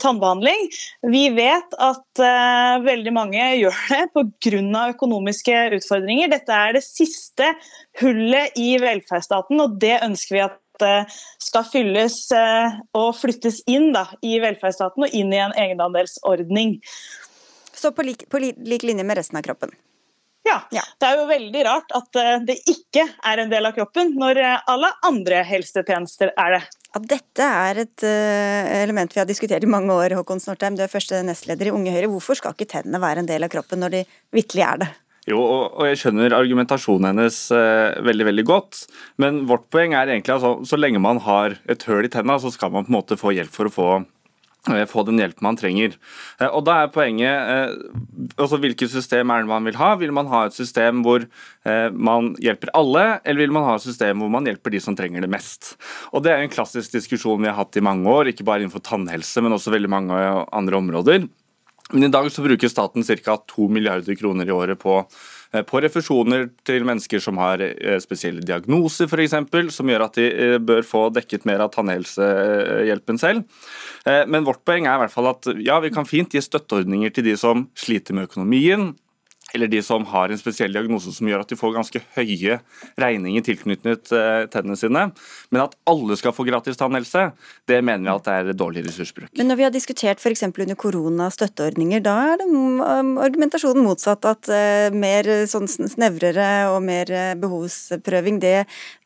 tannbehandling. 0.00 0.70
Vi 1.12 1.26
vet 1.36 1.76
at 1.76 2.22
eh, 2.24 2.78
veldig 2.86 3.12
mange 3.16 3.50
gjør 3.62 3.82
det 3.92 4.06
pga. 4.16 4.86
økonomiske 4.94 5.58
utfordringer. 5.78 6.32
Dette 6.32 6.54
er 6.54 6.78
det 6.78 6.84
siste 6.86 7.52
hullet 8.00 8.56
i 8.56 8.70
velferdsstaten, 8.80 9.60
og 9.60 9.76
det 9.82 9.98
ønsker 10.06 10.38
vi 10.38 10.44
at 10.46 10.86
eh, 10.88 11.18
skal 11.44 11.66
fylles 11.68 12.20
eh, 12.32 12.78
og 12.96 13.10
flyttes 13.20 13.60
inn 13.68 13.90
da, 13.96 14.06
i 14.24 14.38
velferdsstaten 14.40 15.08
og 15.08 15.18
inn 15.18 15.34
i 15.34 15.42
en 15.44 15.56
egenandelsordning. 15.60 16.78
Så 17.76 17.92
på 17.92 18.06
lik, 18.06 18.24
på 18.32 18.40
lik 18.40 18.88
linje 18.88 19.04
med 19.04 19.20
resten 19.20 19.38
av 19.38 19.44
kroppen? 19.44 19.76
Ja. 20.48 20.58
ja. 20.72 20.84
Det 20.98 21.08
er 21.08 21.20
jo 21.20 21.28
veldig 21.28 21.64
rart 21.66 21.94
at 21.98 22.20
eh, 22.20 22.34
det 22.48 22.58
ikke 22.70 23.04
er 23.04 23.42
en 23.42 23.52
del 23.52 23.68
av 23.68 23.76
kroppen, 23.76 24.14
når 24.18 24.40
eh, 24.42 24.68
alle 24.72 24.90
andre 25.06 25.42
helsetjenester 25.46 26.32
er 26.34 26.56
det. 26.56 26.62
Ja, 26.88 27.02
dette 27.10 27.48
er 27.68 27.82
et 27.82 28.04
uh, 28.06 28.68
element 28.78 29.12
vi 29.12 29.20
har 29.20 29.28
diskutert 29.28 29.64
i 29.66 29.68
mange 29.68 29.92
år. 29.92 30.14
Håkon 30.16 30.40
Snortheim, 30.40 30.78
du 30.78 30.80
er 30.86 30.88
første 30.88 31.20
nestleder 31.26 31.68
i 31.68 31.74
Unge 31.76 31.92
Høyre. 31.92 32.08
Hvorfor 32.14 32.38
skal 32.40 32.56
ikke 32.56 32.70
tennene 32.70 33.02
være 33.02 33.20
en 33.20 33.28
del 33.28 33.44
av 33.44 33.52
kroppen 33.52 33.84
når 33.84 33.92
de 33.92 34.00
vitterlig 34.32 34.64
er 34.64 34.80
det? 34.86 34.88
Jo, 35.28 35.38
og 35.76 35.84
jeg 35.84 35.98
skjønner 36.00 36.32
argumentasjonen 36.36 37.10
hennes 37.10 37.38
eh, 37.52 37.98
veldig 38.06 38.26
veldig 38.30 38.44
godt. 38.48 38.84
Men 39.20 39.42
vårt 39.50 39.66
poeng 39.72 39.92
er 39.92 40.08
egentlig 40.08 40.32
at 40.32 40.38
altså, 40.40 40.70
så 40.70 40.78
lenge 40.80 41.02
man 41.04 41.20
har 41.24 41.58
et 41.68 41.84
høl 41.88 42.08
i 42.08 42.12
tenna, 42.12 42.38
så 42.40 42.52
skal 42.54 42.72
man 42.72 42.86
på 42.86 42.92
en 42.92 42.96
måte 42.96 43.18
få 43.20 43.34
hjelp 43.36 43.52
for 43.52 43.68
å 43.68 43.74
få 43.74 43.88
eh, 43.98 44.06
få 44.90 45.04
den 45.06 45.20
hjelpen 45.20 45.46
man 45.46 45.56
trenger. 45.56 45.94
Eh, 46.40 46.48
og 46.48 46.64
da 46.66 46.82
er 46.82 46.92
poenget 46.92 47.30
eh, 47.30 47.72
altså 48.36 48.58
Hvilket 48.60 48.92
system 48.92 49.30
er 49.30 49.44
det 49.44 49.50
man 49.50 49.64
vil 49.68 49.78
ha? 49.80 49.94
Vil 50.00 50.12
man 50.12 50.28
ha 50.32 50.44
et 50.46 50.56
system 50.56 51.02
hvor 51.06 51.24
man 51.92 52.30
hjelper 52.40 52.70
alle, 52.76 53.02
eller 53.28 53.42
vil 53.42 53.52
man 53.52 53.66
ha 53.66 53.74
et 53.76 53.84
system 53.84 54.22
hvor 54.22 54.30
man 54.32 54.46
hjelper 54.48 54.72
de 54.72 54.80
som 54.80 54.96
trenger 54.96 55.24
det 55.24 55.30
mest? 55.32 55.74
Og 56.12 56.24
Det 56.24 56.32
er 56.32 56.44
en 56.44 56.52
klassisk 56.52 56.94
diskusjon 56.96 57.42
vi 57.42 57.50
har 57.50 57.58
hatt 57.58 57.76
i 57.76 57.84
mange 57.84 58.08
år, 58.08 58.30
ikke 58.30 58.46
bare 58.46 58.64
innenfor 58.64 58.84
tannhelse, 58.84 59.42
men 59.44 59.52
også 59.52 59.74
veldig 59.74 59.90
mange 59.92 60.22
andre 60.48 60.80
områder. 60.80 61.28
Men 61.92 62.04
i 62.04 62.12
dag 62.12 62.28
så 62.32 62.44
bruker 62.44 62.68
staten 62.68 63.04
ca. 63.04 63.36
2 63.48 63.68
milliarder 63.72 64.16
kroner 64.18 64.48
i 64.48 64.52
året 64.52 64.78
på, 64.78 64.98
eh, 65.00 65.06
på 65.48 65.80
refusjoner 65.80 66.48
til 66.68 66.84
mennesker 66.84 67.22
som 67.24 67.38
har 67.40 67.62
eh, 67.64 67.96
spesielle 68.02 68.44
diagnoser 68.44 69.08
f.eks., 69.08 69.36
som 69.74 69.88
gjør 69.88 70.04
at 70.04 70.18
de 70.20 70.28
eh, 70.28 70.56
bør 70.60 70.84
få 70.86 71.06
dekket 71.14 71.46
mer 71.48 71.64
av 71.64 71.72
tannhelsehjelpen 71.72 73.20
selv. 73.20 73.44
Men 74.04 74.46
vårt 74.46 74.62
poeng 74.64 74.86
er 74.86 74.96
i 74.96 75.00
hvert 75.02 75.12
fall 75.12 75.26
at 75.28 75.48
ja, 75.60 75.76
vi 75.84 75.90
kan 75.92 76.06
fint 76.08 76.32
gi 76.32 76.40
støtteordninger 76.40 77.12
til 77.12 77.26
de 77.26 77.34
som 77.36 77.66
sliter 77.76 78.16
med 78.16 78.28
økonomien, 78.30 78.92
eller 79.54 79.68
de 79.68 79.82
som 79.82 80.04
har 80.04 80.28
en 80.28 80.40
spesiell 80.40 80.72
diagnose 80.74 81.12
som 81.14 81.28
gjør 81.28 81.42
at 81.42 81.52
de 81.52 81.56
får 81.58 81.74
ganske 81.76 82.02
høye 82.16 82.58
regninger 83.00 83.44
tilknyttet 83.46 84.12
uh, 84.12 84.44
tennene 84.52 84.76
sine. 84.76 85.06
Men 85.54 85.64
at 85.64 85.76
alle 85.88 86.16
skal 86.20 86.34
få 86.36 86.44
gratis 86.48 86.78
tannhelse, 86.80 87.30
det 87.68 87.80
mener 87.84 88.04
vi 88.04 88.12
at 88.12 88.28
det 88.28 88.36
er 88.36 88.58
dårlig 88.58 88.84
ressursbruk. 88.86 89.30
Men 89.38 89.50
når 89.50 89.60
vi 89.60 89.66
har 89.66 89.74
diskutert 89.74 90.20
f.eks. 90.20 90.44
under 90.48 90.78
korona 90.78 91.30
støtteordninger, 91.32 92.02
da 92.04 92.16
er 92.34 92.42
det 92.42 92.48
um, 92.52 93.16
argumentasjonen 93.24 93.86
motsatt. 93.86 94.28
At 94.28 94.50
uh, 94.52 94.88
mer 94.92 95.28
sånn 95.48 95.68
snevrere 95.68 96.68
og 96.74 96.82
mer 96.84 97.12
uh, 97.12 97.32
behovsprøving, 97.40 98.42
det, 98.44 98.56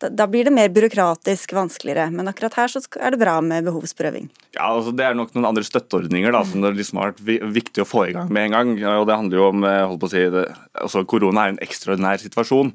da, 0.03 0.27
blir 0.31 0.49
det 0.49 0.55
mer 0.57 0.73
byråkratisk 0.75 1.55
vanskeligere. 1.55 2.09
Men 2.15 2.33
akkurat 2.33 2.59
her 2.59 2.73
så 2.73 2.83
er 2.99 3.15
det 3.15 3.23
bra 3.23 3.39
med 3.45 3.69
behovsprøving. 3.69 4.31
Ja, 4.57 4.73
altså 4.73 4.93
Det 4.93 5.07
er 5.07 5.17
nok 5.17 5.33
noen 5.37 5.49
andre 5.53 5.65
støtteordninger 5.67 6.35
da, 6.35 6.43
som 6.49 6.65
det 6.65 6.75
liksom 6.81 7.01
har 7.01 7.15
vært 7.15 7.55
viktig 7.55 7.85
å 7.85 7.89
få 7.89 8.09
i 8.11 8.17
gang 8.17 8.33
med 8.33 8.51
en 8.51 8.59
gang. 8.59 8.75
og 8.99 9.07
Det 9.09 9.21
handler 9.21 9.39
jo 9.39 9.49
om 9.53 9.65
holdt 9.65 10.03
på 10.03 10.11
å 10.11 10.13
si, 10.13 10.27
altså 10.35 11.05
Korona 11.09 11.47
er 11.47 11.55
en 11.55 11.61
ekstraordinær 11.65 12.23
situasjon. 12.23 12.73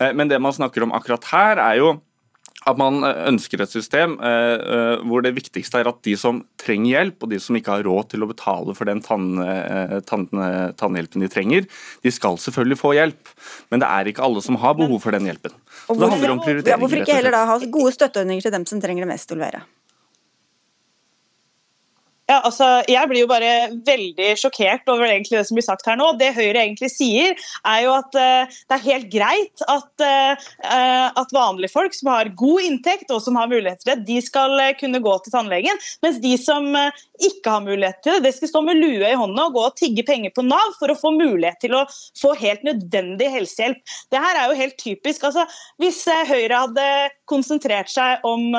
Eh, 0.00 0.14
men 0.16 0.30
det 0.30 0.40
man 0.42 0.56
snakker 0.56 0.86
om 0.86 0.94
akkurat 0.96 1.26
her, 1.32 1.60
er 1.62 1.80
jo 1.80 1.96
at 2.68 2.76
man 2.76 3.00
eh, 3.06 3.22
ønsker 3.30 3.62
et 3.64 3.72
system 3.72 4.18
eh, 4.20 5.00
hvor 5.08 5.24
det 5.24 5.32
viktigste 5.38 5.80
er 5.80 5.88
at 5.88 6.02
de 6.04 6.12
som 6.20 6.42
trenger 6.60 6.90
hjelp, 6.92 7.18
og 7.24 7.32
de 7.32 7.40
som 7.40 7.56
ikke 7.56 7.78
har 7.78 7.86
råd 7.88 8.12
til 8.12 8.26
å 8.26 8.28
betale 8.30 8.76
for 8.76 8.90
den 8.90 9.00
tann, 9.04 9.32
tann, 10.08 10.28
tannhjelpen 10.76 11.24
de 11.24 11.32
trenger, 11.32 11.68
de 12.04 12.12
skal 12.12 12.38
selvfølgelig 12.40 12.80
få 12.82 12.94
hjelp. 12.98 13.34
Men 13.72 13.82
det 13.82 13.90
er 13.90 14.12
ikke 14.12 14.24
alle 14.26 14.44
som 14.44 14.60
har 14.60 14.76
behov 14.78 15.00
for 15.04 15.16
den 15.16 15.28
hjelpen. 15.30 15.56
Hvorfor, 15.88 16.62
ja, 16.68 16.78
hvorfor 16.78 17.00
ikke 17.00 17.16
heller 17.16 17.34
da 17.34 17.46
ha 17.48 17.60
gode 17.66 17.94
støtteordninger 17.96 18.46
til 18.46 18.58
dem 18.58 18.68
som 18.68 18.82
trenger 18.82 19.06
det 19.06 19.14
mest, 19.14 19.32
Olvera? 19.34 19.64
Ja, 22.30 22.36
altså, 22.46 22.66
jeg 22.86 23.10
blir 23.10 23.24
jo 23.24 23.28
bare 23.30 23.52
veldig 23.86 24.28
sjokkert 24.38 24.86
over 24.92 25.08
det 25.10 25.40
som 25.48 25.56
blir 25.58 25.64
sagt 25.66 25.88
her 25.88 25.96
nå. 25.98 26.12
Det 26.20 26.28
Høyre 26.36 26.62
egentlig 26.62 26.90
sier, 26.92 27.34
er 27.66 27.80
jo 27.82 27.94
at 27.96 28.14
uh, 28.14 28.60
det 28.70 28.76
er 28.76 28.84
helt 28.84 29.08
greit 29.10 29.64
at, 29.66 30.04
uh, 30.04 31.08
at, 31.08 31.34
vanlige 31.34 31.72
folk 31.72 31.96
som 31.96 32.12
har 32.12 32.30
god 32.38 32.68
inntekt 32.68 33.10
og 33.10 33.22
som 33.24 33.38
har 33.40 33.50
mulighet 33.50 33.82
til 33.82 33.92
det, 33.92 34.04
de 34.06 34.20
skal 34.22 34.54
uh, 34.60 34.68
kunne 34.78 35.02
gå 35.02 35.16
til 35.24 35.34
tannlegen. 35.34 35.82
Mens 36.04 36.20
de 36.22 36.36
som 36.38 36.70
ikke 36.70 37.50
har 37.50 37.64
mulighet 37.66 37.98
til 38.04 38.18
det, 38.18 38.28
det 38.28 38.34
skal 38.36 38.52
stå 38.52 38.62
med 38.68 38.78
lue 38.78 39.10
i 39.10 39.18
hånda 39.18 39.48
og 39.48 39.58
gå 39.58 39.66
og 39.66 39.76
tigge 39.80 40.06
penger 40.06 40.34
på 40.36 40.46
Nav 40.46 40.76
for 40.78 40.92
å 40.92 40.98
få 40.98 41.12
mulighet 41.16 41.58
til 41.64 41.74
å 41.80 41.82
få 42.20 42.36
helt 42.38 42.62
nødvendig 42.66 43.32
helsehjelp. 43.34 43.82
Det 44.12 44.22
her 44.22 44.38
er 44.38 44.52
jo 44.52 44.60
helt 44.60 44.78
typisk. 44.78 45.26
Altså, 45.26 45.48
hvis 45.82 46.04
Høyre 46.30 46.62
hadde 46.68 46.88
konsentrert 47.30 47.90
seg 47.90 48.22
om 48.26 48.54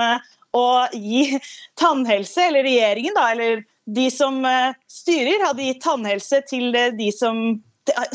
å 0.58 0.88
gi 0.94 1.40
tannhelse, 1.80 2.48
eller 2.48 2.64
regjeringen, 2.68 3.16
da, 3.16 3.32
eller 3.32 3.64
de 3.86 4.08
som 4.12 4.46
eh, 4.46 4.74
styrer, 4.90 5.46
hadde 5.46 5.68
gitt 5.68 5.84
tannhelse 5.84 6.42
til 6.50 6.76
eh, 6.76 6.94
de 6.98 7.12
som 7.16 7.42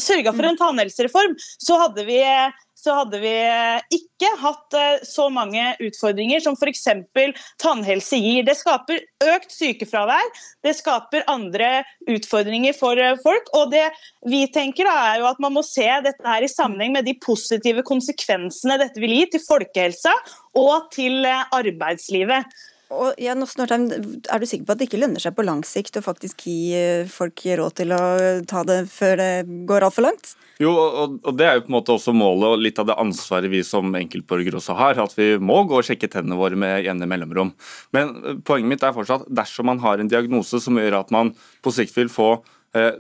sørga 0.01 0.33
for 0.37 0.47
en 0.47 0.59
tannhelsereform, 0.61 1.35
så 1.39 1.81
hadde 1.83 2.07
vi 2.09 2.21
så 2.87 2.95
hadde 3.01 3.19
vi 3.19 3.33
ikke 3.97 4.29
hatt 4.39 4.77
eh, 4.77 5.05
så 5.07 5.27
mange 5.33 5.63
utfordringer 5.83 6.43
som 6.45 6.55
f.eks. 6.55 6.85
tannhelse 7.63 8.21
gir. 8.21 8.45
Det 8.47 8.55
skaper 8.59 9.01
økt 9.33 9.51
sykefravær, 9.51 10.29
det 10.63 10.77
skaper 10.79 11.25
andre 11.33 11.71
utfordringer 12.13 12.77
for 12.77 13.01
folk. 13.25 13.51
og 13.57 13.73
det 13.73 13.89
vi 14.29 14.45
tenker 14.53 14.87
da, 14.87 14.95
er 15.09 15.25
jo 15.25 15.31
at 15.33 15.43
Man 15.43 15.57
må 15.57 15.65
se 15.67 15.89
dette 16.05 16.23
her 16.27 16.45
i 16.45 16.53
sammenheng 16.53 16.95
med 16.95 17.09
de 17.09 17.17
positive 17.23 17.83
konsekvensene 17.87 18.79
dette 18.81 19.03
vil 19.03 19.17
gi 19.17 19.27
til 19.35 19.45
folkehelsa 19.49 20.13
og 20.57 20.91
til 20.95 21.27
arbeidslivet. 21.27 22.47
Og 22.95 23.19
ja, 23.19 23.35
Er 23.35 24.39
du 24.39 24.47
sikker 24.47 24.65
på 24.67 24.75
at 24.75 24.79
det 24.79 24.87
ikke 24.87 25.01
lønner 25.01 25.23
seg 25.23 25.35
på 25.35 25.45
lang 25.47 25.65
sikt 25.67 25.99
å 25.99 26.05
faktisk 26.05 26.45
gi 26.47 26.75
eh, 26.79 27.09
folk 27.11 27.43
råd 27.59 27.75
til 27.81 27.95
å 27.97 28.03
ta 28.47 28.63
det 28.67 28.85
før 28.93 29.17
det 29.19 29.31
går 29.67 29.87
altfor 29.89 30.07
langt? 30.07 30.37
Jo, 30.63 30.71
og, 30.71 31.17
og, 31.21 31.33
det 31.37 31.49
er 31.49 31.59
jo 31.59 31.65
på 31.67 31.73
en 31.73 31.77
måte 31.77 31.97
også 31.97 32.15
målet 32.17 32.55
og 32.55 32.63
litt 32.63 32.79
av 32.81 32.87
det 32.89 32.97
ansvaret 33.03 33.51
vi 33.53 33.61
som 33.67 33.91
enkeltborgere 33.99 34.61
også 34.61 34.77
har. 34.79 35.01
At 35.03 35.17
vi 35.19 35.35
må 35.43 35.65
gå 35.67 35.81
og 35.81 35.89
sjekke 35.89 36.09
tennene 36.13 36.39
våre 36.39 36.57
med 36.57 36.87
jevne 36.87 37.09
mellomrom. 37.11 37.53
Men 37.97 38.15
eh, 38.23 38.39
poenget 38.47 38.71
mitt 38.71 38.87
er 38.87 38.95
fortsatt 38.95 39.27
dersom 39.35 39.69
man 39.73 39.83
har 39.83 39.99
en 39.99 40.13
diagnose 40.13 40.63
som 40.63 40.79
gjør 40.79 41.01
at 41.03 41.11
man 41.15 41.35
på 41.67 41.75
sikt 41.75 41.97
vil 41.99 42.13
få 42.13 42.37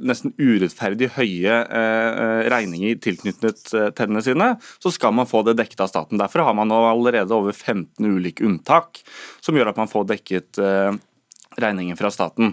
nesten 0.00 0.34
urettferdig 0.38 1.10
høye 1.16 1.56
eh, 1.64 2.46
regninger 2.52 2.98
tilknyttet 3.02 3.72
eh, 3.74 3.90
tennene 3.96 4.22
sine, 4.24 4.48
så 4.82 4.92
skal 4.94 5.14
man 5.16 5.28
få 5.30 5.42
det 5.46 5.56
dekket 5.60 5.84
av 5.84 5.92
staten. 5.92 6.20
Derfor 6.20 6.46
har 6.46 6.56
man 6.58 6.72
allerede 6.72 7.34
over 7.36 7.52
15 7.56 8.04
ulike 8.04 8.46
unntak 8.46 9.02
som 9.44 9.56
gjør 9.56 9.72
at 9.72 9.80
man 9.80 9.90
får 9.90 10.08
dekket 10.12 10.60
regningen 11.56 11.96
fra 11.98 12.10
staten. 12.12 12.52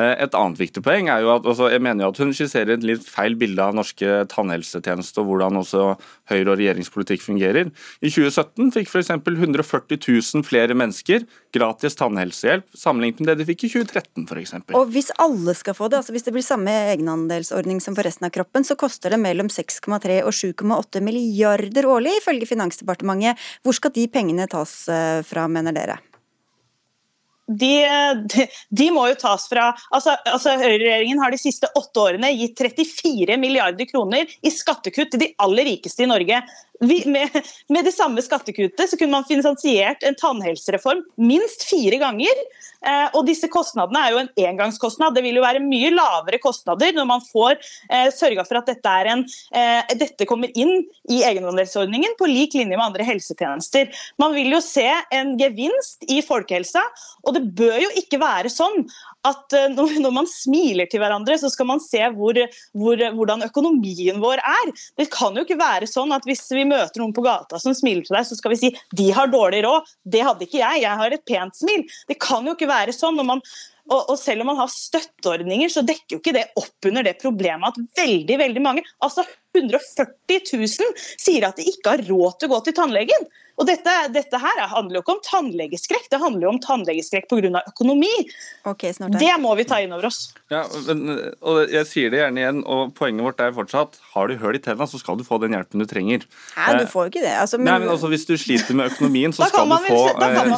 Eh, 0.00 0.14
et 0.24 0.36
annet 0.38 0.60
viktig 0.60 0.80
poeng 0.84 1.10
er 1.12 1.20
jo 1.24 1.34
at 1.34 1.44
altså, 1.44 1.68
jeg 1.72 1.82
mener 1.84 2.06
jo 2.06 2.12
at 2.14 2.20
hun 2.22 2.32
skisserer 2.32 2.76
et 2.76 2.86
litt 2.86 3.04
feil 3.04 3.36
bilde 3.36 3.60
av 3.60 3.76
norske 3.76 4.22
tannhelsetjenester 4.32 5.20
og 5.20 5.28
hvordan 5.28 5.60
også 5.60 5.92
Høyre- 6.32 6.52
og 6.54 6.56
regjeringspolitikk 6.56 7.20
fungerer. 7.20 7.68
I 8.00 8.08
2017 8.08 8.70
fikk 8.72 8.88
f.eks. 8.88 9.10
140 9.12 9.98
000 10.00 10.46
flere 10.46 10.76
mennesker 10.78 11.26
gratis 11.52 11.98
tannhelsehjelp 11.98 12.64
sammenlignet 12.78 13.20
med 13.20 13.32
det 13.32 13.42
de 13.42 13.48
fikk 13.50 13.66
i 13.66 13.72
2013 13.74 14.28
f.eks. 14.30 14.54
Og 14.78 14.94
hvis 14.94 15.10
alle 15.20 15.52
skal 15.58 15.76
få 15.76 15.90
det, 15.92 16.00
altså 16.00 16.14
hvis 16.16 16.24
det 16.28 16.34
blir 16.36 16.46
samme 16.46 16.72
egenandelsordning 16.94 17.82
som 17.84 17.98
for 17.98 18.08
resten 18.08 18.28
av 18.28 18.32
kroppen, 18.34 18.64
så 18.64 18.78
koster 18.80 19.12
det 19.12 19.20
mellom 19.20 19.50
6,3 19.52 20.22
og 20.22 20.32
7,8 20.32 21.04
milliarder 21.04 21.90
årlig, 21.90 22.16
ifølge 22.22 22.48
Finansdepartementet. 22.48 23.36
Hvor 23.62 23.76
skal 23.76 23.92
de 23.92 24.06
pengene 24.12 24.48
tas 24.50 24.72
eh, 24.88 25.20
fra, 25.26 25.44
mener 25.52 25.76
dere? 25.76 26.00
De, 27.46 27.72
de, 28.30 28.46
de, 28.70 28.88
må 28.94 29.06
jo 29.10 29.16
tas 29.18 29.44
fra 29.50 29.70
altså, 29.90 30.14
altså 30.30 30.54
Høyreregjeringen 30.60 31.20
har 31.22 31.34
de 31.34 31.40
siste 31.40 31.68
åtte 31.78 32.04
årene 32.04 32.30
gitt 32.38 32.60
34 32.62 33.38
milliarder 33.40 33.88
kroner 33.90 34.30
i 34.42 34.52
skattekutt 34.52 35.14
til 35.14 35.24
de 35.24 35.32
aller 35.42 35.66
rikeste 35.72 36.06
i 36.06 36.10
Norge. 36.10 36.38
Vi, 36.82 37.02
med, 37.06 37.30
med, 37.68 37.84
det 37.86 37.94
samme 37.94 38.22
skattekuttet 38.24 38.90
så 38.90 38.98
kunne 38.98 39.14
man 39.14 39.26
finansiert 39.28 40.02
en 40.02 40.16
tannhelsereform 40.18 41.04
minst 41.20 41.62
fire 41.68 42.00
ganger. 42.02 42.42
Eh, 42.82 43.04
og 43.14 43.26
disse 43.28 43.46
kostnadene 43.52 44.00
er 44.02 44.14
jo 44.14 44.22
en 44.24 44.30
engangskostnad. 44.48 45.14
Det 45.14 45.22
vil 45.22 45.38
jo 45.38 45.44
være 45.44 45.62
mye 45.62 45.92
lavere 45.94 46.40
kostnader 46.42 46.96
når 46.96 47.06
man 47.06 47.22
får 47.28 47.54
eh, 47.54 48.08
sørga 48.14 48.42
for 48.48 48.58
at 48.58 48.72
dette, 48.72 48.96
en, 49.12 49.22
eh, 49.54 49.94
dette, 50.00 50.26
kommer 50.26 50.50
inn 50.58 50.82
i 51.10 51.22
egenandelsordningen 51.22 52.16
på 52.18 52.30
lik 52.30 52.58
linje 52.58 52.74
med 52.74 52.86
andre 52.88 53.06
helsetjenester. 53.06 53.90
Man 54.22 54.34
vil 54.34 54.50
jo 54.56 54.62
se 54.64 54.88
en 55.14 55.36
gevinst 55.38 56.02
i 56.10 56.18
folkehelsa, 56.26 56.82
og 57.22 57.38
det 57.38 57.46
bør 57.58 57.78
jo 57.84 57.94
ikke 58.02 58.18
være 58.22 58.50
sånn 58.50 58.82
at 59.28 59.54
eh, 59.54 59.70
når 60.02 60.14
man 60.14 60.28
smiler 60.30 60.90
til 60.90 61.02
hverandre, 61.02 61.38
så 61.38 61.50
skal 61.52 61.68
man 61.70 61.82
se 61.82 62.02
hvor, 62.16 62.38
hvor, 62.74 63.06
hvordan 63.16 63.46
økonomien 63.46 64.18
vår 64.22 64.42
er. 64.42 64.72
Det 64.98 65.08
kan 65.14 65.36
jo 65.38 65.46
ikke 65.46 65.60
være 65.60 65.88
sånn 65.90 66.14
at 66.14 66.26
hvis 66.28 66.44
vi 66.50 66.66
møter 66.72 67.02
noen 67.02 67.14
på 67.16 67.24
gata 67.24 67.60
som 67.62 67.76
smiler 67.76 68.06
til 68.06 68.16
deg, 68.16 68.28
så 68.28 68.38
skal 68.38 68.54
vi 68.54 68.62
si 68.62 68.72
de 68.98 69.10
har 69.14 69.30
dårlig 69.32 69.62
råd. 69.66 69.92
Det 70.02 70.24
hadde 70.24 70.48
ikke 70.48 70.62
jeg, 70.62 70.82
jeg 70.86 71.02
har 71.02 71.14
et 71.14 71.28
pent 71.28 71.58
smil. 71.58 71.84
Det 72.08 72.18
kan 72.22 72.48
jo 72.48 72.56
ikke 72.56 72.70
være 72.70 72.96
sånn. 72.96 73.20
når 73.20 73.28
man 73.34 73.44
og, 73.90 74.14
selv 74.16 74.44
om 74.44 74.52
man 74.52 74.60
har 74.60 74.70
støtteordninger, 74.70 75.70
så 75.72 75.82
dekker 75.84 76.14
jo 76.14 76.20
ikke 76.20 76.36
det 76.36 76.44
opp 76.56 76.86
under 76.88 77.04
det 77.04 77.16
problemet 77.20 77.72
at 77.72 77.98
veldig 77.98 78.36
veldig 78.38 78.62
mange, 78.62 78.84
altså 79.02 79.24
140 79.58 80.38
000, 80.54 80.92
sier 81.20 81.48
at 81.48 81.58
de 81.58 81.66
ikke 81.68 81.96
har 81.96 82.04
råd 82.06 82.38
til 82.38 82.48
å 82.48 82.54
gå 82.54 82.60
til 82.68 82.76
tannlegen. 82.78 83.26
Og 83.60 83.68
dette, 83.68 83.92
dette 84.14 84.38
her 84.40 84.60
handler 84.72 84.98
jo 84.98 85.02
ikke 85.04 85.14
om 85.16 85.22
tannlegeskrekk, 85.26 86.08
det 86.12 86.20
handler 86.22 86.46
jo 86.46 86.52
om 86.54 86.60
tannlegeskrekk 86.62 87.28
pga. 87.30 87.60
økonomi. 87.68 88.10
Okay, 88.68 88.94
det 89.12 89.32
må 89.42 89.52
vi 89.58 89.66
ta 89.68 89.80
inn 89.84 89.92
over 89.92 90.08
oss. 90.08 90.32
Ja, 90.52 90.64
men, 90.88 91.18
og 91.40 91.70
Jeg 91.72 91.88
sier 91.88 92.12
det 92.12 92.22
gjerne 92.22 92.40
igjen, 92.42 92.62
og 92.64 92.94
poenget 92.96 93.26
vårt 93.26 93.42
er 93.44 93.52
fortsatt 93.56 93.98
har 94.14 94.28
du 94.28 94.36
hull 94.40 94.56
i 94.56 94.60
tennene, 94.62 94.88
så 94.88 95.00
skal 95.00 95.18
du 95.20 95.24
få 95.26 95.38
den 95.42 95.54
hjelpen 95.56 95.82
du 95.82 95.88
trenger. 95.88 96.24
Nei, 96.56 96.72
du 96.80 96.86
får 96.90 97.06
jo 97.06 97.12
ikke 97.12 97.24
det. 97.24 97.34
Altså, 97.42 97.60
men... 97.60 97.68
Nei, 97.70 97.78
men 97.84 97.92
altså, 97.92 98.10
Hvis 98.12 98.26
du 98.28 98.34
sliter 98.40 98.76
med 98.78 98.92
økonomien, 98.92 99.34
så 99.36 99.48
skal 99.48 99.68
du 99.68 99.76
få, 99.86 100.00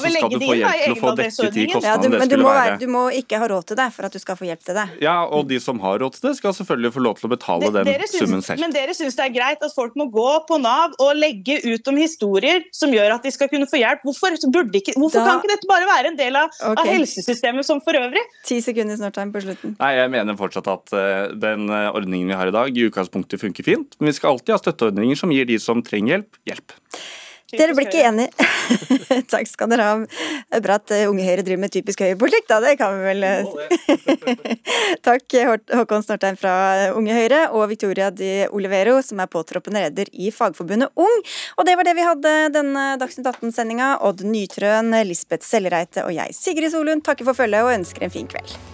vel, 0.05 0.19
hjelp 0.19 0.85
til 0.85 0.95
å 0.95 1.01
få 1.01 1.15
dekket 1.19 1.55
de 1.55 1.67
kostnadene 1.75 1.91
ja, 1.91 1.99
du, 1.99 2.09
det 2.09 2.19
men 2.19 2.29
skulle 2.29 2.41
du 2.41 2.47
må, 2.47 2.55
være. 2.55 2.79
Du 2.81 2.87
må 2.91 3.05
ikke 3.19 3.41
ha 3.43 3.49
råd 3.51 3.69
til 3.71 3.81
det 3.81 3.89
for 3.97 4.09
at 4.09 4.15
du 4.15 4.23
skal 4.23 4.39
få 4.39 4.49
hjelp 4.49 4.65
til 4.67 4.79
det. 4.79 4.87
Ja, 5.05 5.17
og 5.27 5.49
de 5.51 5.61
som 5.63 5.83
har 5.83 6.01
råd 6.03 6.19
til 6.19 6.29
det, 6.31 6.35
skal 6.41 6.57
selvfølgelig 6.57 6.95
få 6.95 7.05
lov 7.05 7.19
til 7.21 7.29
å 7.29 7.33
betale 7.35 7.71
den 7.75 7.91
synes, 7.91 8.17
summen 8.23 8.45
selv. 8.47 8.65
Men 8.65 8.75
dere 8.75 8.97
syns 8.97 9.19
det 9.19 9.27
er 9.29 9.35
greit 9.35 9.67
at 9.67 9.75
folk 9.75 9.99
må 9.99 10.09
gå 10.15 10.31
på 10.49 10.59
Nav 10.63 10.97
og 11.03 11.15
legge 11.19 11.61
ut 11.65 11.91
om 11.91 12.01
historier 12.01 12.65
som 12.85 12.95
gjør 12.95 13.17
at 13.17 13.27
de 13.27 13.33
skal 13.35 13.51
kunne 13.53 13.69
få 13.71 13.81
hjelp. 13.81 14.05
Hvorfor, 14.07 14.37
ikke, 14.37 14.95
hvorfor 15.01 15.19
da... 15.19 15.25
kan 15.27 15.43
ikke 15.43 15.53
dette 15.55 15.71
bare 15.71 15.89
være 15.91 16.13
en 16.13 16.21
del 16.21 16.39
av, 16.41 16.53
okay. 16.61 16.77
av 16.85 16.93
helsesystemet 16.93 17.67
som 17.67 17.83
for 17.85 17.99
øvrig? 17.99 18.23
Ti 18.47 18.61
sekunder 18.65 19.01
snart 19.01 19.19
time 19.19 19.35
på 19.35 19.45
slutten. 19.45 19.77
Nei, 19.81 19.93
Jeg 19.99 20.15
mener 20.15 20.39
fortsatt 20.39 20.71
at 20.71 20.95
uh, 20.95 21.35
den 21.41 21.69
ordningen 21.71 22.31
vi 22.31 22.39
har 22.39 22.51
i 22.51 22.55
dag 22.55 22.71
i 22.71 22.89
utgangspunktet 22.89 23.43
funker 23.43 23.67
fint. 23.67 23.99
Men 23.99 24.13
vi 24.13 24.17
skal 24.21 24.35
alltid 24.35 24.57
ha 24.57 24.63
støtteordninger 24.63 25.19
som 25.19 25.33
gir 25.35 25.49
de 25.49 25.61
som 25.63 25.83
trenger 25.85 26.19
hjelp, 26.19 26.43
hjelp. 26.53 26.79
Dere 27.59 27.77
blir 27.77 27.89
ikke 27.89 28.05
enige. 28.09 28.31
Takk 29.33 29.49
skal 29.51 29.71
dere 29.73 29.87
ha. 29.87 29.95
Det 30.05 30.59
er 30.59 30.65
bra 30.65 30.79
at 30.81 30.95
Unge 31.11 31.27
Høyre 31.27 31.45
driver 31.47 31.63
med 31.65 31.75
typisk 31.75 32.03
høyrepolitikk, 32.05 32.49
da. 32.51 32.61
Det 32.65 32.75
kan 32.81 32.97
vi 32.99 33.13
vel 33.13 33.27
si. 33.49 33.69
Takk 35.07 35.39
Håkon 35.75 36.05
Snortheim 36.05 36.39
fra 36.41 36.55
Unge 36.97 37.17
Høyre 37.17 37.43
og 37.55 37.69
Victoria 37.73 38.11
Di 38.15 38.33
Olivero, 38.51 38.99
som 39.05 39.23
er 39.23 39.31
påtroppende 39.31 39.85
leder 39.85 40.11
i 40.13 40.33
Fagforbundet 40.35 40.93
Ung. 40.95 41.17
Og 41.59 41.69
det 41.69 41.79
var 41.79 41.89
det 41.89 41.97
vi 41.99 42.07
hadde 42.09 42.37
denne 42.55 42.87
Dagsnytt 43.01 43.31
18-sendinga. 43.33 43.95
Odd 44.05 44.25
Nytrøen, 44.29 44.95
Lisbeth 45.09 45.47
Sellereite 45.47 46.07
og 46.07 46.15
jeg, 46.17 46.37
Sigrid 46.37 46.75
Solund, 46.75 47.05
takker 47.07 47.29
for 47.29 47.45
følget 47.45 47.67
og 47.67 47.77
ønsker 47.79 48.07
en 48.07 48.15
fin 48.15 48.31
kveld. 48.31 48.74